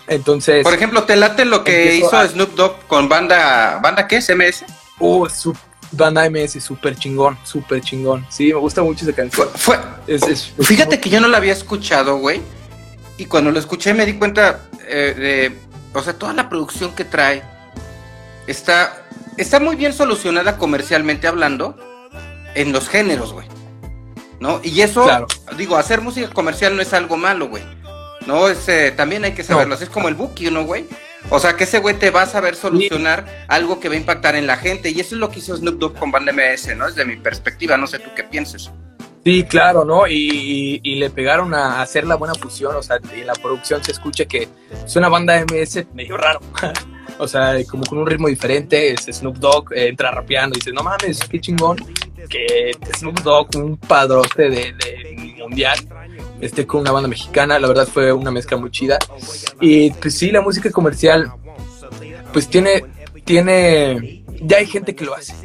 Entonces, 0.07 0.63
Por 0.63 0.73
ejemplo, 0.73 1.03
¿te 1.03 1.15
late 1.15 1.45
lo 1.45 1.63
que 1.63 1.95
hizo 1.95 2.15
a- 2.17 2.27
Snoop 2.27 2.55
Dogg 2.55 2.87
con 2.87 3.07
banda, 3.09 3.79
banda 3.81 4.07
qué? 4.07 4.21
¿CMS? 4.21 4.65
uh, 4.99 5.27
su 5.29 5.55
banda 5.91 6.25
MS, 6.29 6.59
súper 6.59 6.95
chingón, 6.95 7.37
súper 7.43 7.81
chingón. 7.81 8.25
Sí, 8.29 8.47
me 8.51 8.59
gusta 8.59 8.81
mucho 8.83 9.05
esa 9.05 9.13
canción. 9.15 9.47
fue- 9.55 9.79
Es- 10.07 10.23
es- 10.23 10.53
es 10.57 10.67
fíjate 10.67 10.95
muy- 10.95 11.01
que 11.01 11.09
yo 11.09 11.19
no 11.21 11.27
la 11.27 11.37
había 11.37 11.53
escuchado, 11.53 12.17
güey. 12.17 12.41
Y 13.17 13.25
cuando 13.25 13.51
lo 13.51 13.59
escuché 13.59 13.93
me 13.93 14.05
di 14.05 14.13
cuenta 14.13 14.68
eh, 14.89 15.13
de, 15.13 15.57
o 15.93 16.01
sea, 16.03 16.13
toda 16.13 16.33
la 16.33 16.49
producción 16.49 16.93
que 16.95 17.05
trae 17.05 17.43
está, 18.47 19.05
está 19.37 19.59
muy 19.59 19.75
bien 19.75 19.93
solucionada 19.93 20.57
comercialmente 20.57 21.27
hablando 21.27 21.77
en 22.55 22.71
los 22.71 22.89
géneros, 22.89 23.33
güey. 23.33 23.47
¿No? 24.39 24.61
Y 24.63 24.81
eso, 24.81 25.03
Claro. 25.03 25.27
digo, 25.57 25.77
hacer 25.77 26.01
música 26.01 26.29
comercial 26.29 26.75
no 26.75 26.81
es 26.81 26.93
algo 26.93 27.17
malo, 27.17 27.49
güey. 27.49 27.63
No, 28.25 28.47
es, 28.47 28.67
eh, 28.69 28.93
también 28.95 29.23
hay 29.25 29.33
que 29.33 29.43
saberlo. 29.43 29.75
Es 29.75 29.89
como 29.89 30.07
el 30.07 30.15
Buki, 30.15 30.49
¿no, 30.51 30.63
güey? 30.63 30.85
O 31.29 31.39
sea, 31.39 31.53
que 31.57 31.65
ese 31.65 31.79
güey 31.79 31.95
te 31.99 32.11
va 32.11 32.21
a 32.21 32.25
saber 32.25 32.55
solucionar 32.55 33.45
algo 33.49 33.79
que 33.79 33.89
va 33.89 33.95
a 33.95 33.97
impactar 33.97 34.35
en 34.35 34.47
la 34.47 34.55
gente. 34.57 34.89
Y 34.89 34.99
eso 34.99 35.15
es 35.15 35.19
lo 35.19 35.29
que 35.29 35.39
hizo 35.39 35.55
Snoop 35.57 35.77
Dogg 35.79 35.95
con 35.99 36.11
Banda 36.11 36.31
MS, 36.31 36.75
¿no? 36.77 36.87
Desde 36.87 37.03
mi 37.05 37.17
perspectiva, 37.17 37.75
no 37.75 37.87
sé 37.87 37.99
tú 37.99 38.09
qué 38.15 38.23
pienses. 38.23 38.71
Sí, 39.23 39.43
claro, 39.43 39.83
¿no? 39.85 40.07
Y, 40.07 40.13
y- 40.13 40.79
y 40.83 40.95
le 40.95 41.09
pegaron 41.09 41.53
a 41.53 41.81
hacer 41.81 42.05
la 42.07 42.15
buena 42.15 42.33
fusión, 42.35 42.75
o 42.75 42.81
sea, 42.81 42.99
en 43.13 43.27
la 43.27 43.33
producción 43.33 43.83
se 43.83 43.91
escucha 43.91 44.25
que 44.25 44.47
es 44.85 44.95
una 44.95 45.09
banda 45.09 45.39
MS 45.45 45.85
medio 45.93 46.17
raro. 46.17 46.39
o 47.19 47.27
sea, 47.27 47.53
como 47.69 47.83
con 47.85 47.97
un 47.99 48.07
ritmo 48.07 48.27
diferente, 48.29 48.93
es 48.93 49.01
Snoop 49.11 49.37
Dogg, 49.37 49.73
eh, 49.73 49.89
entra 49.89 50.11
rapeando 50.11 50.55
y 50.55 50.59
dice, 50.59 50.71
no 50.71 50.83
mames, 50.83 51.19
qué 51.29 51.39
chingón 51.39 51.77
que 52.29 52.71
Snoop 52.97 53.19
Dogg, 53.21 53.49
un 53.55 53.77
padrote 53.77 54.49
de, 54.49 54.73
de 54.73 55.35
mundial, 55.39 55.77
esté 56.41 56.65
con 56.67 56.81
una 56.81 56.91
banda 56.91 57.09
mexicana, 57.09 57.57
la 57.59 57.67
verdad 57.67 57.87
fue 57.87 58.13
una 58.13 58.29
mezcla 58.31 58.55
muy 58.57 58.69
chida. 58.71 58.99
Y 59.59 59.89
pues 59.91 60.15
sí, 60.17 60.29
la 60.31 60.41
música 60.41 60.69
comercial, 60.71 61.31
pues 62.31 62.47
tiene, 62.47 62.83
tiene, 63.29 64.23
ya 64.41 64.57
hay 64.57 64.65
gente 64.65 64.95
que 64.95 65.05
lo 65.05 65.13
hace. 65.13 65.35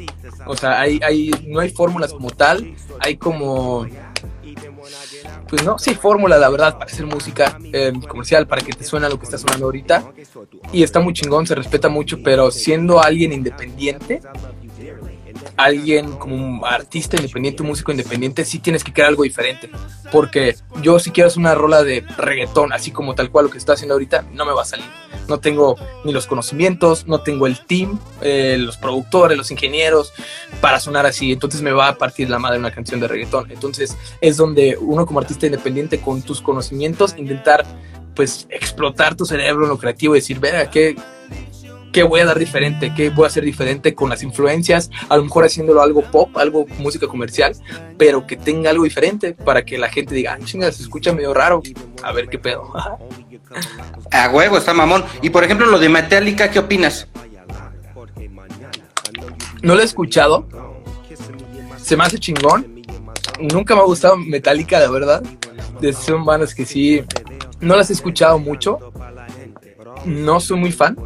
O 0.47 0.57
sea, 0.57 0.81
hay, 0.81 0.99
hay, 1.03 1.29
no 1.45 1.59
hay 1.59 1.69
fórmulas 1.69 2.11
como 2.11 2.31
tal, 2.31 2.73
hay 2.99 3.15
como, 3.15 3.85
pues 5.47 5.63
no, 5.63 5.77
sí 5.77 5.93
fórmula, 5.93 6.39
la 6.39 6.49
verdad, 6.49 6.79
para 6.79 6.85
hacer 6.85 7.05
música 7.05 7.59
eh, 7.71 7.93
comercial, 8.07 8.47
para 8.47 8.63
que 8.63 8.73
te 8.73 8.83
suene 8.83 9.07
lo 9.07 9.19
que 9.19 9.25
está 9.25 9.37
sonando 9.37 9.67
ahorita. 9.67 10.03
Y 10.73 10.81
está 10.81 10.99
muy 10.99 11.13
chingón, 11.13 11.45
se 11.45 11.53
respeta 11.53 11.87
mucho, 11.87 12.23
pero 12.23 12.49
siendo 12.49 13.03
alguien 13.03 13.31
independiente, 13.31 14.19
alguien 15.57 16.11
como 16.13 16.35
un 16.35 16.61
artista 16.65 17.17
independiente, 17.17 17.63
un 17.63 17.69
músico 17.69 17.91
independiente, 17.91 18.45
sí 18.45 18.59
tienes 18.59 18.83
que 18.83 18.93
crear 18.93 19.09
algo 19.09 19.23
diferente. 19.23 19.69
Porque 20.11 20.55
yo 20.81 20.99
si 20.99 21.11
quiero 21.11 21.27
hacer 21.27 21.39
una 21.39 21.55
rola 21.55 21.83
de 21.83 22.05
reggaetón, 22.17 22.73
así 22.73 22.91
como 22.91 23.15
tal 23.15 23.31
cual 23.31 23.45
lo 23.45 23.51
que 23.51 23.57
estoy 23.57 23.73
haciendo 23.73 23.93
ahorita, 23.93 24.25
no 24.33 24.45
me 24.45 24.53
va 24.53 24.61
a 24.61 24.65
salir. 24.65 24.85
No 25.27 25.39
tengo 25.39 25.75
ni 26.03 26.11
los 26.11 26.27
conocimientos, 26.27 27.07
no 27.07 27.21
tengo 27.21 27.47
el 27.47 27.65
team, 27.65 27.99
eh, 28.21 28.57
los 28.59 28.77
productores, 28.77 29.37
los 29.37 29.49
ingenieros, 29.49 30.13
para 30.61 30.79
sonar 30.79 31.05
así. 31.05 31.31
Entonces 31.31 31.61
me 31.61 31.71
va 31.71 31.89
a 31.89 31.95
partir 31.97 32.29
la 32.29 32.39
madre 32.39 32.59
una 32.59 32.71
canción 32.71 32.99
de 32.99 33.07
reggaetón. 33.07 33.51
Entonces 33.51 33.97
es 34.21 34.37
donde 34.37 34.77
uno 34.79 35.05
como 35.05 35.19
artista 35.19 35.45
independiente, 35.45 35.99
con 35.99 36.21
tus 36.21 36.41
conocimientos, 36.41 37.15
intentar 37.17 37.65
pues 38.15 38.47
explotar 38.49 39.15
tu 39.15 39.25
cerebro 39.25 39.63
en 39.63 39.69
lo 39.69 39.77
creativo 39.77 40.15
y 40.15 40.19
decir, 40.19 40.39
vea, 40.39 40.69
¿qué, 40.69 40.95
¿qué 41.95 42.03
voy 42.03 42.19
a 42.19 42.25
dar 42.25 42.37
diferente? 42.37 42.93
¿Qué 42.93 43.09
voy 43.09 43.23
a 43.23 43.27
hacer 43.27 43.45
diferente 43.45 43.95
con 43.95 44.09
las 44.09 44.21
influencias? 44.21 44.91
A 45.07 45.15
lo 45.15 45.23
mejor 45.23 45.45
haciéndolo 45.45 45.81
algo 45.81 46.01
pop, 46.11 46.37
algo 46.37 46.65
música 46.77 47.07
comercial, 47.07 47.55
pero 47.97 48.27
que 48.27 48.35
tenga 48.35 48.69
algo 48.69 48.83
diferente 48.83 49.33
para 49.33 49.63
que 49.63 49.77
la 49.77 49.87
gente 49.87 50.13
diga, 50.13 50.33
ah, 50.33 50.43
chinga, 50.43 50.69
se 50.73 50.83
escucha 50.83 51.13
medio 51.13 51.33
raro. 51.33 51.63
A 52.03 52.11
ver 52.11 52.27
qué 52.27 52.37
pedo. 52.37 52.69
A 54.11 54.29
huevo, 54.29 54.57
está 54.57 54.73
mamón. 54.73 55.05
Y 55.21 55.29
por 55.29 55.45
ejemplo, 55.45 55.67
lo 55.67 55.79
de 55.79 55.87
Metallica, 55.87 56.51
¿qué 56.51 56.59
opinas? 56.59 57.07
No 59.61 59.73
lo 59.75 59.79
he 59.81 59.85
escuchado. 59.85 60.49
Se 61.77 61.95
me 61.95 62.03
hace 62.03 62.19
chingón. 62.19 62.81
Nunca 63.39 63.73
me 63.73 63.79
ha 63.79 63.85
gustado 63.85 64.17
Metallica, 64.17 64.79
la 64.81 64.89
verdad. 64.91 65.23
De- 65.79 65.93
Son 65.93 66.25
bandas 66.25 66.53
que 66.53 66.65
sí. 66.65 67.05
No 67.61 67.77
las 67.77 67.89
he 67.89 67.93
escuchado 67.93 68.37
mucho. 68.37 68.79
No 70.03 70.41
soy 70.41 70.59
muy 70.59 70.73
fan. 70.73 70.97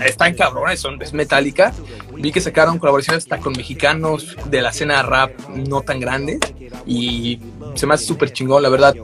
Están 0.00 0.34
cabrones, 0.34 0.80
son 0.80 1.00
es 1.00 1.12
Metallica. 1.12 1.72
Vi 2.14 2.32
que 2.32 2.40
sacaron 2.40 2.78
colaboraciones 2.78 3.24
hasta 3.24 3.38
con 3.38 3.54
mexicanos 3.54 4.36
de 4.46 4.60
la 4.60 4.70
escena 4.70 5.02
rap 5.02 5.38
no 5.48 5.82
tan 5.82 6.00
grande. 6.00 6.38
Y 6.86 7.40
se 7.74 7.86
me 7.86 7.94
hace 7.94 8.04
súper 8.04 8.32
chingón, 8.32 8.62
la 8.62 8.68
verdad. 8.68 8.94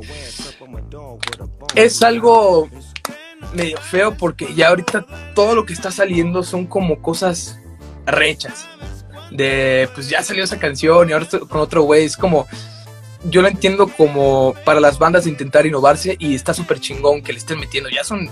Es 1.75 2.03
algo 2.03 2.69
medio 3.55 3.79
feo 3.79 4.17
porque 4.17 4.55
ya 4.55 4.69
ahorita 4.69 5.07
todo 5.35 5.55
lo 5.55 5.67
que 5.67 5.73
está 5.73 5.91
saliendo 5.91 6.43
son 6.43 6.67
como 6.67 7.01
cosas 7.01 7.59
rechas. 8.07 8.69
De 9.31 9.89
pues 9.95 10.09
ya 10.09 10.23
salió 10.23 10.45
esa 10.45 10.59
canción 10.59 11.09
y 11.09 11.13
ahora 11.13 11.27
con 11.49 11.61
otro 11.61 11.83
güey. 11.83 12.05
Es 12.05 12.17
como. 12.17 12.47
Yo 13.25 13.41
lo 13.41 13.47
entiendo 13.47 13.87
como 13.87 14.53
para 14.65 14.81
las 14.81 14.99
bandas 14.99 15.29
intentar 15.29 15.65
innovarse 15.65 16.17
y 16.19 16.35
está 16.35 16.53
súper 16.53 16.81
chingón 16.81 17.23
que 17.23 17.33
le 17.33 17.39
estén 17.39 17.61
metiendo. 17.61 17.89
Ya 17.89 18.05
son. 18.05 18.29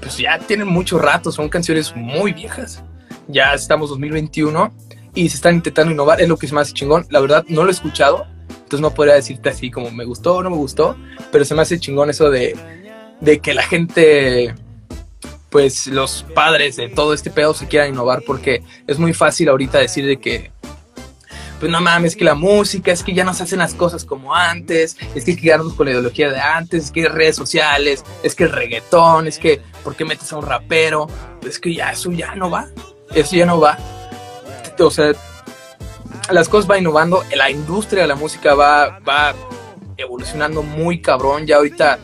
Pues 0.00 0.18
ya 0.18 0.38
tienen 0.38 0.68
mucho 0.68 0.98
rato, 0.98 1.32
son 1.32 1.48
canciones 1.48 1.94
muy 1.96 2.32
viejas. 2.32 2.82
Ya 3.28 3.54
estamos 3.54 3.90
2021 3.90 4.72
y 5.14 5.28
se 5.28 5.36
están 5.36 5.56
intentando 5.56 5.92
innovar. 5.92 6.20
Es 6.20 6.28
lo 6.28 6.36
que 6.36 6.46
es 6.46 6.52
más 6.52 6.72
chingón. 6.72 7.06
La 7.10 7.20
verdad, 7.20 7.44
no 7.48 7.62
lo 7.62 7.68
he 7.70 7.72
escuchado. 7.72 8.26
entonces 8.48 8.80
no 8.80 8.92
podría 8.94 9.14
decirte 9.14 9.48
así 9.48 9.70
como 9.70 9.90
me 9.90 10.04
gustó 10.04 10.36
o 10.36 10.42
no 10.42 10.50
me 10.50 10.56
gustó, 10.56 10.96
pero 11.32 11.44
se 11.44 11.54
me 11.54 11.62
hace 11.62 11.80
chingón 11.80 12.10
eso 12.10 12.30
de, 12.30 12.56
de 13.20 13.38
que 13.40 13.54
la 13.54 13.62
gente, 13.62 14.54
pues 15.50 15.86
los 15.86 16.24
padres 16.34 16.76
de 16.76 16.88
todo 16.88 17.14
este 17.14 17.30
pedo 17.30 17.54
se 17.54 17.66
quieran 17.66 17.90
innovar, 17.90 18.22
porque 18.26 18.62
es 18.86 18.98
muy 18.98 19.12
fácil 19.12 19.48
ahorita 19.48 19.78
decir 19.78 20.06
de 20.06 20.18
que 20.18 20.52
pues 21.58 21.72
no 21.72 21.80
mames, 21.80 22.12
es 22.12 22.16
que 22.16 22.24
la 22.24 22.34
música, 22.34 22.92
es 22.92 23.02
que 23.02 23.14
ya 23.14 23.24
no 23.24 23.32
se 23.32 23.44
hacen 23.44 23.58
las 23.58 23.74
cosas 23.74 24.04
como 24.04 24.34
antes, 24.34 24.96
es 25.14 25.24
que 25.24 25.36
quedarnos 25.36 25.74
con 25.74 25.86
la 25.86 25.92
ideología 25.92 26.30
de 26.30 26.38
antes, 26.38 26.84
es 26.84 26.90
que 26.90 27.08
redes 27.08 27.36
sociales, 27.36 28.04
es 28.22 28.34
que 28.34 28.44
el 28.44 28.52
reggaetón, 28.52 29.26
es 29.26 29.38
que, 29.38 29.60
¿por 29.82 29.96
qué 29.96 30.04
metes 30.04 30.32
a 30.32 30.36
un 30.36 30.46
rapero? 30.46 31.06
Es 31.46 31.58
que 31.58 31.74
ya, 31.74 31.92
eso 31.92 32.12
ya 32.12 32.34
no 32.34 32.50
va, 32.50 32.68
eso 33.14 33.36
ya 33.36 33.46
no 33.46 33.58
va. 33.58 33.78
O 34.78 34.90
sea, 34.90 35.12
las 36.30 36.48
cosas 36.48 36.66
van 36.66 36.80
innovando, 36.80 37.24
la 37.34 37.50
industria 37.50 38.02
de 38.02 38.08
la 38.08 38.16
música 38.16 38.54
va, 38.54 38.98
va 39.00 39.34
evolucionando 39.96 40.62
muy 40.62 41.00
cabrón, 41.00 41.46
ya 41.46 41.56
ahorita, 41.56 41.98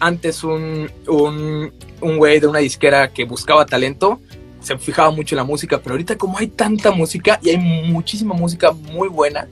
antes 0.00 0.42
un, 0.44 0.90
un, 1.08 1.72
un 2.00 2.16
güey 2.16 2.40
de 2.40 2.46
una 2.46 2.60
disquera 2.60 3.12
que 3.12 3.24
buscaba 3.24 3.66
talento, 3.66 4.20
se 4.64 4.76
fijaba 4.78 5.10
mucho 5.10 5.34
en 5.34 5.38
la 5.38 5.44
música, 5.44 5.80
pero 5.80 5.94
ahorita 5.94 6.16
como 6.16 6.38
hay 6.38 6.48
tanta 6.48 6.90
música 6.90 7.38
y 7.42 7.50
hay 7.50 7.58
muchísima 7.58 8.34
música 8.34 8.72
muy 8.72 9.08
buena, 9.08 9.46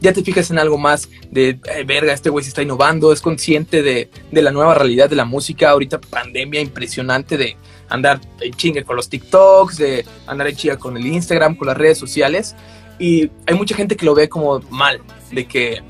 ya 0.00 0.12
te 0.12 0.22
fijas 0.22 0.50
en 0.50 0.58
algo 0.58 0.78
más 0.78 1.08
de, 1.30 1.58
verga, 1.86 2.12
este 2.12 2.30
güey 2.30 2.44
se 2.44 2.50
está 2.50 2.62
innovando, 2.62 3.12
es 3.12 3.20
consciente 3.20 3.82
de, 3.82 4.08
de, 4.30 4.42
la 4.42 4.52
nueva 4.52 4.74
realidad 4.74 5.10
de 5.10 5.16
la 5.16 5.24
música, 5.24 5.70
ahorita 5.70 6.00
pandemia 6.00 6.60
impresionante 6.60 7.36
de 7.36 7.56
andar 7.88 8.20
en 8.40 8.52
chingue 8.54 8.84
con 8.84 8.96
los 8.96 9.08
TikToks, 9.08 9.76
de 9.78 10.04
andar 10.26 10.46
en 10.46 10.56
chinga 10.56 10.76
con 10.76 10.96
el 10.96 11.06
Instagram, 11.06 11.56
con 11.56 11.66
las 11.66 11.76
redes 11.76 11.98
sociales, 11.98 12.54
y 12.98 13.30
hay 13.46 13.54
mucha 13.54 13.74
gente 13.74 13.96
que 13.96 14.06
lo 14.06 14.14
ve 14.14 14.28
como 14.28 14.60
mal, 14.70 15.00
de 15.32 15.46
que 15.46 15.82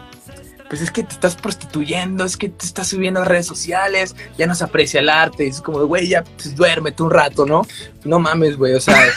pues 0.68 0.82
es 0.82 0.90
que 0.90 1.02
te 1.02 1.14
estás 1.14 1.36
prostituyendo, 1.36 2.24
es 2.24 2.36
que 2.36 2.48
te 2.48 2.66
estás 2.66 2.88
subiendo 2.88 3.20
a 3.20 3.24
redes 3.24 3.46
sociales, 3.46 4.14
ya 4.36 4.46
no 4.46 4.54
se 4.54 4.64
aprecia 4.64 5.00
el 5.00 5.08
arte, 5.08 5.46
es 5.46 5.62
como, 5.62 5.84
güey, 5.86 6.08
ya 6.08 6.24
pues, 6.24 6.54
duérmete 6.54 7.02
un 7.02 7.10
rato, 7.10 7.46
¿no? 7.46 7.66
No 8.04 8.18
mames, 8.18 8.56
güey, 8.56 8.74
o 8.74 8.80
sea, 8.80 9.06
es, 9.06 9.16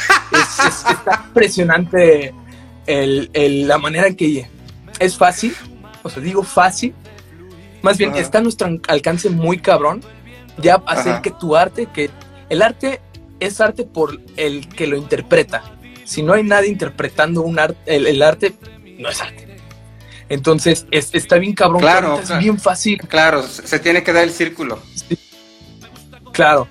está 0.90 1.24
impresionante 1.28 2.34
el, 2.88 3.30
el, 3.34 3.68
la 3.68 3.78
manera 3.78 4.08
en 4.08 4.16
que 4.16 4.48
es 5.00 5.18
fácil, 5.18 5.56
o 6.04 6.10
sea, 6.10 6.24
digo 6.24 6.44
fácil, 6.44 6.96
más 7.82 7.98
bien 7.98 8.16
está 8.16 8.38
a 8.38 8.42
nuestro 8.42 8.70
alcance 8.88 9.30
muy 9.30 9.58
cabrón, 9.58 10.02
ya 10.58 10.76
hacer 10.86 11.22
que 11.22 11.32
tu 11.32 11.56
arte, 11.56 11.88
que 11.88 12.10
el 12.50 12.62
arte 12.62 13.02
es 13.40 13.60
arte 13.60 13.84
por 13.84 14.22
el 14.38 14.70
que 14.70 14.88
lo 14.88 14.96
interpreta. 14.96 15.64
Si 16.04 16.22
no 16.22 16.34
hay 16.34 16.44
nadie 16.44 16.70
interpretando 16.70 17.42
un 17.42 17.58
arte, 17.58 17.78
el 17.88 18.22
arte, 18.22 18.54
no 19.00 19.10
es 19.10 19.22
arte. 19.22 19.51
Entonces, 20.32 20.88
está 20.92 21.40
bien 21.40 21.54
cabrón, 21.54 21.82
claro, 21.82 22.18
es 22.18 22.38
bien 22.40 22.58
fácil. 22.58 22.98
Claro, 23.00 23.44
se 23.44 23.80
tiene 23.80 24.02
que 24.02 24.14
dar 24.14 24.24
el 24.24 24.32
círculo. 24.32 24.80
Claro. 26.32 26.70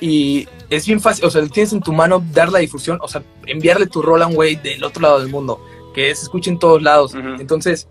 Y 0.00 0.48
es 0.70 0.86
bien 0.86 1.00
fácil, 1.00 1.24
o 1.24 1.30
sea, 1.30 1.46
tienes 1.46 1.72
en 1.72 1.80
tu 1.80 1.92
mano 1.92 2.20
dar 2.32 2.50
la 2.50 2.58
difusión, 2.58 2.98
o 3.00 3.06
sea, 3.06 3.22
enviarle 3.46 3.86
tu 3.86 4.02
rol 4.02 4.22
a 4.22 4.26
un 4.26 4.34
güey 4.34 4.56
del 4.56 4.82
otro 4.82 5.02
lado 5.02 5.20
del 5.20 5.28
mundo, 5.28 5.64
que 5.94 6.12
se 6.16 6.24
escuche 6.24 6.50
en 6.50 6.58
todos 6.58 6.82
lados. 6.82 7.14
Entonces, 7.14 7.86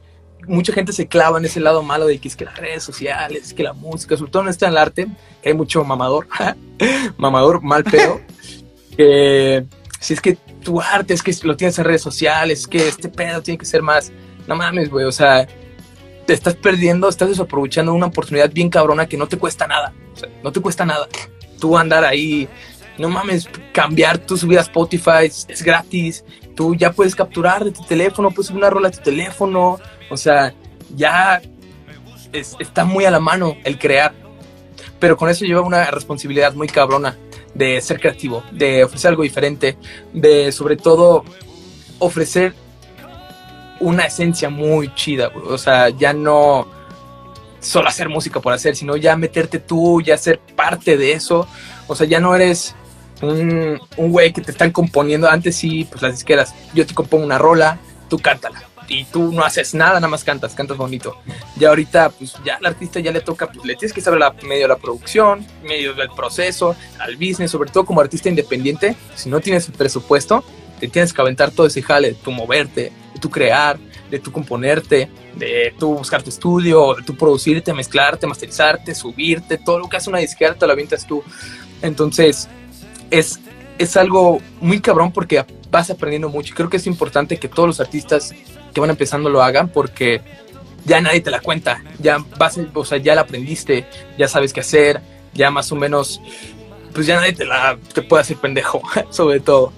mucha 0.49 0.73
gente 0.73 0.91
se 0.91 1.07
clava 1.07 1.37
en 1.37 1.45
ese 1.45 1.61
lado 1.61 1.81
malo 1.81 2.07
de 2.07 2.19
que 2.19 2.27
es 2.27 2.35
que 2.35 2.43
las 2.43 2.57
redes 2.57 2.83
sociales, 2.83 3.41
es 3.41 3.53
que 3.53 3.63
la 3.63 3.71
música, 3.71 4.17
sobre 4.17 4.31
todo 4.31 4.43
no 4.43 4.49
está 4.49 4.65
en 4.65 4.73
el 4.73 4.77
arte, 4.77 5.07
que 5.41 5.47
hay 5.47 5.55
mucho 5.55 5.81
mamador, 5.85 6.27
mamador 7.17 7.61
mal 7.61 7.85
pedo, 7.85 8.19
que 8.97 9.63
si 10.01 10.13
es 10.13 10.19
que 10.19 10.37
tu 10.61 10.81
arte 10.81 11.13
es 11.13 11.23
que 11.23 11.33
lo 11.43 11.55
tienes 11.55 11.79
en 11.79 11.85
redes 11.85 12.01
sociales, 12.01 12.59
es 12.59 12.67
que 12.67 12.85
este 12.85 13.07
pedo 13.07 13.41
tiene 13.41 13.57
que 13.57 13.65
ser 13.65 13.81
más 13.81 14.11
no 14.47 14.55
mames, 14.55 14.89
güey, 14.89 15.05
o 15.05 15.11
sea, 15.11 15.47
te 16.25 16.33
estás 16.33 16.55
perdiendo, 16.55 17.07
estás 17.07 17.29
desaprovechando 17.29 17.93
una 17.93 18.07
oportunidad 18.07 18.51
bien 18.51 18.69
cabrona 18.69 19.07
que 19.07 19.17
no 19.17 19.27
te 19.27 19.37
cuesta 19.37 19.67
nada. 19.67 19.93
O 20.13 20.17
sea, 20.17 20.29
no 20.43 20.51
te 20.51 20.61
cuesta 20.61 20.85
nada. 20.85 21.07
Tú 21.59 21.77
andar 21.77 22.03
ahí, 22.03 22.47
no 22.97 23.09
mames, 23.09 23.49
cambiar 23.71 24.17
tu 24.17 24.37
subida 24.37 24.59
a 24.59 24.63
Spotify 24.63 25.25
es, 25.25 25.63
gratis. 25.63 26.23
Tú 26.55 26.75
ya 26.75 26.91
puedes 26.91 27.15
capturar 27.15 27.63
de 27.63 27.71
tu 27.71 27.83
teléfono, 27.83 28.31
puedes 28.31 28.47
subir 28.47 28.59
una 28.59 28.69
rola 28.69 28.87
a 28.87 28.91
tu 28.91 29.01
teléfono. 29.01 29.79
O 30.09 30.17
sea, 30.17 30.53
ya 30.95 31.41
está 32.31 32.85
muy 32.85 33.05
a 33.05 33.11
la 33.11 33.19
mano 33.19 33.57
el 33.63 33.77
crear. 33.77 34.13
Pero 34.99 35.17
con 35.17 35.29
eso 35.29 35.45
lleva 35.45 35.61
una 35.61 35.91
responsabilidad 35.91 36.53
muy 36.53 36.67
cabrona 36.67 37.17
de 37.53 37.79
ser 37.81 37.99
creativo, 37.99 38.43
de 38.51 38.83
ofrecer 38.83 39.09
algo 39.09 39.23
diferente, 39.23 39.77
de 40.13 40.51
sobre 40.51 40.77
todo 40.77 41.23
ofrecer 41.99 42.53
una 43.85 44.05
esencia 44.05 44.49
muy 44.49 44.93
chida, 44.95 45.31
O 45.47 45.57
sea, 45.57 45.89
ya 45.89 46.11
no 46.11 46.67
solo 47.59 47.87
hacer 47.87 48.09
música 48.09 48.39
por 48.39 48.51
hacer, 48.51 48.75
sino 48.75 48.95
ya 48.95 49.15
meterte 49.15 49.59
tú, 49.59 50.01
ya 50.01 50.17
ser 50.17 50.39
parte 50.39 50.97
de 50.97 51.13
eso. 51.13 51.47
O 51.87 51.95
sea, 51.95 52.07
ya 52.07 52.19
no 52.19 52.35
eres 52.35 52.75
un, 53.21 53.79
un 53.97 54.11
güey 54.11 54.33
que 54.33 54.41
te 54.41 54.51
están 54.51 54.71
componiendo. 54.71 55.29
Antes 55.29 55.55
sí, 55.55 55.87
pues 55.89 56.01
las 56.01 56.13
disqueras, 56.13 56.55
yo 56.73 56.85
te 56.85 56.95
compongo 56.95 57.25
una 57.25 57.37
rola, 57.37 57.77
tú 58.09 58.17
cántala. 58.17 58.63
Y 58.87 59.05
tú 59.05 59.31
no 59.31 59.43
haces 59.43 59.73
nada, 59.73 59.95
nada 59.95 60.07
más 60.07 60.23
cantas, 60.23 60.53
cantas 60.53 60.77
bonito. 60.77 61.17
Ya 61.57 61.69
ahorita, 61.69 62.09
pues 62.09 62.35
ya 62.43 62.55
al 62.55 62.65
artista 62.65 62.99
ya 62.99 63.11
le 63.11 63.21
toca, 63.21 63.47
pues 63.47 63.65
le 63.65 63.75
tienes 63.75 63.93
que 63.93 64.01
saber 64.01 64.19
la, 64.19 64.31
medio 64.43 64.63
de 64.63 64.67
la 64.67 64.77
producción, 64.77 65.45
medio 65.63 65.93
del 65.93 66.09
proceso, 66.09 66.75
al 66.99 67.15
business, 67.17 67.51
sobre 67.51 67.71
todo 67.71 67.85
como 67.85 68.01
artista 68.01 68.29
independiente, 68.29 68.95
si 69.15 69.29
no 69.29 69.39
tienes 69.39 69.67
presupuesto, 69.71 70.43
te 70.79 70.87
tienes 70.87 71.13
que 71.13 71.21
aventar 71.21 71.51
todo 71.51 71.67
ese 71.67 71.81
jale, 71.81 72.13
tú 72.13 72.31
moverte, 72.31 72.91
de 73.13 73.19
tú 73.19 73.29
crear, 73.29 73.77
de 74.09 74.19
tú 74.19 74.31
componerte, 74.31 75.09
de 75.35 75.73
tú 75.79 75.95
buscar 75.95 76.23
tu 76.23 76.29
estudio, 76.29 76.95
de 76.95 77.03
tú 77.03 77.15
producirte, 77.15 77.73
mezclarte, 77.73 78.27
masterizarte, 78.27 78.93
subirte, 78.93 79.57
todo 79.57 79.79
lo 79.79 79.89
que 79.89 79.97
hace 79.97 80.09
una 80.09 80.19
disquera 80.19 80.53
te 80.53 80.65
lo 80.65 80.73
avientas 80.73 81.05
tú. 81.07 81.23
Entonces, 81.81 82.47
es, 83.11 83.39
es 83.77 83.97
algo 83.97 84.39
muy 84.61 84.79
cabrón 84.79 85.11
porque 85.11 85.43
vas 85.71 85.89
aprendiendo 85.89 86.29
mucho. 86.29 86.53
Creo 86.55 86.69
que 86.69 86.77
es 86.77 86.87
importante 86.87 87.37
que 87.37 87.47
todos 87.47 87.67
los 87.67 87.79
artistas 87.79 88.33
que 88.73 88.81
van 88.81 88.89
empezando 88.89 89.29
lo 89.29 89.41
hagan 89.41 89.69
porque 89.69 90.21
ya 90.85 91.01
nadie 91.01 91.21
te 91.21 91.31
la 91.31 91.39
cuenta, 91.39 91.83
ya 91.99 92.23
vas, 92.37 92.59
o 92.73 92.85
sea, 92.85 92.97
ya 92.99 93.15
la 93.15 93.21
aprendiste, 93.21 93.85
ya 94.17 94.27
sabes 94.27 94.53
qué 94.53 94.59
hacer, 94.59 95.01
ya 95.33 95.49
más 95.49 95.71
o 95.71 95.75
menos, 95.75 96.21
pues 96.93 97.07
ya 97.07 97.15
nadie 97.15 97.33
te 97.33 97.45
la 97.45 97.77
te 97.93 98.01
puede 98.01 98.21
hacer 98.21 98.37
pendejo, 98.37 98.81
sobre 99.09 99.39
todo. 99.39 99.73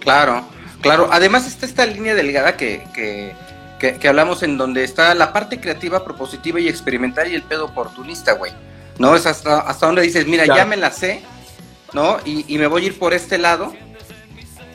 Claro, 0.00 0.44
claro. 0.80 1.08
Además 1.12 1.46
está 1.46 1.66
esta 1.66 1.86
línea 1.86 2.14
delgada 2.14 2.56
que, 2.56 2.82
que, 2.94 3.34
que, 3.78 4.08
hablamos 4.08 4.42
en 4.42 4.58
donde 4.58 4.84
está 4.84 5.14
la 5.14 5.32
parte 5.32 5.60
creativa, 5.60 6.04
propositiva 6.04 6.60
y 6.60 6.68
experimental 6.68 7.30
y 7.30 7.34
el 7.34 7.42
pedo 7.42 7.66
oportunista, 7.66 8.32
güey. 8.32 8.52
¿No? 8.98 9.16
Es 9.16 9.26
hasta, 9.26 9.60
hasta 9.60 9.86
donde 9.86 10.02
dices, 10.02 10.26
mira, 10.26 10.44
ya 10.44 10.66
me 10.66 10.76
la 10.76 10.90
sé, 10.90 11.22
¿no? 11.92 12.18
Y, 12.24 12.44
y, 12.52 12.58
me 12.58 12.66
voy 12.66 12.84
a 12.84 12.86
ir 12.86 12.98
por 12.98 13.14
este 13.14 13.38
lado, 13.38 13.72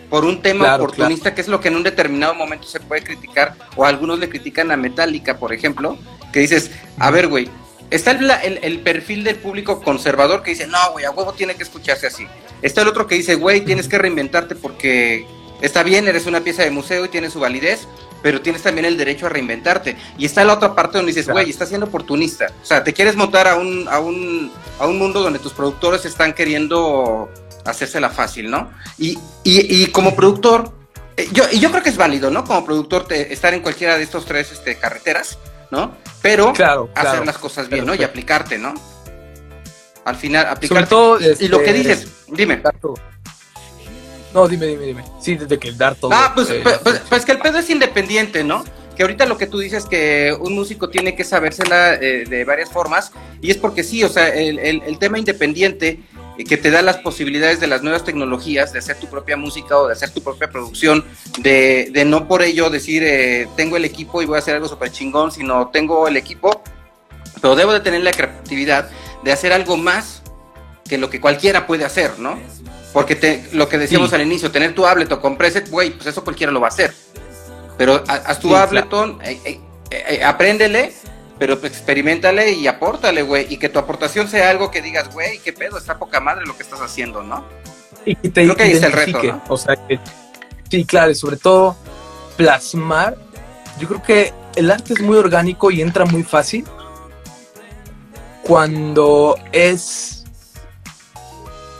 por 0.09 0.25
un 0.25 0.41
tema 0.41 0.75
oportunista, 0.75 1.35
que 1.35 1.41
es 1.41 1.47
lo 1.47 1.59
que 1.59 1.67
en 1.67 1.75
un 1.75 1.83
determinado 1.83 2.33
momento 2.33 2.67
se 2.67 2.79
puede 2.79 3.03
criticar, 3.03 3.55
o 3.75 3.85
algunos 3.85 4.17
le 4.17 4.29
critican 4.29 4.71
a 4.71 4.77
Metallica, 4.77 5.37
por 5.37 5.53
ejemplo, 5.53 5.97
que 6.33 6.39
dices, 6.39 6.71
a 6.97 7.11
ver, 7.11 7.27
güey, 7.27 7.49
Está 7.95 8.11
el, 8.11 8.79
perfil 8.81 9.23
del 9.23 9.37
público 9.37 9.81
conservador 9.81 10.43
que 10.43 10.51
dice, 10.51 10.67
no, 10.67 10.91
güey, 10.91 11.05
a 11.05 11.11
huevo 11.11 11.33
tiene 11.33 11.55
que 11.55 11.63
escucharse 11.63 12.07
así. 12.07 12.27
Está 12.61 12.81
el 12.81 12.89
otro 12.89 13.07
que 13.07 13.15
dice, 13.15 13.35
güey, 13.35 13.61
tienes 13.61 13.87
que 13.87 13.97
reinventarte 13.97 14.55
porque 14.55 15.25
está 15.61 15.81
bien, 15.81 16.07
eres 16.07 16.25
una 16.25 16.41
pieza 16.41 16.63
de 16.63 16.71
museo 16.71 17.05
y 17.05 17.09
tiene 17.09 17.29
su 17.29 17.39
validez, 17.39 17.87
pero 18.21 18.41
tienes 18.41 18.63
también 18.63 18.85
el 18.85 18.97
derecho 18.97 19.27
a 19.27 19.29
reinventarte. 19.29 19.95
Y 20.17 20.25
está 20.25 20.43
la 20.43 20.53
otra 20.53 20.75
parte 20.75 20.97
donde 20.97 21.13
dices, 21.13 21.29
güey, 21.29 21.49
estás 21.49 21.69
siendo 21.69 21.87
oportunista. 21.87 22.47
O 22.61 22.65
sea, 22.65 22.83
te 22.83 22.91
quieres 22.91 23.15
montar 23.15 23.47
a 23.47 23.55
un, 23.55 23.87
a 23.89 23.99
un, 23.99 24.51
a 24.79 24.87
un 24.87 24.97
mundo 24.97 25.21
donde 25.21 25.39
tus 25.39 25.53
productores 25.53 26.03
están 26.03 26.33
queriendo 26.33 27.29
hacérsela 27.65 28.09
fácil, 28.09 28.49
¿no? 28.49 28.71
Y, 28.97 29.17
y, 29.43 29.85
como 29.87 30.15
productor, 30.15 30.71
eh, 31.17 31.29
yo, 31.31 31.43
y 31.51 31.59
yo 31.59 31.71
creo 31.71 31.81
que 31.81 31.89
es 31.89 31.97
válido, 31.97 32.29
¿no? 32.29 32.43
Como 32.43 32.65
productor, 32.65 33.07
te, 33.07 33.33
estar 33.33 33.53
en 33.53 33.61
cualquiera 33.61 33.97
de 33.97 34.03
estos 34.03 34.25
tres 34.25 34.51
este, 34.51 34.75
carreteras, 34.77 35.37
¿no? 35.71 35.95
Pero 36.21 36.53
hacer 36.95 37.25
las 37.25 37.37
cosas 37.37 37.69
bien, 37.69 37.85
¿no? 37.85 37.95
Y 37.95 38.03
aplicarte, 38.03 38.57
¿no? 38.57 38.73
Al 40.05 40.15
final, 40.15 40.45
aplicarte. 40.47 40.89
todo, 40.89 41.19
y 41.19 41.47
lo 41.47 41.59
que 41.59 41.71
este, 41.71 41.73
dices, 41.73 42.07
dime. 42.27 42.61
No, 44.33 44.47
dime, 44.47 44.67
dime, 44.67 44.85
dime. 44.85 45.03
Sí, 45.21 45.35
desde 45.35 45.57
que 45.57 45.71
dar 45.71 45.95
todo. 45.95 46.11
Ah, 46.13 46.31
pues, 46.35 46.49
eh, 46.49 46.59
pues, 46.61 46.77
pues, 46.79 47.01
pues, 47.07 47.25
que 47.25 47.31
el 47.31 47.39
pedo 47.39 47.57
es 47.57 47.69
independiente, 47.69 48.43
¿no? 48.43 48.65
Que 48.95 49.03
ahorita 49.03 49.25
lo 49.25 49.37
que 49.37 49.47
tú 49.47 49.59
dices 49.59 49.85
que 49.85 50.35
un 50.39 50.53
músico 50.53 50.89
tiene 50.89 51.15
que 51.15 51.23
sabérsela 51.23 51.95
eh, 51.95 52.25
de 52.27 52.43
varias 52.43 52.69
formas, 52.69 53.11
y 53.41 53.49
es 53.49 53.57
porque 53.57 53.83
sí, 53.83 54.03
o 54.03 54.09
sea, 54.09 54.27
el, 54.29 54.59
el, 54.59 54.83
el 54.83 54.99
tema 54.99 55.17
independiente 55.17 55.99
que 56.43 56.57
te 56.57 56.69
da 56.71 56.81
las 56.81 56.97
posibilidades 56.97 57.59
de 57.59 57.67
las 57.67 57.81
nuevas 57.81 58.03
tecnologías, 58.03 58.73
de 58.73 58.79
hacer 58.79 58.97
tu 58.97 59.07
propia 59.07 59.37
música 59.37 59.77
o 59.77 59.87
de 59.87 59.93
hacer 59.93 60.09
tu 60.11 60.21
propia 60.21 60.49
producción, 60.49 61.05
de, 61.39 61.89
de 61.91 62.05
no 62.05 62.27
por 62.27 62.41
ello 62.41 62.69
decir, 62.69 63.03
eh, 63.03 63.47
tengo 63.55 63.77
el 63.77 63.85
equipo 63.85 64.21
y 64.21 64.25
voy 64.25 64.35
a 64.35 64.39
hacer 64.39 64.55
algo 64.55 64.67
súper 64.67 64.91
chingón, 64.91 65.31
sino 65.31 65.69
tengo 65.69 66.07
el 66.07 66.17
equipo, 66.17 66.61
pero 67.41 67.55
debo 67.55 67.71
de 67.71 67.79
tener 67.79 68.03
la 68.03 68.11
creatividad 68.11 68.89
de 69.23 69.31
hacer 69.31 69.53
algo 69.53 69.77
más 69.77 70.21
que 70.87 70.97
lo 70.97 71.09
que 71.09 71.19
cualquiera 71.19 71.65
puede 71.67 71.85
hacer, 71.85 72.19
¿no? 72.19 72.39
Porque 72.93 73.15
te, 73.15 73.43
lo 73.51 73.67
que 73.67 73.77
decíamos 73.77 74.13
al 74.13 74.21
inicio, 74.21 74.51
tener 74.51 74.73
tu 74.73 74.85
Ableton 74.85 75.19
con 75.19 75.35
preset, 75.35 75.69
güey, 75.69 75.91
pues 75.91 76.05
eso 76.07 76.23
cualquiera 76.23 76.51
lo 76.51 76.61
va 76.61 76.67
a 76.67 76.69
hacer. 76.69 76.93
Pero 77.77 78.01
haz 78.07 78.39
tu 78.39 78.55
Ableton, 78.55 79.19
eh, 79.21 79.39
eh, 79.43 79.59
eh, 79.91 80.23
apréndele, 80.23 80.93
pero 81.37 81.59
pues, 81.59 81.73
experimentale 81.73 82.51
y 82.51 82.67
apórtale, 82.67 83.21
güey. 83.21 83.47
Y 83.53 83.57
que 83.57 83.69
tu 83.69 83.79
aportación 83.79 84.27
sea 84.27 84.49
algo 84.49 84.71
que 84.71 84.81
digas, 84.81 85.11
güey, 85.13 85.39
qué 85.39 85.53
pedo, 85.53 85.77
está 85.77 85.97
poca 85.97 86.19
madre 86.19 86.45
lo 86.45 86.55
que 86.55 86.63
estás 86.63 86.81
haciendo, 86.81 87.23
¿no? 87.23 87.45
Y 88.05 88.15
que 88.15 88.29
te 88.29 88.43
Creo 88.43 88.55
que 88.55 88.63
ahí 88.63 88.71
está 88.71 88.87
el 88.87 88.93
reto, 88.93 89.23
¿no? 89.23 89.41
O 89.49 89.57
sea, 89.57 89.75
que, 89.87 89.99
sí, 90.69 90.85
claro, 90.85 91.11
y 91.11 91.15
sobre 91.15 91.37
todo 91.37 91.75
plasmar. 92.37 93.17
Yo 93.79 93.87
creo 93.87 94.03
que 94.03 94.33
el 94.55 94.71
arte 94.71 94.93
es 94.93 95.01
muy 95.01 95.17
orgánico 95.17 95.71
y 95.71 95.81
entra 95.81 96.05
muy 96.05 96.23
fácil 96.23 96.65
cuando 98.43 99.35
es 99.51 100.23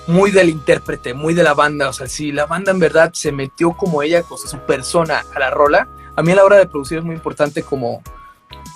muy 0.08 0.32
del 0.32 0.50
intérprete, 0.50 1.14
muy 1.14 1.34
de 1.34 1.44
la 1.44 1.54
banda. 1.54 1.90
O 1.90 1.94
sea, 1.94 2.08
si 2.08 2.32
la 2.32 2.46
banda 2.46 2.72
en 2.72 2.80
verdad 2.80 3.12
se 3.14 3.32
metió 3.32 3.72
como 3.74 4.02
ella, 4.02 4.24
o 4.30 4.38
sea, 4.38 4.50
su 4.50 4.60
persona 4.60 5.24
a 5.34 5.40
la 5.40 5.50
rola, 5.50 5.88
a 6.16 6.22
mí 6.22 6.32
a 6.32 6.36
la 6.36 6.44
hora 6.44 6.58
de 6.58 6.68
producir 6.68 6.98
es 7.00 7.04
muy 7.04 7.16
importante 7.16 7.64
como... 7.64 8.02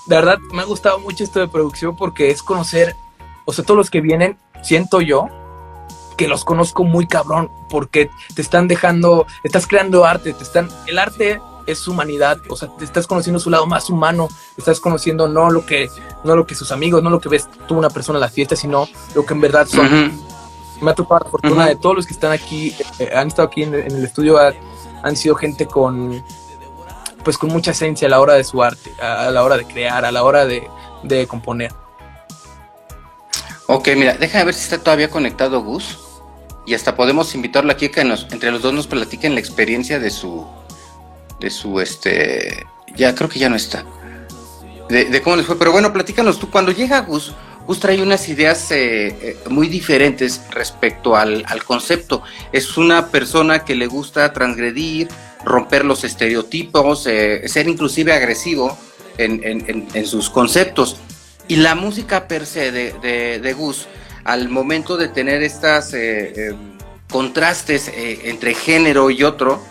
De 0.10 0.16
verdad, 0.16 0.40
me 0.52 0.64
ha 0.64 0.66
gustado 0.66 0.98
mucho 0.98 1.24
esto 1.24 1.40
de 1.40 1.48
producción 1.48 1.96
porque 1.96 2.32
es 2.32 2.42
conocer, 2.42 2.96
o 3.46 3.54
sea, 3.54 3.64
todos 3.64 3.78
los 3.78 3.92
que 3.92 4.02
vienen, 4.02 4.40
siento 4.64 5.02
yo, 5.02 5.28
que 6.18 6.28
los 6.28 6.44
conozco 6.44 6.84
muy 6.84 7.06
cabrón, 7.06 7.52
porque 7.70 8.10
te 8.34 8.42
están 8.42 8.68
dejando, 8.68 9.28
estás 9.44 9.68
creando 9.68 10.06
arte, 10.06 10.34
te 10.34 10.42
están, 10.42 10.68
el 10.88 10.98
arte 10.98 11.40
es 11.68 11.88
humanidad, 11.88 12.40
o 12.50 12.56
sea, 12.56 12.70
te 12.76 12.86
estás 12.86 13.06
conociendo 13.06 13.40
su 13.40 13.52
lado 13.52 13.68
más 13.68 13.92
humano, 13.92 14.30
estás 14.58 14.80
conociendo 14.80 15.28
no 15.28 15.52
lo 15.52 15.64
que, 15.64 15.92
no 16.24 16.36
lo 16.36 16.48
que 16.48 16.56
sus 16.56 16.72
amigos, 16.72 17.04
no 17.04 17.12
lo 17.12 17.22
que 17.22 17.30
ves 17.30 17.48
tú 17.68 17.78
una 17.78 17.92
persona 17.92 18.18
en 18.18 18.22
la 18.22 18.30
fiesta, 18.30 18.56
sino 18.56 18.88
lo 19.14 19.24
que 19.28 19.36
en 19.36 19.42
verdad 19.42 19.68
son. 19.68 20.12
Me 20.82 20.90
ha 20.90 20.96
tocado 20.96 21.20
la 21.24 21.30
fortuna 21.30 21.68
de 21.68 21.76
todos 21.76 21.96
los 21.96 22.08
que 22.08 22.14
están 22.14 22.32
aquí, 22.32 22.76
eh, 22.98 23.12
han 23.14 23.28
estado 23.28 23.48
aquí 23.48 23.62
en, 23.62 23.76
el 23.76 24.04
estudio, 24.04 24.40
han 25.04 25.16
sido 25.16 25.36
gente 25.36 25.68
con, 25.68 26.24
pues 27.24 27.38
con 27.38 27.50
mucha 27.50 27.72
esencia 27.72 28.08
a 28.08 28.12
la 28.12 28.20
hora 28.20 28.34
de 28.34 28.44
su 28.44 28.64
arte, 28.64 28.92
a, 29.02 29.30
la 29.32 29.44
hora 29.44 29.58
de 29.58 29.66
crear, 29.66 30.06
a 30.06 30.12
la 30.12 30.24
hora 30.24 30.46
de, 30.46 30.68
de 31.04 31.28
componer. 31.28 31.72
Ok, 33.68 33.90
mira, 33.96 34.14
déjame 34.14 34.46
ver 34.46 34.54
si 34.54 34.64
está 34.64 34.80
todavía 34.80 35.10
conectado 35.10 35.62
Gus. 35.62 36.00
Y 36.66 36.74
hasta 36.74 36.96
podemos 36.96 37.34
invitarlo 37.36 37.72
aquí 37.72 37.90
que 37.90 38.04
nos, 38.04 38.28
entre 38.32 38.52
los 38.52 38.62
dos 38.62 38.74
nos 38.74 38.88
platiquen 38.88 39.34
la 39.34 39.40
experiencia 39.40 40.00
de 40.00 40.12
su, 40.12 40.46
de 41.40 41.50
su, 41.50 41.80
este, 41.80 42.66
ya 42.96 43.16
creo 43.16 43.30
que 43.30 43.40
ya 43.40 43.50
no 43.50 43.56
está, 43.56 43.86
de, 44.90 45.22
cómo 45.22 45.36
les 45.36 45.46
fue. 45.46 45.58
Pero 45.58 45.72
bueno, 45.72 45.94
platícanos 45.94 46.40
tú, 46.40 46.50
cuando 46.50 46.72
llega 46.72 47.00
Gus, 47.02 47.34
Gus 47.66 47.80
trae 47.80 48.02
unas 48.02 48.28
ideas 48.30 48.72
eh, 48.72 49.08
eh, 49.22 49.38
muy 49.50 49.68
diferentes 49.68 50.42
respecto 50.52 51.16
al, 51.16 51.46
concepto. 51.66 52.24
Es 52.52 52.78
una 52.78 53.08
persona 53.08 53.64
que 53.64 53.76
le 53.76 53.88
gusta 53.88 54.34
transgredir, 54.34 55.08
romper 55.44 55.86
los 55.86 56.04
estereotipos, 56.04 57.08
eh, 57.08 57.48
ser 57.48 57.68
inclusive 57.68 58.14
agresivo 58.14 58.78
en, 59.18 60.06
sus 60.06 60.30
conceptos. 60.30 60.98
Y 61.48 61.58
la 61.58 61.76
música 61.76 62.28
per 62.28 62.46
se 62.46 62.72
de, 62.72 63.40
de, 63.40 63.54
Gus, 63.54 63.88
al 64.24 64.50
momento 64.50 64.96
de 64.98 65.08
tener 65.10 65.42
estas 65.44 65.94
contrastes 67.12 67.92
entre 67.96 68.54
género 68.54 69.10
y 69.10 69.24
otro, 69.24 69.62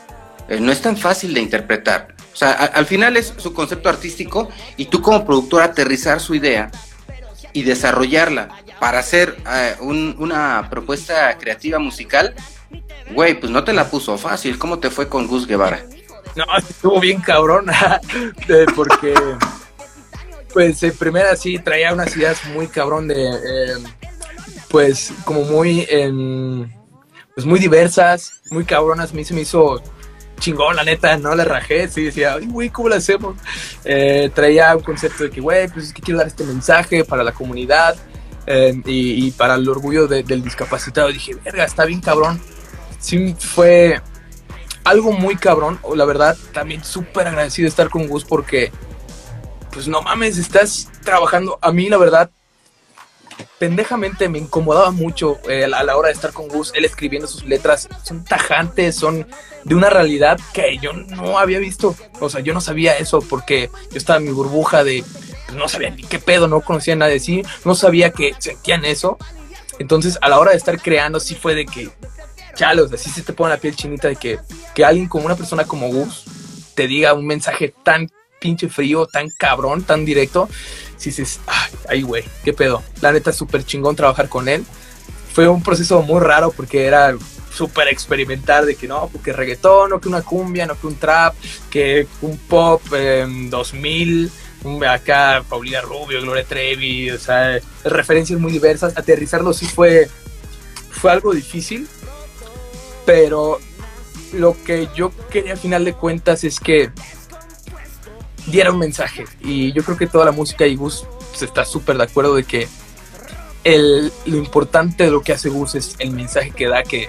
eh, 0.49 0.61
no 0.61 0.73
es 0.73 0.81
tan 0.81 0.97
fácil 0.97 1.35
de 1.35 1.41
interpretar. 1.41 2.15
O 2.33 2.37
sea, 2.37 2.53
al 2.53 2.87
final 2.87 3.17
es 3.17 3.35
su 3.37 3.53
concepto 3.53 3.89
artístico 3.89 4.49
y 4.77 4.87
tú 4.87 5.03
como 5.03 5.25
productor 5.27 5.63
aterrizar 5.63 6.21
su 6.21 6.35
idea 6.35 6.71
y 7.53 7.63
desarrollarla 7.63 8.49
para 8.79 9.01
hacer 9.01 9.37
eh, 9.51 9.75
una 9.81 10.69
propuesta 10.71 11.37
creativa 11.37 11.79
musical, 11.79 12.35
güey, 13.13 13.39
pues 13.39 13.51
no 13.51 13.65
te 13.65 13.73
la 13.73 13.91
puso 13.91 14.17
fácil. 14.19 14.59
¿Cómo 14.59 14.79
te 14.79 14.91
fue 14.91 15.09
con 15.09 15.27
Gus 15.27 15.47
Guevara? 15.47 15.85
No, 16.37 16.45
estuvo 16.57 17.01
bien 17.01 17.21
cabrón, 17.21 17.67
porque 18.77 19.15
pues 20.53 20.83
en 20.83 20.97
primera 20.97 21.35
sí 21.37 21.59
traía 21.59 21.93
unas 21.93 22.17
ideas 22.17 22.45
muy 22.55 22.69
cabrón 22.69 23.09
de, 23.09 23.29
eh, 23.29 23.77
pues 24.69 25.13
como 25.25 25.43
muy, 25.43 25.87
pues 27.35 27.47
muy 27.47 27.59
diversas, 27.59 28.41
muy 28.51 28.65
cabronas. 28.65 29.11
A 29.11 29.15
mí 29.15 29.25
se 29.25 29.35
me 29.35 29.41
hizo 29.41 29.83
chingón, 30.39 30.77
la 30.77 30.85
neta, 30.85 31.17
no 31.17 31.35
le 31.35 31.45
rajé, 31.45 31.89
sí, 31.89 32.05
decía, 32.05 32.39
güey, 32.41 32.71
¿cómo 32.71 32.89
lo 32.89 32.95
hacemos? 32.95 33.37
Eh, 33.85 34.31
traía 34.35 34.77
un 34.77 34.83
concepto 34.83 35.25
de 35.25 35.31
que, 35.31 35.41
güey, 35.41 35.69
pues 35.69 35.87
es 35.87 35.93
que 35.93 36.03
quiero 36.03 36.19
dar 36.19 36.29
este 36.29 36.45
mensaje 36.45 37.05
para 37.05 37.23
la 37.25 37.33
comunidad 37.33 37.97
eh, 38.47 38.81
y, 38.87 39.31
para 39.33 39.57
el 39.57 39.69
orgullo 39.69 40.07
del 40.07 40.43
discapacitado. 40.43 41.09
dije, 41.09 41.35
verga, 41.45 41.65
está 41.65 41.85
bien 41.85 42.01
cabrón. 42.01 42.41
Sí, 42.99 43.35
fue 43.39 44.01
algo 44.85 45.13
muy 45.13 45.37
cabrón, 45.37 45.79
la 45.95 46.05
verdad, 46.05 46.37
también 46.53 46.83
súper 46.83 47.27
agradecido 47.27 47.67
de 47.67 47.71
estar 47.71 47.91
con 47.91 48.09
Gus 48.09 48.25
porque, 48.25 48.73
pues 49.73 49.87
no 49.87 50.03
mames, 50.03 50.39
estás 50.39 50.89
trabajando, 51.05 51.59
a 51.61 51.73
mí 51.73 51.89
la 51.89 51.99
verdad, 51.99 52.31
pendejamente 53.59 54.29
me 54.29 54.39
incomodaba 54.39 54.91
mucho 54.91 55.39
eh, 55.49 55.65
a 55.65 55.83
la 55.83 55.97
hora 55.97 56.09
de 56.09 56.15
estar 56.15 56.33
con 56.33 56.49
Gus, 56.49 56.73
él 56.75 56.85
escribiendo 56.85 57.29
sus 57.29 57.45
letras, 57.45 57.89
son 58.03 58.25
tajantes, 58.25 58.97
son 58.97 59.27
de 59.65 59.75
una 59.75 59.91
realidad 59.91 60.39
que 60.53 60.79
yo 60.79 60.93
no 60.93 61.39
había 61.39 61.59
visto, 61.59 61.95
o 62.21 62.31
sea, 62.31 62.41
yo 62.41 62.55
no 62.55 62.61
sabía 62.61 62.97
eso 62.97 63.21
porque 63.21 63.71
yo 63.91 63.99
estaba 63.99 64.19
en 64.19 64.27
mi 64.27 64.33
burbuja 64.33 64.85
de, 64.85 65.05
pues, 65.47 65.59
no 65.59 65.69
sabía 65.69 65.91
ni 65.91 66.03
qué 66.03 66.19
pedo, 66.19 66.49
no 66.49 66.61
conocía 66.61 66.97
nada 66.97 67.11
de 67.11 67.21
sí, 67.21 67.43
no 67.65 67.75
sabía 67.75 68.11
que 68.11 68.35
sentían 68.39 68.85
eso, 68.85 69.19
entonces 69.79 70.19
a 70.23 70.29
la 70.29 70.39
hora 70.39 70.53
de 70.53 70.57
estar 70.57 70.81
creando 70.81 71.21
sí 71.21 71.35
fue 71.35 71.55
de 71.55 71.67
que, 71.67 71.91
chale, 72.55 72.83
o 72.83 72.89
sea, 72.89 72.99
sí 72.99 73.11
se 73.11 73.23
te 73.23 73.33
pone 73.33 73.55
la 73.55 73.61
piel 73.61 73.77
chinita 73.77 74.09
de 74.09 74.17
que, 74.17 74.39
que 74.75 74.85
alguien 74.85 75.09
como 75.09 75.27
una 75.27 75.37
persona 75.37 75.65
como 75.65 75.89
Gus 75.89 76.25
te 76.75 76.87
diga 76.87 77.15
un 77.15 77.27
mensaje 77.27 77.75
tan 77.83 78.09
pinche 78.41 78.69
frío, 78.69 79.07
tan 79.07 79.31
cabrón, 79.31 79.83
tan 79.83 80.05
directo, 80.05 80.49
si 80.97 81.11
dices, 81.11 81.41
ay, 81.89 82.03
güey, 82.03 82.25
qué 82.45 82.53
pedo. 82.53 82.83
La 83.01 83.13
neta, 83.13 83.33
súper 83.33 83.65
chingón 83.65 83.97
trabajar 83.97 84.29
con 84.29 84.49
él. 84.49 84.65
Fue 85.33 85.49
un 85.49 85.63
proceso 85.63 86.03
muy 86.03 86.21
raro 86.21 86.53
porque 86.53 86.87
era 86.87 87.17
súper 87.53 87.89
experimentar 87.89 88.65
de 88.67 88.77
que 88.77 88.87
no, 88.87 89.09
porque 89.13 89.33
reggaetón, 89.33 89.91
no 89.91 90.01
que 90.01 90.09
una 90.09 90.23
cumbia, 90.23 90.67
no 90.67 90.79
que 90.79 90.87
un 90.87 90.97
trap, 90.97 91.35
que 91.71 92.07
un 92.21 92.37
pop 92.39 92.83
2000, 92.89 94.31
acá 94.89 95.45
Paulina 95.49 95.81
Rubio, 95.81 96.21
Gloria 96.23 96.45
Trevi, 96.45 97.11
o 97.11 97.19
sea, 97.19 97.59
referencias 97.85 98.39
muy 98.39 98.53
diversas. 98.53 98.97
Aterrizarlo 98.97 99.53
sí 99.53 99.67
fue, 99.67 100.09
fue 100.91 101.13
algo 101.13 101.33
difícil, 101.33 101.89
pero 103.09 103.59
lo 104.35 104.55
que 104.65 104.87
yo 104.95 105.11
quería 105.31 105.53
al 105.53 105.59
final 105.59 105.83
de 105.87 105.95
cuentas 105.95 106.45
es 106.45 106.61
que 106.61 106.91
diera 108.49 108.71
un 108.71 108.79
mensaje. 108.79 109.25
Y 109.41 109.73
yo 109.73 109.83
creo 109.83 109.97
que 109.97 110.07
toda 110.07 110.27
la 110.27 110.33
música 110.33 110.67
y 110.67 110.77
Gus 110.77 111.07
pues, 111.31 111.41
está 111.41 111.65
súper 111.65 111.97
de 111.97 112.03
acuerdo 112.03 112.35
de 112.35 112.45
que 112.45 112.69
el, 113.65 114.13
lo 114.27 114.37
importante 114.37 115.05
de 115.05 115.11
lo 115.11 115.23
que 115.23 115.33
hace 115.33 115.49
Gus 115.49 115.75
es 115.75 115.97
el 116.01 116.11
mensaje 116.11 116.51
que 116.51 116.69
da, 116.69 116.83
que 116.83 117.09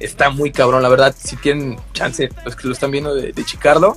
está 0.00 0.30
muy 0.30 0.52
cabrón. 0.52 0.82
La 0.82 0.88
verdad, 0.88 1.14
si 1.22 1.36
tienen 1.36 1.78
chance, 1.92 2.30
los 2.46 2.56
que 2.56 2.66
lo 2.66 2.72
están 2.72 2.90
viendo 2.90 3.14
de, 3.14 3.32
de 3.32 3.44
chicarlo, 3.44 3.94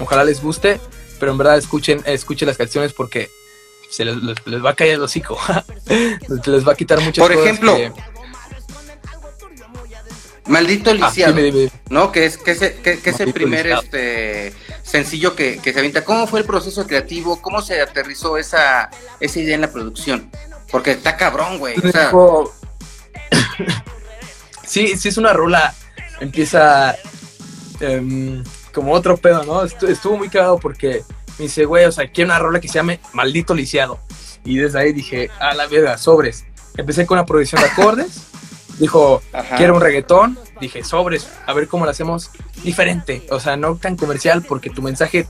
ojalá 0.00 0.24
les 0.24 0.42
guste, 0.42 0.80
pero 1.18 1.32
en 1.32 1.36
verdad 1.36 1.58
escuchen, 1.58 2.00
escuchen 2.06 2.48
las 2.48 2.56
canciones 2.56 2.94
porque 2.94 3.28
se 3.90 4.06
les, 4.06 4.16
va 4.64 4.70
a 4.70 4.74
caer 4.74 4.94
el 4.94 5.02
hocico. 5.02 5.38
les 6.46 6.66
va 6.66 6.72
a 6.72 6.74
quitar 6.74 7.02
muchas 7.02 7.22
Por 7.22 7.36
ejemplo, 7.36 7.76
Maldito 10.46 10.90
ah, 10.90 10.94
lisiado, 10.94 11.36
¿no? 11.90 12.12
Que 12.12 12.24
es, 12.24 12.38
que 12.38 12.52
es, 12.52 12.58
que, 12.58 13.00
es 13.04 13.20
el 13.20 13.32
primer 13.32 13.66
este 13.66 14.52
sencillo 14.82 15.36
que, 15.36 15.58
que, 15.58 15.72
se 15.72 15.78
avienta. 15.78 16.04
¿Cómo 16.04 16.26
fue 16.26 16.40
el 16.40 16.46
proceso 16.46 16.86
creativo? 16.86 17.40
¿Cómo 17.40 17.62
se 17.62 17.80
aterrizó 17.80 18.36
esa, 18.36 18.90
esa 19.20 19.38
idea 19.38 19.54
en 19.54 19.60
la 19.60 19.70
producción? 19.70 20.30
Porque 20.70 20.92
está 20.92 21.16
cabrón, 21.16 21.58
güey. 21.58 21.74
sí, 24.64 24.96
sí 24.96 25.08
es 25.08 25.16
una 25.16 25.32
rola. 25.32 25.74
Empieza 26.20 26.96
em, 27.80 28.42
como 28.72 28.92
otro 28.92 29.16
pedo, 29.16 29.44
¿no? 29.44 29.64
Estuvo 29.64 30.16
muy 30.16 30.28
cagado 30.28 30.58
porque 30.58 31.02
me 31.38 31.44
dice, 31.44 31.64
güey, 31.64 31.84
o 31.84 31.92
sea, 31.92 32.10
quiero 32.10 32.28
una 32.28 32.38
rola 32.38 32.60
que 32.60 32.68
se 32.68 32.74
llame 32.74 33.00
Maldito 33.12 33.54
Lisiado. 33.54 34.00
Y 34.44 34.56
desde 34.56 34.80
ahí 34.80 34.92
dije, 34.92 35.30
a 35.38 35.54
la 35.54 35.66
verga, 35.66 35.98
sobres. 35.98 36.44
Empecé 36.76 37.06
con 37.06 37.18
la 37.18 37.26
producción 37.26 37.60
de 37.60 37.68
acordes. 37.68 38.29
Dijo, 38.80 39.22
quiero 39.58 39.74
un 39.74 39.82
reggaetón. 39.82 40.38
Dije, 40.58 40.82
sobres, 40.82 41.28
a 41.46 41.52
ver 41.52 41.68
cómo 41.68 41.84
lo 41.84 41.90
hacemos 41.90 42.30
diferente. 42.64 43.26
O 43.30 43.38
sea, 43.38 43.56
no 43.56 43.76
tan 43.76 43.94
comercial 43.94 44.42
porque 44.42 44.70
tu 44.70 44.80
mensaje, 44.80 45.28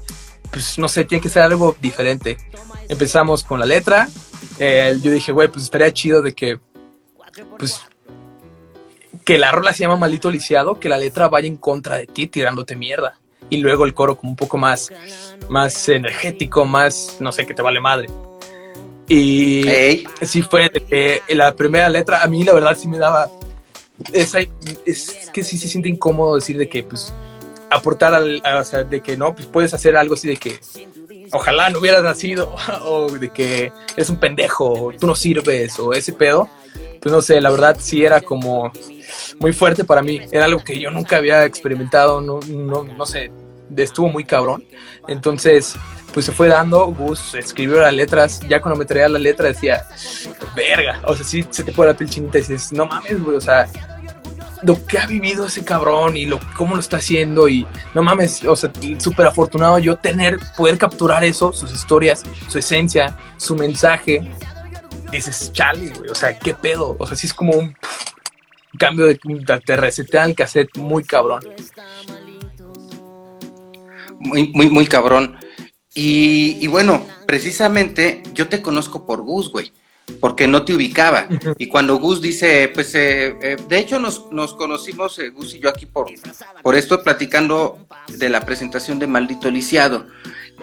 pues 0.52 0.78
no 0.78 0.88
sé, 0.88 1.04
tiene 1.04 1.20
que 1.20 1.28
ser 1.28 1.42
algo 1.42 1.76
diferente. 1.80 2.38
Empezamos 2.88 3.42
con 3.42 3.58
la 3.58 3.66
letra. 3.66 4.08
Eh, 4.60 4.96
yo 5.02 5.10
dije, 5.10 5.32
güey, 5.32 5.48
pues 5.48 5.64
estaría 5.64 5.92
chido 5.92 6.22
de 6.22 6.32
que, 6.32 6.60
pues, 7.58 7.80
que 9.24 9.36
la 9.36 9.50
rola 9.50 9.72
se 9.72 9.80
llama 9.80 9.96
Maldito 9.96 10.30
Lisiado, 10.30 10.78
que 10.78 10.88
la 10.88 10.96
letra 10.96 11.28
vaya 11.28 11.48
en 11.48 11.56
contra 11.56 11.96
de 11.96 12.06
ti 12.06 12.28
tirándote 12.28 12.76
mierda. 12.76 13.18
Y 13.48 13.56
luego 13.56 13.84
el 13.84 13.94
coro 13.94 14.16
como 14.16 14.30
un 14.30 14.36
poco 14.36 14.58
más, 14.58 14.92
más 15.48 15.88
energético, 15.88 16.64
más, 16.64 17.16
no 17.18 17.32
sé, 17.32 17.46
que 17.46 17.54
te 17.54 17.62
vale 17.62 17.80
madre. 17.80 18.06
Y 19.12 19.64
sí 20.22 20.40
fue 20.40 20.70
de 20.72 20.80
que 20.80 21.22
la 21.34 21.54
primera 21.54 21.88
letra, 21.88 22.22
a 22.22 22.28
mí 22.28 22.44
la 22.44 22.54
verdad 22.54 22.76
sí 22.76 22.86
me 22.86 22.96
daba 22.96 23.28
es, 24.12 24.34
es 24.86 25.30
que 25.32 25.44
sí 25.44 25.58
se 25.58 25.68
siente 25.68 25.88
incómodo 25.88 26.36
decir 26.36 26.56
de 26.56 26.68
que, 26.68 26.82
pues, 26.82 27.12
aportar 27.70 28.14
al, 28.14 28.42
o 28.44 28.64
sea, 28.64 28.84
de 28.84 29.00
que 29.00 29.16
no, 29.16 29.34
pues 29.34 29.46
puedes 29.46 29.74
hacer 29.74 29.96
algo 29.96 30.14
así 30.14 30.28
de 30.28 30.36
que, 30.36 30.58
ojalá 31.32 31.70
no 31.70 31.78
hubieras 31.78 32.02
nacido, 32.02 32.54
o 32.84 33.10
de 33.10 33.30
que 33.30 33.72
es 33.96 34.10
un 34.10 34.18
pendejo, 34.18 34.92
tú 34.98 35.06
no 35.06 35.14
sirves, 35.14 35.78
o 35.78 35.92
ese 35.92 36.12
pedo, 36.12 36.48
pues 37.00 37.12
no 37.12 37.22
sé, 37.22 37.40
la 37.40 37.50
verdad 37.50 37.76
sí 37.78 38.04
era 38.04 38.20
como 38.20 38.72
muy 39.38 39.52
fuerte 39.52 39.84
para 39.84 40.02
mí, 40.02 40.20
era 40.30 40.46
algo 40.46 40.62
que 40.62 40.78
yo 40.78 40.90
nunca 40.90 41.16
había 41.16 41.44
experimentado, 41.44 42.20
no, 42.20 42.40
no, 42.48 42.84
no 42.84 43.06
sé, 43.06 43.30
estuvo 43.76 44.08
muy 44.08 44.24
cabrón, 44.24 44.64
entonces 45.08 45.76
pues 46.12 46.26
se 46.26 46.32
fue 46.32 46.48
dando, 46.48 46.86
Gus 46.86 47.34
escribió 47.34 47.80
las 47.80 47.92
letras, 47.92 48.40
ya 48.48 48.60
cuando 48.60 48.78
me 48.78 48.84
traía 48.84 49.08
la 49.08 49.18
letra 49.18 49.48
decía, 49.48 49.84
verga, 50.54 51.00
o 51.04 51.14
sea, 51.14 51.24
sí 51.24 51.44
se 51.50 51.64
te 51.64 51.72
pone 51.72 51.92
la 51.92 51.96
piel 51.96 52.10
chinita 52.10 52.38
y 52.38 52.42
dices, 52.42 52.72
no 52.72 52.86
mames, 52.86 53.22
güey, 53.22 53.36
o 53.36 53.40
sea, 53.40 53.68
lo 54.62 54.86
que 54.86 54.98
ha 54.98 55.06
vivido 55.06 55.46
ese 55.46 55.64
cabrón 55.64 56.16
y 56.16 56.26
lo, 56.26 56.38
cómo 56.56 56.74
lo 56.74 56.80
está 56.80 56.98
haciendo 56.98 57.48
y 57.48 57.66
no 57.94 58.02
mames, 58.02 58.44
o 58.44 58.56
sea, 58.56 58.70
súper 58.98 59.26
afortunado 59.26 59.78
yo 59.78 59.96
tener, 59.96 60.38
poder 60.56 60.78
capturar 60.78 61.24
eso, 61.24 61.52
sus 61.52 61.72
historias, 61.72 62.22
su 62.48 62.58
esencia, 62.58 63.16
su 63.36 63.56
mensaje. 63.56 64.28
Dices, 65.10 65.50
chale, 65.52 65.90
güey, 65.90 66.10
o 66.10 66.14
sea, 66.14 66.38
qué 66.38 66.54
pedo, 66.54 66.96
o 66.98 67.06
sea, 67.06 67.16
sí 67.16 67.26
es 67.26 67.34
como 67.34 67.52
un 67.52 67.74
cambio 68.78 69.06
de, 69.06 69.18
te 69.64 69.76
resetean 69.76 70.30
el 70.30 70.36
cassette 70.36 70.76
muy 70.76 71.04
cabrón. 71.04 71.42
Muy, 74.18 74.48
muy, 74.52 74.68
muy 74.68 74.86
cabrón. 74.86 75.38
Y, 76.02 76.56
y, 76.60 76.66
bueno, 76.66 77.06
precisamente 77.26 78.22
yo 78.32 78.48
te 78.48 78.62
conozco 78.62 79.04
por 79.04 79.20
Gus, 79.20 79.52
güey 79.52 79.70
porque 80.18 80.48
no 80.48 80.64
te 80.64 80.74
ubicaba. 80.74 81.28
Y 81.58 81.68
cuando 81.68 81.96
Gus 81.98 82.20
dice, 82.20 82.70
pues, 82.74 82.94
eh, 82.94 83.36
eh, 83.42 83.56
de 83.68 83.78
hecho 83.78 84.00
nos, 84.00 84.32
nos 84.32 84.54
conocimos, 84.54 85.18
eh, 85.18 85.28
Gus 85.28 85.54
y 85.54 85.60
yo 85.60 85.68
aquí 85.68 85.86
por, 85.86 86.06
por 86.62 86.74
esto, 86.74 87.02
platicando 87.02 87.86
de 88.08 88.28
la 88.28 88.40
presentación 88.40 88.98
de 88.98 89.06
Maldito 89.06 89.50
Lisiado. 89.50 90.06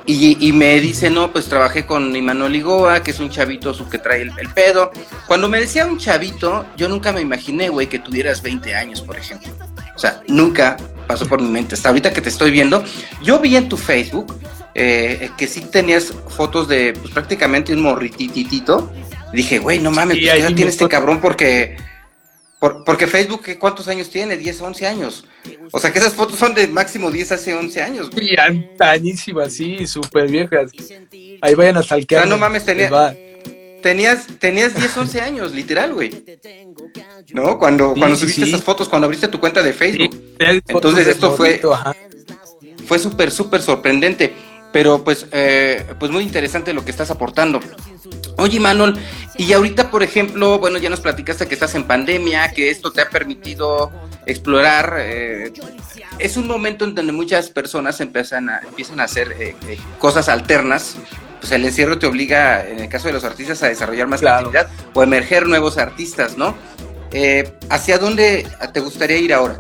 Y, 0.06 0.46
y, 0.46 0.52
me 0.54 0.80
dice, 0.80 1.10
no, 1.10 1.32
pues 1.32 1.48
trabajé 1.48 1.86
con 1.86 2.16
Imanol 2.16 2.52
Ligoa, 2.52 3.02
que 3.04 3.12
es 3.12 3.20
un 3.20 3.30
chavito 3.30 3.74
su 3.74 3.88
que 3.90 4.00
trae 4.00 4.24
el, 4.24 4.32
el, 4.38 4.50
pedo. 4.50 4.92
Cuando 5.28 5.50
me 5.50 5.60
decía 5.60 5.86
un 5.86 5.98
chavito, 5.98 6.66
yo 6.76 6.88
nunca 6.90 7.12
me 7.12 7.22
imaginé, 7.22 7.70
güey, 7.70 7.88
que 7.88 8.00
tuvieras 8.00 8.42
20 8.42 8.76
años, 8.76 9.02
por 9.02 9.18
ejemplo. 9.18 9.52
O 9.96 10.00
sea, 10.00 10.22
nunca 10.28 10.78
pasó 11.08 11.26
por 11.28 11.42
mi 11.42 11.50
mente. 11.50 11.76
Hasta 11.76 11.90
ahorita 11.90 12.14
que 12.14 12.22
te 12.22 12.30
estoy 12.30 12.52
viendo, 12.52 12.84
yo 13.24 13.40
vi 13.40 13.56
en 13.56 13.68
tu 13.68 13.78
Facebook 13.78 14.36
eh, 14.78 15.32
que 15.38 15.48
sí 15.48 15.62
tenías 15.62 16.14
fotos 16.30 16.68
de 16.68 16.94
pues, 16.94 17.12
prácticamente 17.12 17.74
un 17.74 17.82
morrititito 17.82 18.90
Dije, 19.34 19.60
güey, 19.60 19.80
no 19.80 19.92
mames, 19.92 20.18
pues 20.18 20.26
ya 20.26 20.48
tiene 20.48 20.72
este 20.72 20.88
cabrón 20.88 21.20
porque. 21.20 21.78
porque 22.60 23.08
Facebook, 23.08 23.44
¿cuántos 23.60 23.88
años 23.88 24.10
tiene? 24.10 24.38
10, 24.38 24.62
11 24.62 24.88
años. 24.88 25.26
O 25.72 25.80
sea 25.80 25.92
que 25.92 26.00
esas 26.00 26.14
fotos 26.14 26.40
son 26.40 26.54
de 26.54 26.68
máximo 26.68 27.12
10 27.12 27.34
hace 27.34 27.54
11 27.54 27.82
años. 27.82 28.10
Sí, 28.18 28.36
antañísimas, 28.38 29.54
sí, 29.54 29.86
súper 29.86 30.30
viejas. 30.30 30.72
Ahí 31.42 31.56
vayan 31.56 31.78
a 31.78 31.84
salquear. 31.84 32.28
no 32.28 32.38
mames, 32.38 32.66
tenías, 32.66 34.28
tenías 34.40 34.76
10, 34.76 34.98
11 34.98 35.22
años, 35.22 35.54
literal, 35.54 35.94
güey. 35.94 36.24
¿No? 37.34 37.60
Cuando, 37.60 37.94
cuando 37.94 38.16
subiste 38.16 38.44
esas 38.44 38.64
fotos, 38.64 38.88
cuando 38.88 39.06
abriste 39.06 39.28
tu 39.28 39.40
cuenta 39.40 39.62
de 39.62 39.74
Facebook. 39.74 40.36
Entonces 40.40 41.08
esto 41.08 41.36
fue, 41.36 41.62
fue 42.86 42.98
súper, 42.98 43.30
súper 43.32 43.62
sorprendente. 43.62 44.34
Pero 44.72 45.03
pues, 45.03 45.28
eh, 45.32 45.86
pues 45.99 46.11
muy 46.11 46.24
interesante 46.24 46.74
lo 46.74 46.84
que 46.84 46.91
estás 46.91 47.09
aportando. 47.11 47.59
Oye, 48.38 48.59
Manuel, 48.59 48.95
y 49.38 49.51
ahorita, 49.53 49.89
por 49.89 50.03
ejemplo, 50.03 50.59
bueno, 50.59 50.78
ya 50.78 50.89
nos 50.89 50.99
platicaste 50.99 51.47
que 51.47 51.55
estás 51.55 51.74
en 51.76 51.86
pandemia, 51.86 52.51
que 52.51 52.70
esto 52.70 52.91
te 52.91 53.01
ha 53.01 53.09
permitido 53.09 53.91
explorar. 54.26 54.95
Eh, 54.99 55.53
es 56.20 56.38
un 56.38 56.47
momento 56.47 56.86
en 56.86 56.93
donde 56.93 57.11
muchas 57.11 57.49
personas 57.49 57.99
empiezan 58.01 58.49
a, 58.49 58.59
empiezan 58.59 58.99
a 58.99 59.03
hacer 59.05 59.36
eh, 59.39 59.55
cosas 59.99 60.30
alternas. 60.30 60.97
Pues 61.39 61.51
el 61.51 61.65
encierro 61.65 61.97
te 61.97 62.07
obliga, 62.07 62.68
en 62.68 62.80
el 62.80 62.89
caso 62.89 63.07
de 63.07 63.13
los 63.13 63.24
artistas, 63.24 63.61
a 63.63 63.68
desarrollar 63.68 64.07
más 64.07 64.22
creatividad 64.22 64.70
o 64.93 65.03
emerger 65.03 65.47
nuevos 65.47 65.78
artistas, 65.78 66.38
¿no? 66.38 66.55
¿Hacia 67.70 67.97
dónde 67.99 68.45
te 68.74 68.80
gustaría 68.80 69.18
ir 69.18 69.34
ahora? 69.34 69.59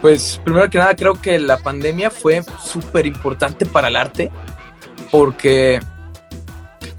Pues 0.00 0.40
primero 0.42 0.70
que 0.70 0.78
nada 0.78 0.96
creo 0.96 1.14
que 1.14 1.38
la 1.38 1.58
pandemia 1.58 2.10
fue 2.10 2.42
súper 2.62 3.06
importante 3.06 3.66
para 3.66 3.88
el 3.88 3.96
arte 3.96 4.30
porque 5.10 5.80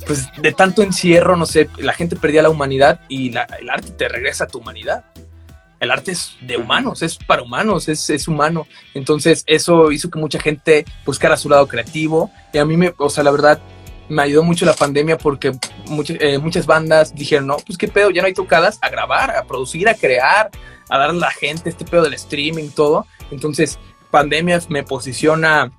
pues 0.06 0.30
de 0.42 0.52
tanto 0.52 0.84
encierro, 0.84 1.36
no 1.38 1.46
sé, 1.46 1.70
la 1.78 1.94
gente 1.94 2.16
perdía 2.16 2.42
la 2.42 2.50
humanidad 2.50 3.00
y 3.08 3.30
el 3.30 3.70
arte 3.70 3.92
te 3.92 4.10
regresa 4.10 4.44
a 4.44 4.48
tu 4.48 4.60
humanidad. 4.60 5.06
El 5.80 5.90
arte 5.90 6.12
es 6.12 6.36
de 6.42 6.58
humanos, 6.58 7.02
es 7.02 7.18
para 7.18 7.42
humanos, 7.42 7.90
es, 7.90 8.08
es, 8.12 8.28
humano. 8.28 8.68
Entonces 8.94 9.44
eso 9.48 9.92
hizo 9.92 10.12
que 10.12 10.20
mucha 10.20 10.40
gente 10.40 10.86
buscara 11.06 11.38
su 11.38 11.50
lado 11.50 11.68
creativo 11.68 12.30
y 12.54 12.60
a 12.60 12.66
mí 12.66 12.78
me, 12.78 12.94
o 12.98 13.10
sea, 13.10 13.24
la 13.24 13.32
verdad, 13.32 13.60
me 14.12 14.24
ayudó 14.24 14.44
mucho 14.44 14.66
la 14.66 14.74
pandemia 14.74 15.18
porque 15.18 15.54
eh, 16.20 16.38
muchas 16.38 16.66
bandas 16.66 17.16
dijeron, 17.16 17.48
no, 17.48 17.58
pues 17.66 17.78
qué 17.78 17.88
pedo, 17.88 18.10
ya 18.10 18.22
no 18.22 18.28
hay 18.28 18.34
tocadas, 18.34 18.78
a 18.82 18.90
grabar, 18.90 19.32
a 19.32 19.46
producir, 19.46 19.88
a 19.88 19.94
crear, 19.94 20.52
a 20.90 20.98
dar 20.98 21.12
a 21.12 21.14
la 21.14 21.32
gente 21.32 21.70
este 21.70 21.86
pedo 21.86 22.04
del 22.04 22.14
streaming, 22.16 22.70
todo. 22.70 23.08
Entonces, 23.32 23.80
pandemia 24.10 24.62
me 24.68 24.84
posiciona, 24.84 25.72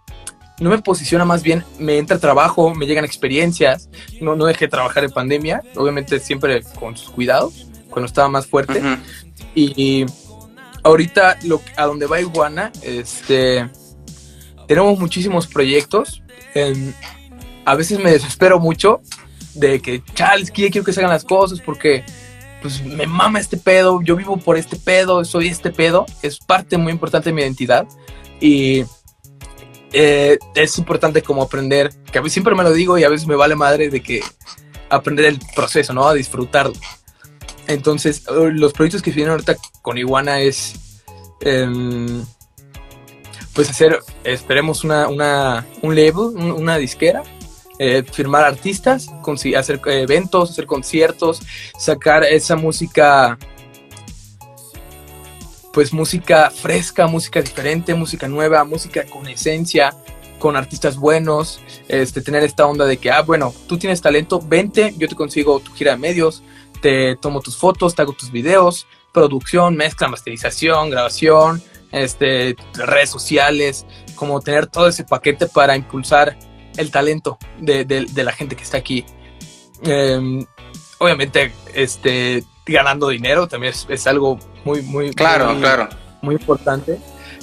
no 0.60 0.70
me 0.70 0.78
posiciona 0.78 1.26
más 1.26 1.42
bien, 1.42 1.62
me 1.78 1.98
entra 1.98 2.18
trabajo, 2.18 2.74
me 2.74 2.86
llegan 2.86 3.04
experiencias, 3.04 3.90
no, 4.22 4.34
no 4.34 4.46
dejé 4.46 4.64
de 4.64 4.70
trabajar 4.70 5.04
en 5.04 5.10
pandemia, 5.10 5.62
obviamente 5.76 6.18
siempre 6.18 6.62
con 6.80 6.96
sus 6.96 7.10
cuidados, 7.10 7.66
cuando 7.90 8.06
estaba 8.06 8.28
más 8.28 8.46
fuerte. 8.46 8.80
y, 9.54 10.06
ahorita 10.84 11.38
lo, 11.44 11.60
a 11.76 11.84
donde 11.84 12.06
va 12.06 12.20
Iguana, 12.20 12.72
este, 12.82 13.68
tenemos 14.66 14.98
muchísimos 14.98 15.46
proyectos. 15.46 16.22
A 17.64 17.74
veces 17.74 17.98
me 17.98 18.10
desespero 18.10 18.58
mucho 18.58 19.00
de 19.54 19.80
que, 19.80 20.02
chales, 20.14 20.50
quiero 20.50 20.84
que 20.84 20.92
se 20.92 21.00
hagan 21.00 21.12
las 21.12 21.24
cosas 21.24 21.60
porque 21.60 22.04
pues 22.60 22.84
me 22.84 23.06
mama 23.06 23.40
este 23.40 23.56
pedo, 23.56 24.00
yo 24.02 24.14
vivo 24.16 24.36
por 24.36 24.56
este 24.56 24.76
pedo, 24.76 25.24
soy 25.24 25.48
este 25.48 25.70
pedo, 25.70 26.06
es 26.22 26.38
parte 26.38 26.78
muy 26.78 26.92
importante 26.92 27.30
de 27.30 27.34
mi 27.34 27.42
identidad 27.42 27.86
y 28.40 28.84
eh, 29.92 30.38
es 30.54 30.78
importante 30.78 31.22
como 31.22 31.42
aprender, 31.42 31.92
que 32.10 32.18
a 32.18 32.22
mí 32.22 32.30
siempre 32.30 32.54
me 32.54 32.62
lo 32.62 32.72
digo 32.72 32.96
y 32.96 33.04
a 33.04 33.08
veces 33.08 33.26
me 33.26 33.34
vale 33.34 33.56
madre 33.56 33.90
de 33.90 34.00
que 34.02 34.22
aprender 34.88 35.26
el 35.26 35.40
proceso, 35.54 35.92
¿no? 35.92 36.06
A 36.06 36.14
disfrutarlo. 36.14 36.74
Entonces, 37.66 38.28
uh, 38.28 38.46
los 38.46 38.72
proyectos 38.72 39.02
que 39.02 39.10
vienen 39.10 39.32
ahorita 39.32 39.56
con 39.82 39.98
Iguana 39.98 40.40
es, 40.40 41.02
em, 41.40 42.24
pues 43.54 43.70
hacer, 43.70 43.98
esperemos 44.24 44.84
una, 44.84 45.08
una, 45.08 45.66
un 45.82 45.94
label, 45.94 46.36
una 46.36 46.76
disquera 46.76 47.22
eh, 47.84 48.04
firmar 48.04 48.44
artistas, 48.44 49.08
hacer 49.56 49.80
eh, 49.86 50.02
eventos, 50.02 50.52
hacer 50.52 50.66
conciertos, 50.66 51.40
sacar 51.76 52.22
esa 52.22 52.54
música, 52.54 53.36
pues 55.72 55.92
música 55.92 56.48
fresca, 56.50 57.08
música 57.08 57.42
diferente, 57.42 57.92
música 57.96 58.28
nueva, 58.28 58.62
música 58.62 59.04
con 59.06 59.26
esencia, 59.26 59.92
con 60.38 60.54
artistas 60.54 60.96
buenos, 60.96 61.60
este, 61.88 62.20
tener 62.20 62.44
esta 62.44 62.66
onda 62.66 62.86
de 62.86 62.98
que, 62.98 63.10
ah, 63.10 63.22
bueno, 63.22 63.52
tú 63.66 63.76
tienes 63.78 64.00
talento, 64.00 64.40
vente, 64.40 64.94
yo 64.96 65.08
te 65.08 65.16
consigo 65.16 65.58
tu 65.58 65.72
gira 65.72 65.90
de 65.90 65.98
medios, 65.98 66.44
te 66.80 67.16
tomo 67.16 67.40
tus 67.40 67.56
fotos, 67.56 67.96
te 67.96 68.02
hago 68.02 68.12
tus 68.12 68.30
videos, 68.30 68.86
producción, 69.12 69.74
mezcla, 69.74 70.06
masterización, 70.06 70.88
grabación, 70.88 71.60
este, 71.90 72.54
redes 72.74 73.10
sociales, 73.10 73.86
como 74.14 74.40
tener 74.40 74.68
todo 74.68 74.86
ese 74.86 75.02
paquete 75.02 75.48
para 75.48 75.74
impulsar 75.74 76.38
el 76.76 76.90
talento 76.90 77.38
de, 77.58 78.06
la 78.14 78.32
gente 78.32 78.56
que 78.56 78.62
está 78.62 78.78
aquí. 78.78 79.04
Em, 79.82 80.44
obviamente, 80.98 81.52
este, 81.74 82.44
ganando 82.66 83.08
dinero 83.08 83.46
también 83.48 83.74
es, 83.88 84.06
algo 84.06 84.38
muy, 84.64 84.82
muy, 84.82 85.12
claro, 85.12 85.56
claro. 85.58 85.88
muy 86.20 86.36
importante. 86.36 86.98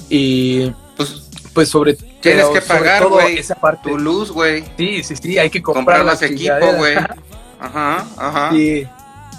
Y 0.08 0.70
pues, 0.96 1.30
pues 1.54 1.68
sobre 1.68 1.96
Tienes 2.20 2.46
que 2.48 2.60
pagar, 2.60 3.06
güey. 3.06 3.40
Tu 3.82 3.98
luz, 3.98 4.30
güey. 4.30 4.64
Sí, 4.76 5.02
sí, 5.02 5.16
sí, 5.16 5.38
hay 5.38 5.50
que 5.50 5.62
comprar, 5.62 6.04
más 6.04 6.22
equipo, 6.22 6.74
güey. 6.76 6.96
Ajá, 7.62 8.06
ajá. 8.16 8.56
Y, 8.56 8.88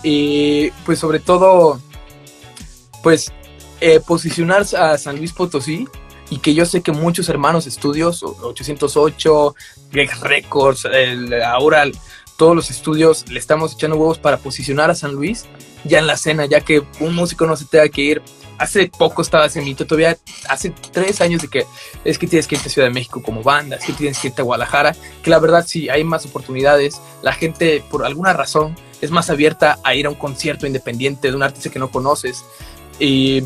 y, 0.04 0.70
pues 0.86 1.00
sobre 1.00 1.18
todo, 1.18 1.82
pues 3.02 3.34
eh, 3.80 4.00
posicionar 4.00 4.64
a 4.78 4.96
San 5.00 5.18
Luis 5.18 5.34
Potosí 5.34 5.88
y 6.32 6.38
que 6.38 6.54
yo 6.54 6.66
sé 6.66 6.82
que 6.82 6.94
muchos 6.94 7.28
hermanos 7.28 7.68
estudios, 7.68 8.24
808, 8.24 9.56
Greg 9.92 10.10
Records, 10.22 10.86
el, 10.86 11.34
ahora 11.44 11.84
todos 12.38 12.56
los 12.56 12.72
estudios 12.72 13.30
le 13.30 13.38
estamos 13.38 13.74
echando 13.74 13.98
huevos 13.98 14.18
para 14.18 14.38
posicionar 14.38 14.90
a 14.90 14.96
San 14.96 15.12
Luis 15.14 15.46
ya 15.84 16.00
en 16.00 16.08
la 16.08 16.14
escena, 16.14 16.46
ya 16.46 16.62
que 16.62 16.84
un 17.02 17.16
músico 17.16 17.46
no 17.46 17.58
se 17.58 17.66
tenga 17.66 17.90
que 17.90 18.02
ir. 18.02 18.22
Hace 18.58 18.88
poco 18.88 19.22
estaba 19.22 19.48
ese 19.48 19.62
mito, 19.62 19.86
todavía 19.86 20.18
hace 20.48 20.70
tres 20.70 21.20
años 21.20 21.42
de 21.42 21.50
que 21.50 21.66
es 22.06 22.18
que 22.18 22.28
tienes 22.28 22.48
que 22.48 22.56
irte 22.56 22.70
a 22.70 22.72
Ciudad 22.72 22.88
de 22.88 22.94
México 22.94 23.22
como 23.22 23.44
banda, 23.44 23.76
es 23.76 23.84
que 23.84 23.92
tienes 23.92 24.18
que 24.20 24.30
irte 24.30 24.42
a 24.42 24.46
Guadalajara, 24.46 24.96
que 25.22 25.30
la 25.30 25.40
verdad 25.40 25.66
sí, 25.68 25.90
hay 25.90 26.06
más 26.06 26.26
oportunidades. 26.26 27.02
La 27.24 27.34
gente, 27.34 27.84
por 27.92 28.06
alguna 28.06 28.32
razón, 28.32 28.78
es 29.02 29.12
más 29.12 29.30
abierta 29.30 29.80
a 29.84 29.96
ir 29.96 30.06
a 30.06 30.10
un 30.10 30.16
concierto 30.16 30.66
independiente 30.66 31.30
de 31.30 31.36
un 31.36 31.44
artista 31.44 31.70
que 31.70 31.80
no 31.80 31.92
conoces. 31.92 32.46
Y 33.00 33.44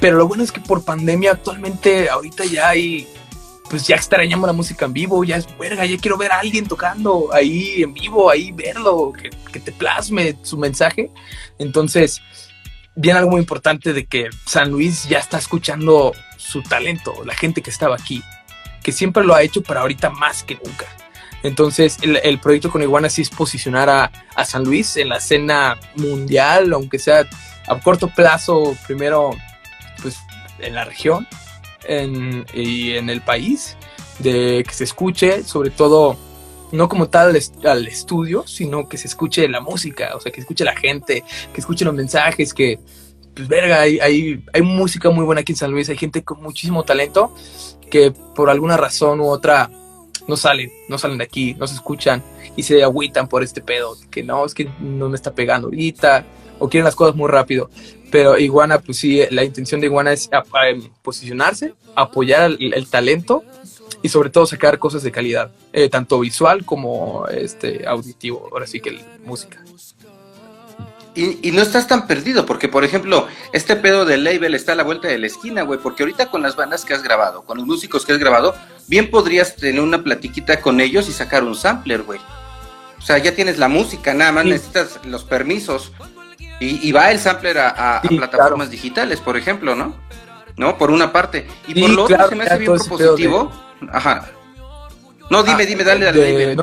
pero 0.00 0.16
lo 0.16 0.26
bueno 0.28 0.42
es 0.42 0.52
que 0.52 0.60
por 0.60 0.84
pandemia 0.84 1.32
actualmente 1.32 2.08
ahorita 2.08 2.44
ya 2.44 2.68
hay 2.68 3.08
pues 3.68 3.86
ya 3.86 3.96
extrañamos 3.96 4.46
la 4.46 4.52
música 4.52 4.86
en 4.86 4.92
vivo, 4.92 5.24
ya 5.24 5.36
es 5.36 5.46
verga, 5.58 5.84
ya 5.84 5.96
quiero 5.98 6.16
ver 6.16 6.32
a 6.32 6.38
alguien 6.38 6.66
tocando 6.66 7.30
ahí 7.32 7.82
en 7.82 7.94
vivo, 7.94 8.30
ahí 8.30 8.52
verlo, 8.52 9.12
que, 9.12 9.30
que 9.52 9.60
te 9.60 9.72
plasme 9.72 10.36
su 10.42 10.56
mensaje. 10.56 11.10
Entonces, 11.58 12.22
viene 12.94 13.18
algo 13.18 13.32
muy 13.32 13.40
importante 13.40 13.92
de 13.92 14.06
que 14.06 14.28
San 14.46 14.70
Luis 14.70 15.08
ya 15.08 15.18
está 15.18 15.38
escuchando 15.38 16.12
su 16.36 16.62
talento, 16.62 17.24
la 17.24 17.34
gente 17.34 17.62
que 17.62 17.70
estaba 17.70 17.96
aquí, 17.96 18.22
que 18.82 18.92
siempre 18.92 19.24
lo 19.24 19.34
ha 19.34 19.42
hecho, 19.42 19.62
pero 19.62 19.80
ahorita 19.80 20.10
más 20.10 20.42
que 20.42 20.54
nunca. 20.54 20.86
Entonces, 21.42 21.98
el, 22.02 22.40
proyecto 22.40 22.70
con 22.70 22.82
Iguana 22.82 23.08
sí 23.08 23.22
es 23.22 23.30
posicionar 23.30 23.88
a, 23.88 24.10
a, 24.34 24.44
San 24.44 24.64
Luis 24.64 24.96
en 24.96 25.10
la 25.10 25.18
escena 25.18 25.78
mundial, 25.94 26.72
aunque 26.72 26.98
sea 26.98 27.26
a 27.68 27.80
corto 27.80 28.08
plazo, 28.08 28.76
primero, 28.86 29.30
en 30.58 30.74
la 30.74 30.84
región 30.84 31.26
y 32.54 32.92
en 32.92 33.10
el 33.10 33.20
país, 33.20 33.76
de 34.18 34.64
que 34.66 34.74
se 34.74 34.84
escuche, 34.84 35.44
sobre 35.44 35.70
todo, 35.70 36.16
no 36.72 36.88
como 36.88 37.08
tal 37.08 37.38
al 37.64 37.86
estudio, 37.86 38.44
sino 38.46 38.88
que 38.88 38.98
se 38.98 39.06
escuche 39.06 39.48
la 39.48 39.60
música, 39.60 40.16
o 40.16 40.20
sea, 40.20 40.32
que 40.32 40.40
escuche 40.40 40.64
la 40.64 40.74
gente, 40.74 41.22
que 41.52 41.60
escuche 41.60 41.84
los 41.84 41.94
mensajes, 41.94 42.52
que, 42.52 42.80
pues, 43.34 43.46
verga, 43.46 43.82
hay, 43.82 43.98
hay, 44.00 44.42
hay 44.52 44.62
música 44.62 45.10
muy 45.10 45.24
buena 45.24 45.42
aquí 45.42 45.52
en 45.52 45.56
San 45.56 45.70
Luis, 45.70 45.88
hay 45.88 45.96
gente 45.96 46.24
con 46.24 46.42
muchísimo 46.42 46.82
talento 46.84 47.32
que 47.90 48.10
por 48.10 48.50
alguna 48.50 48.76
razón 48.76 49.20
u 49.20 49.26
otra 49.28 49.70
no 50.26 50.36
salen, 50.36 50.72
no 50.88 50.98
salen 50.98 51.18
de 51.18 51.24
aquí, 51.24 51.54
no 51.54 51.66
se 51.66 51.74
escuchan 51.74 52.22
y 52.56 52.62
se 52.62 52.82
agüitan 52.82 53.28
por 53.28 53.42
este 53.42 53.60
pedo, 53.60 53.96
que 54.10 54.22
no, 54.22 54.44
es 54.44 54.54
que 54.54 54.68
no 54.80 55.08
me 55.08 55.16
está 55.16 55.32
pegando 55.34 55.68
ahorita, 55.68 56.24
o 56.58 56.68
quieren 56.68 56.84
las 56.84 56.96
cosas 56.96 57.14
muy 57.14 57.28
rápido. 57.28 57.70
Pero 58.10 58.38
Iguana, 58.38 58.78
pues 58.78 58.98
sí, 58.98 59.22
la 59.30 59.44
intención 59.44 59.80
de 59.80 59.86
Iguana 59.88 60.12
es 60.12 60.30
posicionarse, 61.02 61.74
apoyar 61.94 62.52
el, 62.58 62.86
talento 62.88 63.44
y 64.02 64.08
sobre 64.08 64.30
todo 64.30 64.46
sacar 64.46 64.78
cosas 64.78 65.02
de 65.02 65.10
calidad, 65.10 65.50
eh, 65.72 65.88
tanto 65.88 66.20
visual 66.20 66.64
como 66.64 67.26
este 67.28 67.86
auditivo, 67.86 68.48
ahora 68.52 68.66
sí 68.66 68.80
que 68.80 68.98
música. 69.24 69.62
Y, 71.16 71.50
no 71.52 71.62
estás 71.62 71.88
tan 71.88 72.06
perdido, 72.06 72.44
porque 72.44 72.68
por 72.68 72.84
ejemplo, 72.84 73.26
este 73.54 73.74
pedo 73.74 74.04
del 74.04 74.22
label 74.22 74.54
está 74.54 74.72
a 74.72 74.74
la 74.74 74.82
vuelta 74.82 75.08
de 75.08 75.16
la 75.16 75.26
esquina, 75.26 75.62
güey, 75.62 75.80
porque 75.80 76.02
ahorita 76.02 76.30
con 76.30 76.42
las 76.42 76.56
bandas 76.56 76.84
que 76.84 76.92
has 76.92 77.02
grabado, 77.02 77.42
con 77.42 77.56
los 77.56 77.66
músicos 77.66 78.04
que 78.04 78.12
has 78.12 78.18
grabado, 78.18 78.54
bien 78.86 79.10
podrías 79.10 79.56
tener 79.56 79.80
una 79.80 80.04
platiquita 80.04 80.60
con 80.60 80.78
ellos 80.78 81.08
y 81.08 81.12
sacar 81.12 81.42
un 81.42 81.54
sampler, 81.54 82.02
güey. 82.02 82.20
O 82.98 83.00
sea, 83.00 83.16
ya 83.16 83.34
tienes 83.34 83.56
la 83.56 83.68
música, 83.68 84.12
nada 84.12 84.30
más 84.32 84.44
necesitas 84.44 85.00
los 85.06 85.24
permisos. 85.24 85.90
Y, 86.58 86.90
va 86.92 87.10
el 87.10 87.18
sampler 87.18 87.58
a, 87.58 88.00
plataformas 88.02 88.70
digitales, 88.70 89.20
por 89.20 89.36
ejemplo, 89.36 89.74
¿no? 89.74 89.94
¿No? 90.56 90.78
Por 90.78 90.90
una 90.90 91.12
parte. 91.12 91.46
Y 91.68 91.80
por 91.80 91.90
lo 91.90 92.04
otro 92.04 92.28
se 92.28 92.34
me 92.34 92.44
hace 92.44 92.58
bien 92.58 92.72
propositivo. 92.74 93.52
Ajá. 93.92 94.30
No, 95.28 95.42
dime, 95.42 95.64
ah, 95.64 95.66
dime, 95.66 95.84
dale, 95.84 96.04
dale. 96.06 96.56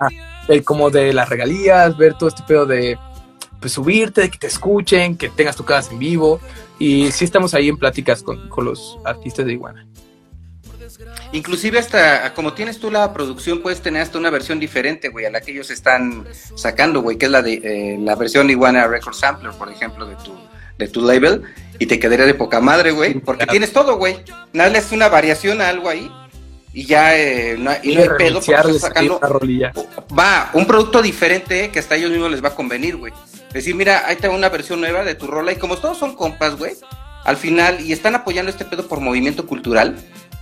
Ah, 0.00 0.08
el 0.48 0.64
como 0.64 0.90
de 0.90 1.12
las 1.12 1.28
regalías, 1.28 1.96
ver 1.96 2.14
todo 2.14 2.28
este 2.28 2.42
pedo 2.44 2.64
de 2.64 2.98
pues, 3.60 3.72
subirte, 3.72 4.22
de 4.22 4.30
que 4.30 4.38
te 4.38 4.46
escuchen, 4.46 5.16
que 5.16 5.28
tengas 5.28 5.56
tu 5.56 5.64
casa 5.64 5.92
en 5.92 5.98
vivo. 5.98 6.40
Y 6.78 7.10
sí 7.10 7.24
estamos 7.24 7.52
ahí 7.54 7.68
en 7.68 7.76
pláticas 7.76 8.22
con, 8.22 8.48
los 8.64 8.98
artistas 9.04 9.44
de 9.44 9.52
Iguana. 9.52 9.86
Inclusive 11.32 11.78
hasta, 11.78 12.34
como 12.34 12.52
tienes 12.52 12.78
tú 12.78 12.90
la 12.90 13.12
producción, 13.12 13.60
puedes 13.60 13.80
tener 13.80 14.02
hasta 14.02 14.18
una 14.18 14.30
versión 14.30 14.60
diferente, 14.60 15.08
güey, 15.08 15.26
a 15.26 15.30
la 15.30 15.40
que 15.40 15.52
ellos 15.52 15.70
están 15.70 16.24
sacando, 16.54 17.02
güey, 17.02 17.18
que 17.18 17.26
es 17.26 17.32
la 17.32 17.42
de 17.42 17.54
eh, 17.54 17.96
la 18.00 18.14
versión 18.14 18.48
Iguana 18.48 18.86
Record 18.86 19.14
Sampler, 19.14 19.52
por 19.52 19.70
ejemplo, 19.70 20.06
de 20.06 20.14
tu, 20.16 20.34
de 20.78 20.88
tu 20.88 21.02
label, 21.02 21.42
y 21.78 21.86
te 21.86 21.98
quedaría 21.98 22.26
de 22.26 22.34
poca 22.34 22.60
madre, 22.60 22.92
güey, 22.92 23.14
porque 23.14 23.46
tienes 23.46 23.72
todo, 23.72 23.96
güey. 23.96 24.16
Nada, 24.52 24.78
es 24.78 24.92
una 24.92 25.08
variación 25.08 25.60
a 25.60 25.68
algo 25.68 25.88
ahí, 25.88 26.10
y 26.76 26.84
ya 26.84 27.16
eh, 27.16 27.56
no, 27.58 27.72
y 27.82 27.96
no 27.96 28.02
hay 28.02 28.08
pedo 28.18 28.40
porque 28.40 28.78
sacando. 28.78 29.18
Va, 30.16 30.50
un 30.52 30.66
producto 30.66 31.00
diferente 31.00 31.70
que 31.70 31.78
hasta 31.78 31.94
a 31.94 31.98
ellos 31.98 32.10
mismos 32.10 32.30
les 32.30 32.44
va 32.44 32.48
a 32.48 32.54
convenir, 32.54 32.96
güey. 32.96 33.14
Decir, 33.50 33.74
mira, 33.74 34.06
ahí 34.06 34.16
tengo 34.16 34.34
una 34.34 34.50
versión 34.50 34.82
nueva 34.82 35.02
de 35.02 35.14
tu 35.14 35.26
rola 35.26 35.52
y 35.52 35.56
como 35.56 35.78
todos 35.78 35.96
son 35.96 36.14
compas, 36.14 36.56
güey, 36.56 36.74
al 37.24 37.38
final, 37.38 37.80
y 37.80 37.92
están 37.92 38.14
apoyando 38.14 38.50
este 38.50 38.66
pedo 38.66 38.86
por 38.86 39.00
movimiento 39.00 39.46
cultural, 39.46 39.96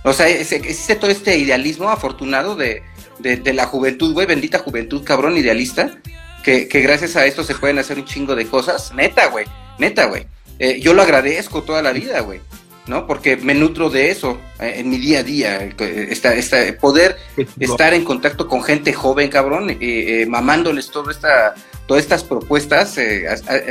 o 0.05 0.13
sea, 0.13 0.29
existe 0.29 0.95
todo 0.95 1.11
este 1.11 1.37
idealismo 1.37 1.89
afortunado 1.89 2.55
de, 2.55 2.83
de, 3.19 3.53
la 3.53 3.65
juventud, 3.65 4.13
güey, 4.13 4.27
bendita 4.27 4.59
juventud, 4.59 5.03
cabrón, 5.03 5.37
idealista, 5.37 5.99
que, 6.43 6.67
que, 6.67 6.81
gracias 6.81 7.15
a 7.15 7.25
esto 7.25 7.43
se 7.43 7.55
pueden 7.55 7.79
hacer 7.79 7.97
un 7.97 8.05
chingo 8.05 8.35
de 8.35 8.45
cosas, 8.45 8.93
neta, 8.93 9.27
güey, 9.27 9.45
neta, 9.79 10.05
güey. 10.05 10.25
Eh, 10.59 10.79
yo 10.79 10.93
lo 10.93 11.01
agradezco 11.01 11.63
toda 11.63 11.81
la 11.81 11.91
vida, 11.91 12.21
güey. 12.21 12.39
¿no? 12.87 13.07
Porque 13.07 13.37
me 13.37 13.53
nutro 13.53 13.89
de 13.89 14.11
eso 14.11 14.39
eh, 14.59 14.75
en 14.77 14.89
mi 14.89 14.97
día 14.97 15.19
a 15.19 15.23
día, 15.23 15.69
esta, 15.77 16.33
esta, 16.33 16.57
poder 16.79 17.17
estar 17.59 17.93
en 17.93 18.03
contacto 18.03 18.47
con 18.47 18.63
gente 18.63 18.93
joven, 18.93 19.29
cabrón, 19.29 19.75
eh, 19.79 20.25
mamándoles 20.27 20.89
todo 20.91 21.09
esta, 21.09 21.55
todas 21.87 22.03
estas 22.03 22.23
propuestas, 22.23 22.97
eh, 22.97 23.25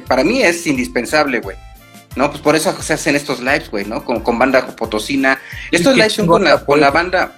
para 0.06 0.24
mí 0.24 0.42
es 0.42 0.66
indispensable, 0.66 1.40
güey. 1.40 1.56
¿No? 2.16 2.30
Pues 2.30 2.40
por 2.42 2.54
eso 2.54 2.74
se 2.80 2.94
hacen 2.94 3.16
estos 3.16 3.40
lives, 3.40 3.70
güey, 3.70 3.84
¿no? 3.84 4.04
Con, 4.04 4.20
con 4.20 4.38
banda 4.38 4.66
potosina. 4.76 5.40
Estos 5.70 5.96
lives 5.96 6.12
son 6.12 6.26
con 6.26 6.44
la, 6.44 6.64
con 6.64 6.80
la 6.80 6.90
banda. 6.90 7.36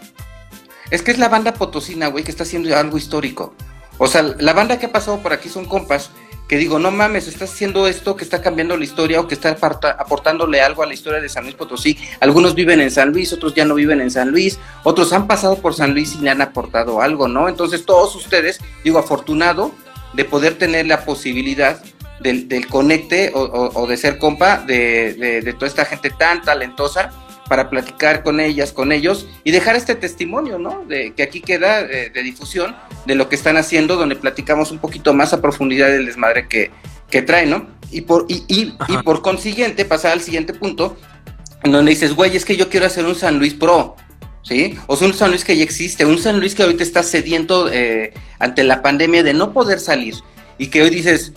Es 0.91 1.03
que 1.03 1.11
es 1.11 1.19
la 1.19 1.29
banda 1.29 1.55
potosina, 1.55 2.09
güey, 2.09 2.25
que 2.25 2.31
está 2.31 2.43
haciendo 2.43 2.77
algo 2.77 2.99
histórico. 2.99 3.55
O 3.99 4.07
sea, 4.07 4.23
la 4.23 4.53
banda 4.53 4.79
que 4.79 4.87
ha 4.87 4.93
pasado 4.93 5.19
por 5.21 5.33
aquí 5.33 5.49
son 5.49 5.65
compas 5.65 6.11
que 6.49 6.57
digo, 6.57 6.79
no 6.79 6.91
mames, 6.91 7.27
estás 7.27 7.53
haciendo 7.53 7.89
esto 7.89 8.17
que 8.17 8.23
está 8.23 8.41
cambiando 8.41 8.77
la 8.77 8.85
historia 8.85 9.21
o 9.21 9.27
que 9.27 9.35
está 9.35 9.57
aportándole 9.99 10.61
algo 10.61 10.83
a 10.83 10.87
la 10.87 10.95
historia 10.95 11.21
de 11.21 11.29
San 11.29 11.45
Luis 11.45 11.57
Potosí. 11.57 11.99
Algunos 12.21 12.55
viven 12.55 12.81
en 12.81 12.91
San 12.91 13.11
Luis, 13.11 13.33
otros 13.33 13.55
ya 13.55 13.65
no 13.65 13.75
viven 13.75 14.01
en 14.01 14.11
San 14.11 14.31
Luis, 14.31 14.59
otros 14.85 15.13
han 15.13 15.27
pasado 15.27 15.57
por 15.57 15.75
San 15.75 15.93
Luis 15.93 16.15
y 16.15 16.23
le 16.23 16.31
han 16.31 16.41
aportado 16.41 17.01
algo, 17.03 17.27
¿no? 17.27 17.49
Entonces 17.49 17.85
todos 17.85 18.15
ustedes, 18.15 18.61
digo, 18.85 18.99
afortunado 18.99 19.73
de 20.13 20.25
poder 20.25 20.57
tener 20.57 20.87
la 20.87 21.05
posibilidad 21.05 21.83
del, 22.21 22.67
conecte 22.69 23.31
o, 23.35 23.87
de 23.87 23.97
ser 23.97 24.19
compa 24.19 24.59
de, 24.59 25.55
toda 25.59 25.67
esta 25.67 25.85
gente 25.85 26.11
tan 26.11 26.43
talentosa 26.43 27.13
para 27.49 27.71
platicar 27.71 28.23
con 28.23 28.41
ellas, 28.41 28.73
con 28.73 28.91
ellos 28.91 29.29
y 29.45 29.53
dejar 29.53 29.77
este 29.77 29.95
testimonio, 29.95 30.59
¿no? 30.59 30.85
De 30.87 31.13
que 31.15 31.23
aquí 31.23 31.41
queda 31.41 31.85
de, 31.85 32.11
difusión 32.23 32.75
de 33.07 33.15
lo 33.15 33.29
que 33.29 33.37
están 33.37 33.57
haciendo, 33.57 33.97
donde 33.97 34.17
platicamos 34.17 34.71
un 34.73 34.79
poquito 34.79 35.15
más 35.15 35.33
a 35.33 35.41
profundidad 35.41 35.89
del 35.89 36.07
desmadre 36.07 36.49
que, 36.49 36.71
que 37.11 37.23
trae, 37.23 37.47
¿no? 37.47 37.69
Y 37.91 38.01
por, 38.01 38.27
y, 38.29 38.45
y, 38.49 38.75
y 38.89 38.97
por 39.05 39.23
consiguiente, 39.23 39.85
pasar 39.85 40.13
al 40.13 40.21
siguiente 40.21 40.55
punto, 40.55 40.97
en 41.63 41.71
donde 41.71 41.91
dices, 41.91 42.15
güey, 42.15 42.37
es 42.37 42.45
que 42.45 42.57
yo 42.57 42.69
quiero 42.69 42.87
hacer 42.87 43.05
un 43.05 43.15
San 43.15 43.39
Luis 43.39 43.55
Pro. 43.55 43.97
¿sí? 44.43 44.79
O 44.87 44.97
sea, 44.97 45.09
un 45.09 45.15
San 45.15 45.31
Luis 45.31 45.45
que 45.45 45.57
ya 45.57 45.65
existe, 45.65 46.05
un 46.05 46.19
San 46.19 46.39
Luis 46.39 46.55
que 46.55 46.63
ahorita 46.63 46.83
está 46.83 47.03
sediento 47.03 47.71
eh, 47.73 48.13
ante 48.39 48.65
la 48.65 48.83
pandemia 48.83 49.23
de 49.23 49.35
no 49.35 49.53
poder 49.53 49.81
salir 49.81 50.15
y 50.59 50.69
que 50.69 50.83
hoy 50.83 50.91
dices, 50.91 51.33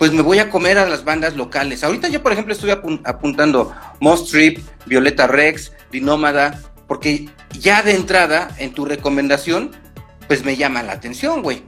pues 0.00 0.12
me 0.12 0.22
voy 0.22 0.38
a 0.38 0.48
comer 0.48 0.78
a 0.78 0.88
las 0.88 1.04
bandas 1.04 1.36
locales. 1.36 1.84
Ahorita 1.84 2.08
yo, 2.08 2.22
por 2.22 2.32
ejemplo, 2.32 2.54
estoy 2.54 2.70
apuntando 2.70 3.74
Most 4.00 4.30
Trip, 4.30 4.58
Violeta 4.86 5.26
Rex, 5.26 5.72
Dinómada, 5.92 6.58
porque 6.88 7.28
ya 7.58 7.82
de 7.82 7.92
entrada 7.92 8.48
en 8.56 8.72
tu 8.72 8.86
recomendación, 8.86 9.72
pues 10.26 10.42
me 10.42 10.56
llama 10.56 10.82
la 10.82 10.92
atención, 10.92 11.42
güey. 11.42 11.62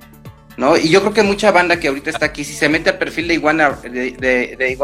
¿No? 0.56 0.78
Y 0.78 0.88
yo 0.88 1.02
creo 1.02 1.12
que 1.12 1.22
mucha 1.22 1.50
banda 1.50 1.78
que 1.78 1.88
ahorita 1.88 2.08
está 2.08 2.24
aquí, 2.24 2.42
si 2.42 2.54
se 2.54 2.70
mete 2.70 2.88
al 2.88 2.96
perfil 2.96 3.28
de 3.28 3.34
Iguana, 3.34 3.78
de, 3.82 4.16
eh, 4.18 4.78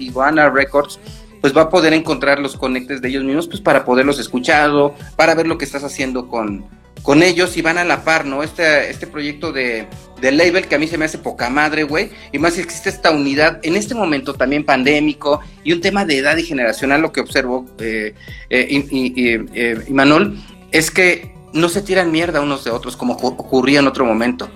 Iguana 0.00 0.50
Records, 0.50 0.98
pues 1.40 1.56
va 1.56 1.62
a 1.62 1.70
poder 1.70 1.92
encontrar 1.92 2.40
los 2.40 2.56
conectes 2.56 3.00
de 3.00 3.08
ellos 3.08 3.22
mismos, 3.22 3.46
pues 3.46 3.60
para 3.60 3.84
poderlos 3.84 4.18
escuchar, 4.18 4.72
para 5.14 5.36
ver 5.36 5.46
lo 5.46 5.58
que 5.58 5.64
estás 5.64 5.84
haciendo 5.84 6.26
con, 6.26 6.64
con 7.04 7.22
ellos 7.22 7.56
y 7.56 7.62
van 7.62 7.78
a 7.78 7.84
la 7.84 8.02
par, 8.02 8.24
¿no? 8.24 8.42
Este, 8.42 8.90
este 8.90 9.06
proyecto 9.06 9.52
de, 9.52 9.86
de 10.24 10.32
label 10.32 10.66
que 10.66 10.74
a 10.74 10.78
mí 10.78 10.86
se 10.86 10.96
me 10.96 11.04
hace 11.04 11.18
poca 11.18 11.50
madre, 11.50 11.84
güey, 11.84 12.08
y 12.32 12.38
más 12.38 12.54
si 12.54 12.62
existe 12.62 12.88
esta 12.88 13.10
unidad 13.10 13.60
en 13.62 13.76
este 13.76 13.94
momento 13.94 14.32
también 14.32 14.64
pandémico 14.64 15.40
y 15.62 15.74
un 15.74 15.82
tema 15.82 16.06
de 16.06 16.16
edad 16.16 16.34
y 16.38 16.44
generacional, 16.44 17.02
lo 17.02 17.12
que 17.12 17.20
observo, 17.20 17.66
eh, 17.78 18.14
eh, 18.48 18.66
y, 18.70 19.12
eh, 19.28 19.84
Manol, 19.90 20.42
es 20.72 20.90
que 20.90 21.34
no 21.52 21.68
se 21.68 21.82
tiran 21.82 22.10
mierda 22.10 22.40
unos 22.40 22.64
de 22.64 22.70
otros 22.70 22.96
como 22.96 23.12
ocurría 23.12 23.80
en 23.80 23.86
otro 23.86 24.06
momento 24.06 24.48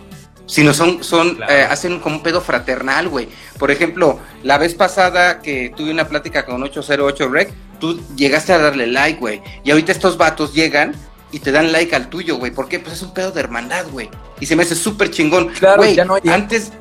sino 0.47 0.73
son, 0.73 1.05
son 1.05 1.39
eh, 1.47 1.67
hacen 1.69 2.01
como 2.01 2.17
un 2.17 2.23
pedo 2.23 2.41
fraternal, 2.41 3.11
güey. 3.11 3.29
Por 3.59 3.71
ejemplo, 3.71 4.19
la 4.43 4.57
vez 4.57 4.75
pasada 4.75 5.43
que 5.43 5.71
tuve 5.77 5.91
una 5.91 6.09
plática 6.09 6.47
con 6.47 6.63
808 6.63 7.29
Rec, 7.29 7.53
tú 7.79 8.01
llegaste 8.17 8.55
a 8.55 8.59
darle 8.59 8.87
like, 8.87 9.21
güey. 9.21 9.43
Y 9.63 9.71
ahorita 9.73 9.93
estos 9.93 10.17
vatos 10.17 10.55
llegan 10.55 10.95
y 11.33 11.41
te 11.41 11.53
dan 11.53 11.73
like 11.73 11.95
al 11.95 12.09
tuyo, 12.09 12.37
güey. 12.37 12.53
¿Por 12.53 12.69
qué? 12.69 12.79
Pues 12.79 12.95
es 12.95 13.03
un 13.03 13.15
pedo 13.15 13.31
de 13.31 13.41
hermandad, 13.41 13.87
güey. 13.91 14.09
Y 14.41 14.47
se 14.47 14.57
me 14.57 14.63
hace 14.63 14.75
súper 14.75 15.11
chingón. 15.11 15.49
Claro, 15.49 15.85
ya 15.85 16.05
no 16.05 16.15
hay... 16.15 16.23
antes... 16.31 16.73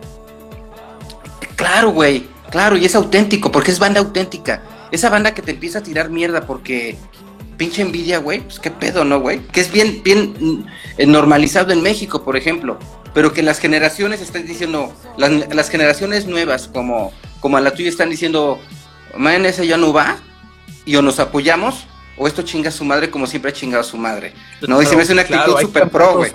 Claro, 1.56 1.92
güey. 1.92 2.28
Claro, 2.52 2.78
y 2.78 2.86
es 2.86 2.96
auténtico, 2.96 3.52
porque 3.52 3.72
es 3.72 3.80
banda 3.80 4.00
auténtica. 4.00 4.62
Esa 4.92 5.10
banda 5.10 5.34
que 5.34 5.42
te 5.42 5.52
empieza 5.52 5.80
a 5.80 5.84
tirar 5.84 6.10
mierda 6.10 6.46
porque 6.46 6.98
pinche 7.58 7.82
envidia, 7.82 8.20
güey, 8.20 8.42
pues 8.42 8.60
qué 8.60 8.72
pedo, 8.72 9.04
¿no, 9.04 9.20
güey? 9.20 9.40
Que 9.48 9.62
es 9.62 9.72
bien, 9.72 10.02
bien 10.04 10.36
mm, 10.40 11.12
normalizado 11.12 11.74
en 11.74 11.82
México, 11.82 12.24
por 12.24 12.38
ejemplo 12.38 12.78
pero 13.18 13.34
que 13.34 13.42
las 13.42 13.58
generaciones 13.58 14.22
están 14.22 14.46
diciendo, 14.46 14.94
las, 15.18 15.70
generaciones 15.72 16.28
nuevas 16.28 16.70
como, 16.72 17.12
como 17.40 17.58
a 17.58 17.62
la 17.62 17.72
tuya 17.72 17.90
están 17.90 18.12
diciendo, 18.12 18.60
man, 19.18 19.44
ese 19.48 19.66
ya 19.66 19.76
no 19.76 19.92
va, 19.92 20.18
y 20.86 20.96
o 20.98 21.02
nos 21.02 21.20
apoyamos, 21.20 21.88
o 22.18 22.28
esto 22.28 22.42
chinga 22.42 22.70
a 22.70 22.72
su 22.72 22.84
madre 22.84 23.10
como 23.10 23.28
siempre 23.28 23.52
ha 23.52 23.54
chingado 23.54 23.82
a 23.82 23.86
su 23.86 23.98
madre. 23.98 24.34
No, 24.68 24.82
y 24.82 24.86
se 24.86 24.96
me 24.96 25.04
hace 25.04 25.14
una 25.14 25.22
actitud 25.22 25.60
super 25.62 25.90
pro, 25.90 26.18
güey. 26.18 26.32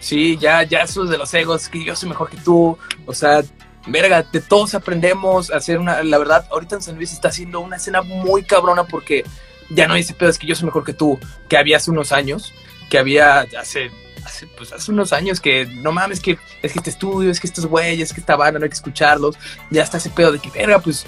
Sí, 0.00 0.36
ya, 0.36 0.64
ya 0.64 0.80
eso 0.80 1.04
de 1.04 1.16
los 1.16 1.32
egos, 1.32 1.68
que 1.68 1.84
yo 1.84 1.94
soy 1.94 2.08
mejor 2.08 2.28
que 2.28 2.36
tú, 2.36 2.76
o 3.06 3.14
sea, 3.14 3.42
verga, 3.86 4.22
de 4.22 4.40
todos 4.40 4.74
aprendemos 4.74 5.50
a 5.52 5.58
hacer 5.58 5.78
una, 5.78 6.02
la 6.02 6.18
verdad, 6.18 6.46
ahorita 6.50 6.76
en 6.76 6.82
San 6.82 6.96
Luis 6.96 7.12
está 7.12 7.28
haciendo 7.28 7.60
una 7.60 7.76
escena 7.76 8.02
muy 8.02 8.42
cabrona 8.42 8.82
porque 8.82 9.24
ya 9.70 9.86
no 9.86 9.94
hay 9.94 10.00
ese 10.00 10.14
pedo, 10.14 10.28
es 10.28 10.38
que 10.38 10.46
yo 10.48 10.56
soy 10.56 10.66
mejor 10.66 10.84
que 10.84 10.92
tú, 10.92 11.20
que 11.48 11.56
había 11.56 11.76
hace 11.76 11.92
unos 11.92 12.10
años, 12.10 12.52
que 12.90 12.98
había 12.98 13.46
hace, 13.58 13.92
hace, 14.24 14.48
pues 14.58 14.72
hace 14.72 14.90
unos 14.90 15.12
años 15.12 15.40
que 15.40 15.66
no 15.66 15.92
mames, 15.92 16.18
que 16.18 16.36
es 16.62 16.72
que 16.72 16.78
este 16.80 16.90
estudio, 16.90 17.30
es 17.30 17.38
que 17.38 17.46
estos 17.46 17.66
güeyes, 17.66 18.10
es 18.10 18.12
que 18.12 18.20
esta 18.20 18.34
banda 18.34 18.58
no 18.58 18.64
hay 18.64 18.70
que 18.70 18.76
escucharlos, 18.76 19.36
ya 19.70 19.84
está 19.84 19.98
ese 19.98 20.10
pedo 20.10 20.32
de 20.32 20.40
que, 20.40 20.50
verga, 20.50 20.80
pues 20.80 21.06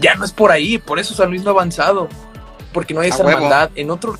ya 0.00 0.14
no 0.14 0.24
es 0.24 0.32
por 0.32 0.50
ahí, 0.52 0.78
por 0.78 0.98
eso 0.98 1.14
San 1.14 1.30
Luis 1.30 1.42
no 1.42 1.50
ha 1.50 1.54
avanzado, 1.54 2.08
porque 2.72 2.94
no 2.94 3.00
hay 3.00 3.10
esa 3.10 3.24
maldad, 3.24 3.70
en 3.74 3.90
otro 3.90 4.16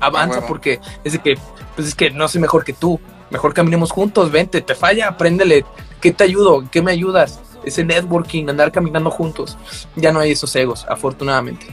avanza 0.00 0.46
porque 0.46 0.80
es 1.02 1.14
de 1.14 1.18
que, 1.18 1.36
pues 1.74 1.88
es 1.88 1.94
que 1.94 2.10
no 2.10 2.28
soy 2.28 2.40
mejor 2.40 2.64
que 2.64 2.72
tú, 2.72 3.00
mejor 3.30 3.54
caminemos 3.54 3.90
juntos, 3.90 4.30
vente, 4.30 4.60
te 4.60 4.74
falla, 4.74 5.08
apréndele, 5.08 5.64
¿qué 6.00 6.12
te 6.12 6.24
ayudo? 6.24 6.64
¿Qué 6.70 6.82
me 6.82 6.92
ayudas? 6.92 7.40
Ese 7.64 7.82
networking, 7.84 8.48
andar 8.48 8.70
caminando 8.70 9.10
juntos, 9.10 9.56
ya 9.96 10.12
no 10.12 10.20
hay 10.20 10.32
esos 10.32 10.54
egos, 10.54 10.86
afortunadamente. 10.88 11.66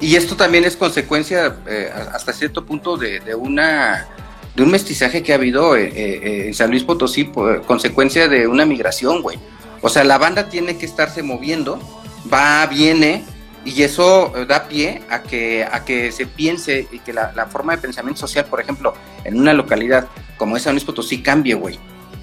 Y 0.00 0.16
esto 0.16 0.36
también 0.36 0.64
es 0.64 0.76
consecuencia, 0.76 1.56
eh, 1.66 1.90
hasta 2.12 2.32
cierto 2.32 2.64
punto, 2.64 2.96
de, 2.96 3.34
una 3.34 4.08
de 4.54 4.62
un 4.62 4.70
mestizaje 4.70 5.22
que 5.22 5.32
ha 5.32 5.36
habido 5.36 5.76
eh, 5.76 5.92
eh, 5.94 6.46
en 6.46 6.54
San 6.54 6.70
Luis 6.70 6.84
Potosí, 6.84 7.30
consecuencia 7.66 8.28
de 8.28 8.46
una 8.46 8.64
migración, 8.64 9.22
güey. 9.22 9.38
O 9.80 9.88
sea, 9.88 10.04
la 10.04 10.18
banda 10.18 10.48
tiene 10.48 10.76
que 10.76 10.86
estarse 10.86 11.22
moviendo, 11.22 11.78
va, 12.32 12.66
viene, 12.66 13.24
y 13.64 13.82
eso 13.82 14.32
da 14.48 14.68
pie 14.68 15.02
a 15.10 15.22
que, 15.22 15.64
a 15.70 15.84
que 15.84 16.10
se 16.12 16.26
piense 16.26 16.88
y 16.90 17.00
que 17.00 17.12
la, 17.12 17.46
forma 17.50 17.76
de 17.76 17.82
pensamiento 17.82 18.20
social, 18.20 18.46
por 18.46 18.60
ejemplo, 18.60 18.94
en 19.24 19.38
una 19.38 19.52
localidad 19.52 20.08
como 20.36 20.56
esa 20.56 20.64
San 20.64 20.74
Luis 20.74 20.84
Potosí 20.84 21.22
cambie, 21.22 21.54
güey, 21.54 21.78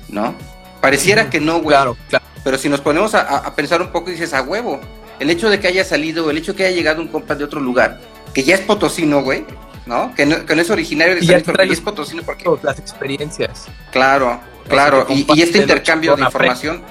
¿no? 0.10 0.34
Pareciera 0.82 1.30
que 1.30 1.39
no, 1.39 1.60
güey. 1.60 1.76
Claro, 1.76 1.97
claro. 2.10 2.26
Pero 2.43 2.58
si 2.58 2.70
nos 2.70 2.82
ponemos 2.82 3.14
a, 3.16 3.53
pensar 3.56 3.82
un 3.82 3.91
poco 3.91 4.10
dices, 4.12 4.34
a 4.34 4.41
huevo, 4.41 4.80
el 5.20 5.30
hecho 5.30 5.49
de 5.49 5.60
que 5.60 5.68
haya 5.68 5.84
salido, 5.84 6.30
el 6.30 6.38
hecho 6.38 6.53
de 6.53 6.58
que 6.58 6.66
haya 6.66 6.76
llegado 6.76 7.01
un 7.01 7.08
compa 7.08 7.36
de 7.36 7.43
otro 7.43 7.60
lugar, 7.60 7.99
que 8.34 8.43
ya 8.43 8.56
es 8.56 8.62
potosino, 8.62 9.24
güey, 9.24 9.45
¿no? 9.86 10.14
Que 10.16 10.26
no, 10.26 10.45
que 10.45 10.56
no 10.56 10.62
es 10.62 10.70
originario 10.70 11.16
de 11.16 11.22
San 11.22 11.36
Luis, 11.36 11.43
pero 11.45 11.64
es 11.64 11.82
potosino 11.82 12.24
porque... 12.24 12.45
Las 12.62 12.80
experiencias. 12.80 13.66
Claro, 13.91 14.39
claro. 14.68 15.06
Y, 15.10 15.26
y, 15.34 15.41
este 15.41 15.58
intercambio 15.58 16.16
de 16.16 16.24
información 16.24 16.84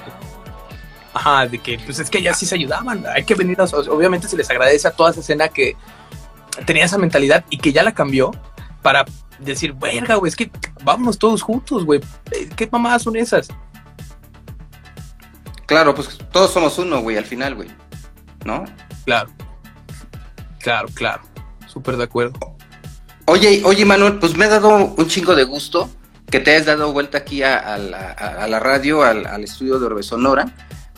Ajá, 1.15 1.47
de 1.47 1.59
que, 1.59 1.79
pues 1.79 1.97
es 1.99 2.09
que 2.09 2.21
ya 2.21 2.33
sí 2.33 2.45
se 2.45 2.55
ayudaban. 2.55 3.05
Hay 3.07 3.23
que 3.23 3.35
venir, 3.35 3.57
obviamente 3.89 4.27
se 4.27 4.35
les 4.35 4.49
agradece 4.49 4.85
a 4.89 4.91
toda 4.91 5.11
esa 5.11 5.21
escena 5.21 5.47
que 5.47 5.77
tenía 6.65 6.83
esa 6.83 6.97
mentalidad 6.97 7.45
y 7.49 7.57
que 7.57 7.71
ya 7.71 7.83
la 7.83 7.93
cambió 7.93 8.31
para 8.81 9.05
decir, 9.39 9.71
verga, 9.71 10.15
güey, 10.15 10.27
es 10.27 10.35
que 10.35 10.51
vámonos 10.83 11.17
todos 11.17 11.41
juntos, 11.41 11.85
güey. 11.85 12.01
¿Qué 12.57 12.67
mamadas 12.69 13.03
son 13.03 13.15
esas? 13.15 13.47
Claro, 15.65 15.95
pues 15.95 16.17
todos 16.33 16.51
somos 16.51 16.77
uno, 16.79 16.99
güey, 16.99 17.15
al 17.15 17.23
final, 17.23 17.55
güey. 17.55 17.69
¿No? 18.43 18.65
Claro. 19.05 19.29
Claro, 20.59 20.89
claro. 20.93 21.23
Súper 21.65 21.95
de 21.95 22.03
acuerdo. 22.03 22.57
Oye, 23.23 23.61
oye, 23.63 23.85
Manuel, 23.85 24.19
pues 24.19 24.35
me 24.35 24.45
ha 24.45 24.49
dado 24.49 24.93
un 24.97 25.07
chingo 25.07 25.33
de 25.33 25.45
gusto 25.45 25.89
que 26.29 26.41
te 26.41 26.51
hayas 26.51 26.65
dado 26.65 26.91
vuelta 26.91 27.19
aquí 27.19 27.41
a, 27.41 27.77
la, 27.77 28.59
radio, 28.59 29.01
al, 29.01 29.25
al, 29.25 29.45
estudio 29.45 29.79
de 29.79 29.85
Orbe 29.85 30.03
Sonora 30.03 30.53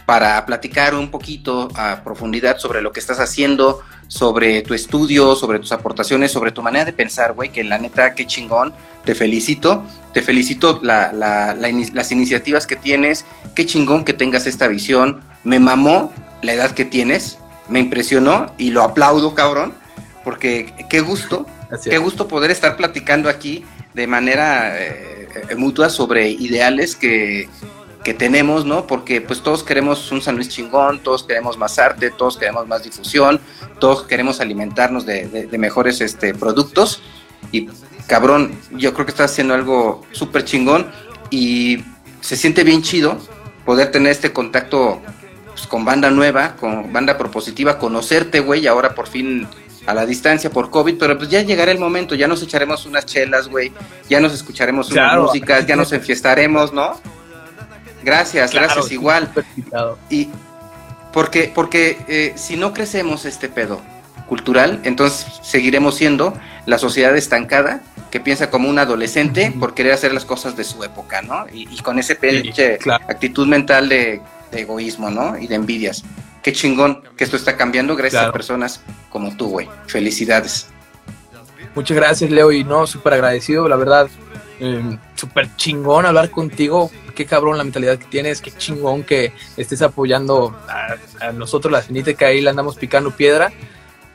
para 0.07 0.45
platicar 0.45 0.95
un 0.95 1.11
poquito 1.11 1.67
a 1.75 2.01
profundidad 2.01 2.59
sobre 2.59 2.81
lo 2.81 2.93
que 2.93 3.01
estás 3.01 3.19
haciendo, 3.19 3.81
sobre 4.07 4.61
tu 4.61 4.73
estudio, 4.73 5.35
sobre 5.35 5.59
tus 5.59 5.73
aportaciones, 5.73 6.31
sobre 6.31 6.53
tu 6.53 6.61
manera 6.61 6.85
de 6.85 6.93
pensar, 6.93 7.33
güey, 7.33 7.51
que 7.51 7.61
la 7.65 7.77
neta, 7.77 8.15
qué 8.15 8.25
chingón, 8.25 8.73
te 9.03 9.15
felicito, 9.15 9.83
te 10.13 10.21
felicito 10.21 10.79
las 10.81 12.11
iniciativas 12.13 12.65
que 12.65 12.77
tienes, 12.77 13.25
qué 13.53 13.65
chingón 13.65 14.05
que 14.05 14.13
tengas 14.13 14.47
esta 14.47 14.69
visión, 14.69 15.19
me 15.43 15.59
mamó 15.59 16.13
la 16.41 16.53
edad 16.53 16.71
que 16.71 16.85
tienes, 16.85 17.37
me 17.67 17.79
impresionó 17.79 18.53
y 18.57 18.69
lo 18.69 18.83
aplaudo, 18.83 19.35
cabrón, 19.35 19.73
porque 20.23 20.73
qué 20.89 21.01
gusto, 21.01 21.45
qué 21.83 21.97
gusto 21.97 22.29
poder 22.29 22.49
estar 22.49 22.77
platicando 22.77 23.27
aquí 23.27 23.65
de 23.93 24.07
manera 24.07 24.81
eh, 24.81 25.27
eh, 25.49 25.55
mutua 25.55 25.89
sobre 25.89 26.29
ideales 26.29 26.95
que 26.95 27.49
que 28.07 28.13
tenemos, 28.13 28.63
¿no? 28.63 28.87
Porque 28.87 29.19
pues 29.19 29.41
todos 29.41 29.63
queremos 29.63 30.13
un 30.13 30.21
San 30.21 30.37
Luis 30.37 30.47
chingón, 30.47 30.99
todos 30.99 31.23
queremos 31.23 31.57
más 31.57 31.77
arte, 31.77 32.09
todos 32.09 32.37
queremos 32.37 32.65
más 32.65 32.81
difusión, 32.81 33.41
todos 33.81 34.03
queremos 34.03 34.39
alimentarnos 34.39 35.05
de, 35.05 35.49
mejores 35.59 35.99
este, 35.99 36.33
productos. 36.33 37.01
Y 37.51 37.67
cabrón, 38.07 38.57
yo 38.71 38.93
creo 38.93 39.05
que 39.05 39.11
estás 39.11 39.33
haciendo 39.33 39.55
algo 39.55 40.05
súper 40.13 40.45
chingón 40.45 40.89
y 41.31 41.83
se 42.21 42.37
siente 42.37 42.63
bien 42.63 42.81
chido 42.81 43.17
poder 43.65 43.91
tener 43.91 44.13
este 44.13 44.31
contacto 44.31 45.01
pues, 45.47 45.67
con 45.67 45.83
banda 45.83 46.09
nueva, 46.09 46.55
con 46.55 46.93
banda 46.93 47.17
propositiva, 47.17 47.77
conocerte, 47.77 48.39
güey, 48.39 48.67
ahora 48.67 48.95
por 48.95 49.09
fin 49.09 49.49
a 49.85 49.93
la 49.93 50.05
distancia 50.05 50.49
por 50.49 50.69
COVID, 50.69 50.97
pero 50.97 51.17
pues 51.17 51.29
ya 51.29 51.41
llegará 51.41 51.73
el 51.73 51.79
momento, 51.79 52.15
ya 52.15 52.29
nos 52.29 52.41
echaremos 52.41 52.85
unas 52.85 53.05
chelas, 53.05 53.49
güey, 53.49 53.73
ya 54.09 54.21
nos 54.21 54.33
escucharemos 54.33 54.91
unas 54.91 55.17
músicas, 55.17 55.67
ya 55.67 55.75
nos 55.75 55.91
enfiestaremos, 55.91 56.71
¿no? 56.71 57.01
Gracias, 58.07 58.53
gracias, 58.53 58.89
igual. 58.93 59.29
Y 60.09 60.29
porque, 61.11 61.51
porque 61.53 61.97
eh, 62.07 62.31
si 62.37 62.55
no 62.55 62.73
crecemos 62.73 63.25
este 63.25 63.49
pedo 63.49 63.81
cultural, 64.29 64.79
entonces 64.85 65.27
seguiremos 65.43 65.95
siendo 65.95 66.33
la 66.65 66.77
sociedad 66.77 67.17
estancada 67.17 67.81
que 68.09 68.21
piensa 68.21 68.49
como 68.49 68.69
un 68.69 68.79
adolescente 68.79 69.53
por 69.59 69.73
querer 69.73 69.91
hacer 69.91 70.13
las 70.13 70.23
cosas 70.23 70.55
de 70.55 70.63
su 70.63 70.85
época, 70.85 71.21
¿no? 71.21 71.47
Y, 71.51 71.65
con 71.81 71.99
ese 71.99 72.15
pinche 72.15 72.79
actitud 73.09 73.45
mental 73.45 73.89
de, 73.89 74.21
egoísmo, 74.53 75.09
¿no? 75.09 75.37
Y 75.37 75.47
de 75.47 75.55
envidias. 75.55 76.05
Qué 76.41 76.53
chingón 76.53 77.03
que 77.17 77.25
esto 77.25 77.35
está 77.35 77.57
cambiando 77.57 77.97
gracias 77.97 78.23
a 78.23 78.31
personas 78.31 78.79
como 79.09 79.35
tú, 79.35 79.49
güey. 79.49 79.67
Felicidades. 79.87 80.67
Muchas 81.75 81.97
gracias, 81.97 82.31
Leo, 82.31 82.53
y 82.53 82.63
no, 82.63 82.87
súper 82.87 83.15
agradecido, 83.15 83.67
la 83.67 83.75
verdad. 83.75 84.07
Eh, 84.59 84.97
súper 85.15 85.55
chingón 85.55 86.05
hablar 86.05 86.31
contigo. 86.31 86.91
Qué 87.15 87.25
cabrón 87.25 87.57
la 87.57 87.63
mentalidad 87.63 87.97
que 87.97 88.05
tienes. 88.05 88.41
Qué 88.41 88.51
chingón 88.51 89.03
que 89.03 89.33
estés 89.55 89.81
apoyando 89.81 90.55
a, 91.19 91.31
nosotros, 91.31 91.71
la 91.71 91.81
cenita 91.81 92.13
que 92.13 92.25
ahí 92.25 92.45
andamos 92.45 92.75
picando 92.75 93.11
piedra. 93.11 93.51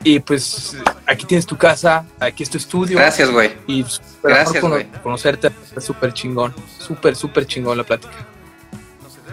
Y 0.03 0.19
pues 0.19 0.75
aquí 1.05 1.25
tienes 1.25 1.45
tu 1.45 1.57
casa, 1.57 2.05
aquí 2.19 2.43
es 2.43 2.49
tu 2.49 2.57
estudio. 2.57 2.97
Gracias, 2.97 3.31
güey. 3.31 3.53
Y 3.67 3.85
gracias, 4.21 4.61
güey. 4.61 4.85
Conocerte 5.01 5.49
súper 5.79 6.13
chingón. 6.13 6.53
Súper, 6.77 7.15
súper 7.15 7.45
chingón 7.45 7.77
la 7.77 7.83
plática. 7.85 8.27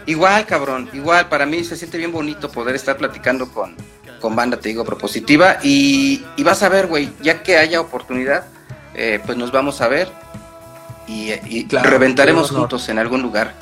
Igual, 0.07 0.47
cabrón. 0.47 0.89
Igual, 0.93 1.29
para 1.29 1.45
mí 1.45 1.65
se 1.65 1.77
siente 1.77 1.99
bien 1.99 2.13
bonito 2.13 2.51
poder 2.51 2.77
estar 2.77 2.97
platicando 2.97 3.49
con, 3.49 3.75
con 4.21 4.37
banda, 4.37 4.59
te 4.59 4.69
digo, 4.69 4.85
propositiva. 4.85 5.59
Y, 5.63 6.25
y 6.37 6.43
vas 6.45 6.63
a 6.63 6.69
ver, 6.69 6.87
güey, 6.87 7.11
ya 7.21 7.43
que 7.43 7.57
haya 7.57 7.81
oportunidad, 7.81 8.47
eh, 8.95 9.21
pues 9.25 9.37
nos 9.37 9.51
vamos 9.51 9.81
a 9.81 9.89
ver 9.89 10.09
y, 11.11 11.67
reventaremos 11.69 12.51
juntos 12.51 12.89
en 12.89 12.99
algún 12.99 13.23
lugar. 13.23 13.55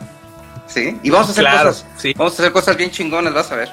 ¿Sí? 0.67 0.99
Y 1.03 1.11
vamos 1.11 1.29
a 1.29 1.33
hacer 1.33 1.45
cosas. 1.45 1.87
Vamos 2.17 2.33
a 2.33 2.43
hacer 2.43 2.53
cosas 2.53 2.77
bien 2.77 2.91
chingonas, 2.91 3.33
vas 3.33 3.51
a 3.51 3.57
ver. 3.57 3.73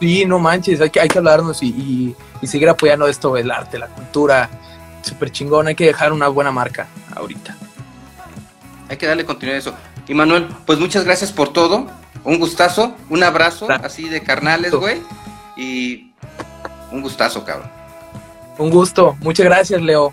Sí, 0.00 0.24
no 0.26 0.40
manches, 0.40 0.80
hay 0.80 0.90
que, 0.90 1.00
hay 1.00 1.08
que 1.08 1.18
hablarnos 1.18 1.62
y, 1.62 2.14
seguir 2.42 2.68
apoyando 2.68 3.06
esto, 3.06 3.36
el 3.36 3.50
arte, 3.50 3.78
la 3.78 3.86
cultura. 3.86 4.50
Súper 5.02 5.30
chingón, 5.30 5.68
hay 5.68 5.74
que 5.74 5.86
dejar 5.86 6.12
una 6.12 6.28
buena 6.28 6.50
marca 6.50 6.88
ahorita. 7.14 7.56
Hay 8.88 8.96
que 8.96 9.06
darle 9.06 9.24
continuidad 9.24 9.56
a 9.56 9.60
eso. 9.60 9.74
Y 10.08 10.14
Manuel, 10.14 10.48
pues 10.66 10.78
muchas 10.78 11.04
gracias 11.04 11.32
por 11.32 11.52
todo. 11.52 11.86
Un 12.24 12.38
gustazo, 12.38 12.94
un 13.08 13.22
abrazo 13.22 13.68
así 13.70 14.08
de 14.08 14.22
carnales, 14.22 14.72
güey. 14.72 15.00
Y 15.56 16.10
un 16.90 17.02
gustazo, 17.02 17.44
cabrón. 17.44 17.70
Un 18.58 18.70
gusto. 18.70 19.16
Muchas 19.20 19.44
gracias, 19.44 19.80
Leo. 19.80 20.12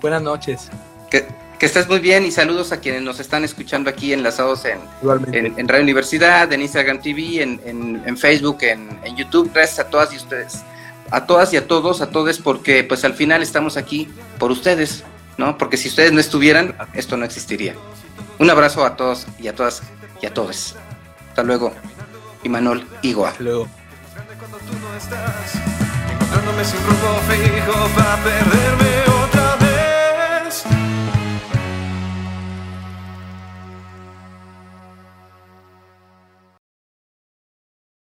Buenas 0.00 0.22
noches. 0.22 0.70
Que, 1.10 1.26
que 1.58 1.66
estés 1.66 1.88
muy 1.88 1.98
bien 1.98 2.24
y 2.24 2.30
saludos 2.30 2.72
a 2.72 2.80
quienes 2.80 3.02
nos 3.02 3.20
están 3.20 3.44
escuchando 3.44 3.90
aquí 3.90 4.12
enlazados 4.12 4.64
en, 4.64 4.78
en, 5.32 5.68
Radio 5.68 5.82
Universidad, 5.82 6.52
en 6.52 6.62
Instagram 6.62 7.00
TV, 7.00 7.42
en, 7.42 8.16
Facebook, 8.16 8.58
en, 8.62 9.16
YouTube. 9.16 9.50
Gracias 9.52 9.78
a 9.80 9.90
todas 9.90 10.12
y 10.12 10.16
ustedes, 10.16 10.62
a 11.10 11.26
todas 11.26 11.52
y 11.52 11.56
a 11.56 11.66
todos, 11.66 12.00
a 12.00 12.10
todos, 12.10 12.38
porque 12.38 12.84
pues 12.84 13.04
al 13.04 13.14
final 13.14 13.42
estamos 13.42 13.76
aquí 13.76 14.08
por 14.38 14.50
ustedes, 14.50 15.04
¿no? 15.36 15.56
Porque 15.58 15.76
si 15.76 15.88
ustedes 15.88 16.12
no 16.12 16.20
estuvieran, 16.20 16.74
esto 16.94 17.16
no 17.16 17.24
existiría. 17.24 17.74
Un 18.38 18.50
abrazo 18.50 18.84
a 18.84 18.96
todos 18.96 19.26
y 19.38 19.48
a 19.48 19.54
todas 19.54 19.82
y 20.20 20.26
a 20.26 20.34
todos. 20.34 20.76
Hasta 21.28 21.42
luego. 21.42 21.72
Imanol 22.42 22.86
Igua. 23.02 23.30
Hasta 23.30 23.42
luego. 23.42 23.68
Encontrándome 26.10 26.64
sin 26.64 26.80
rumbo 26.86 27.20
fijo 27.28 27.88
para 27.94 28.22
perderme 28.22 29.23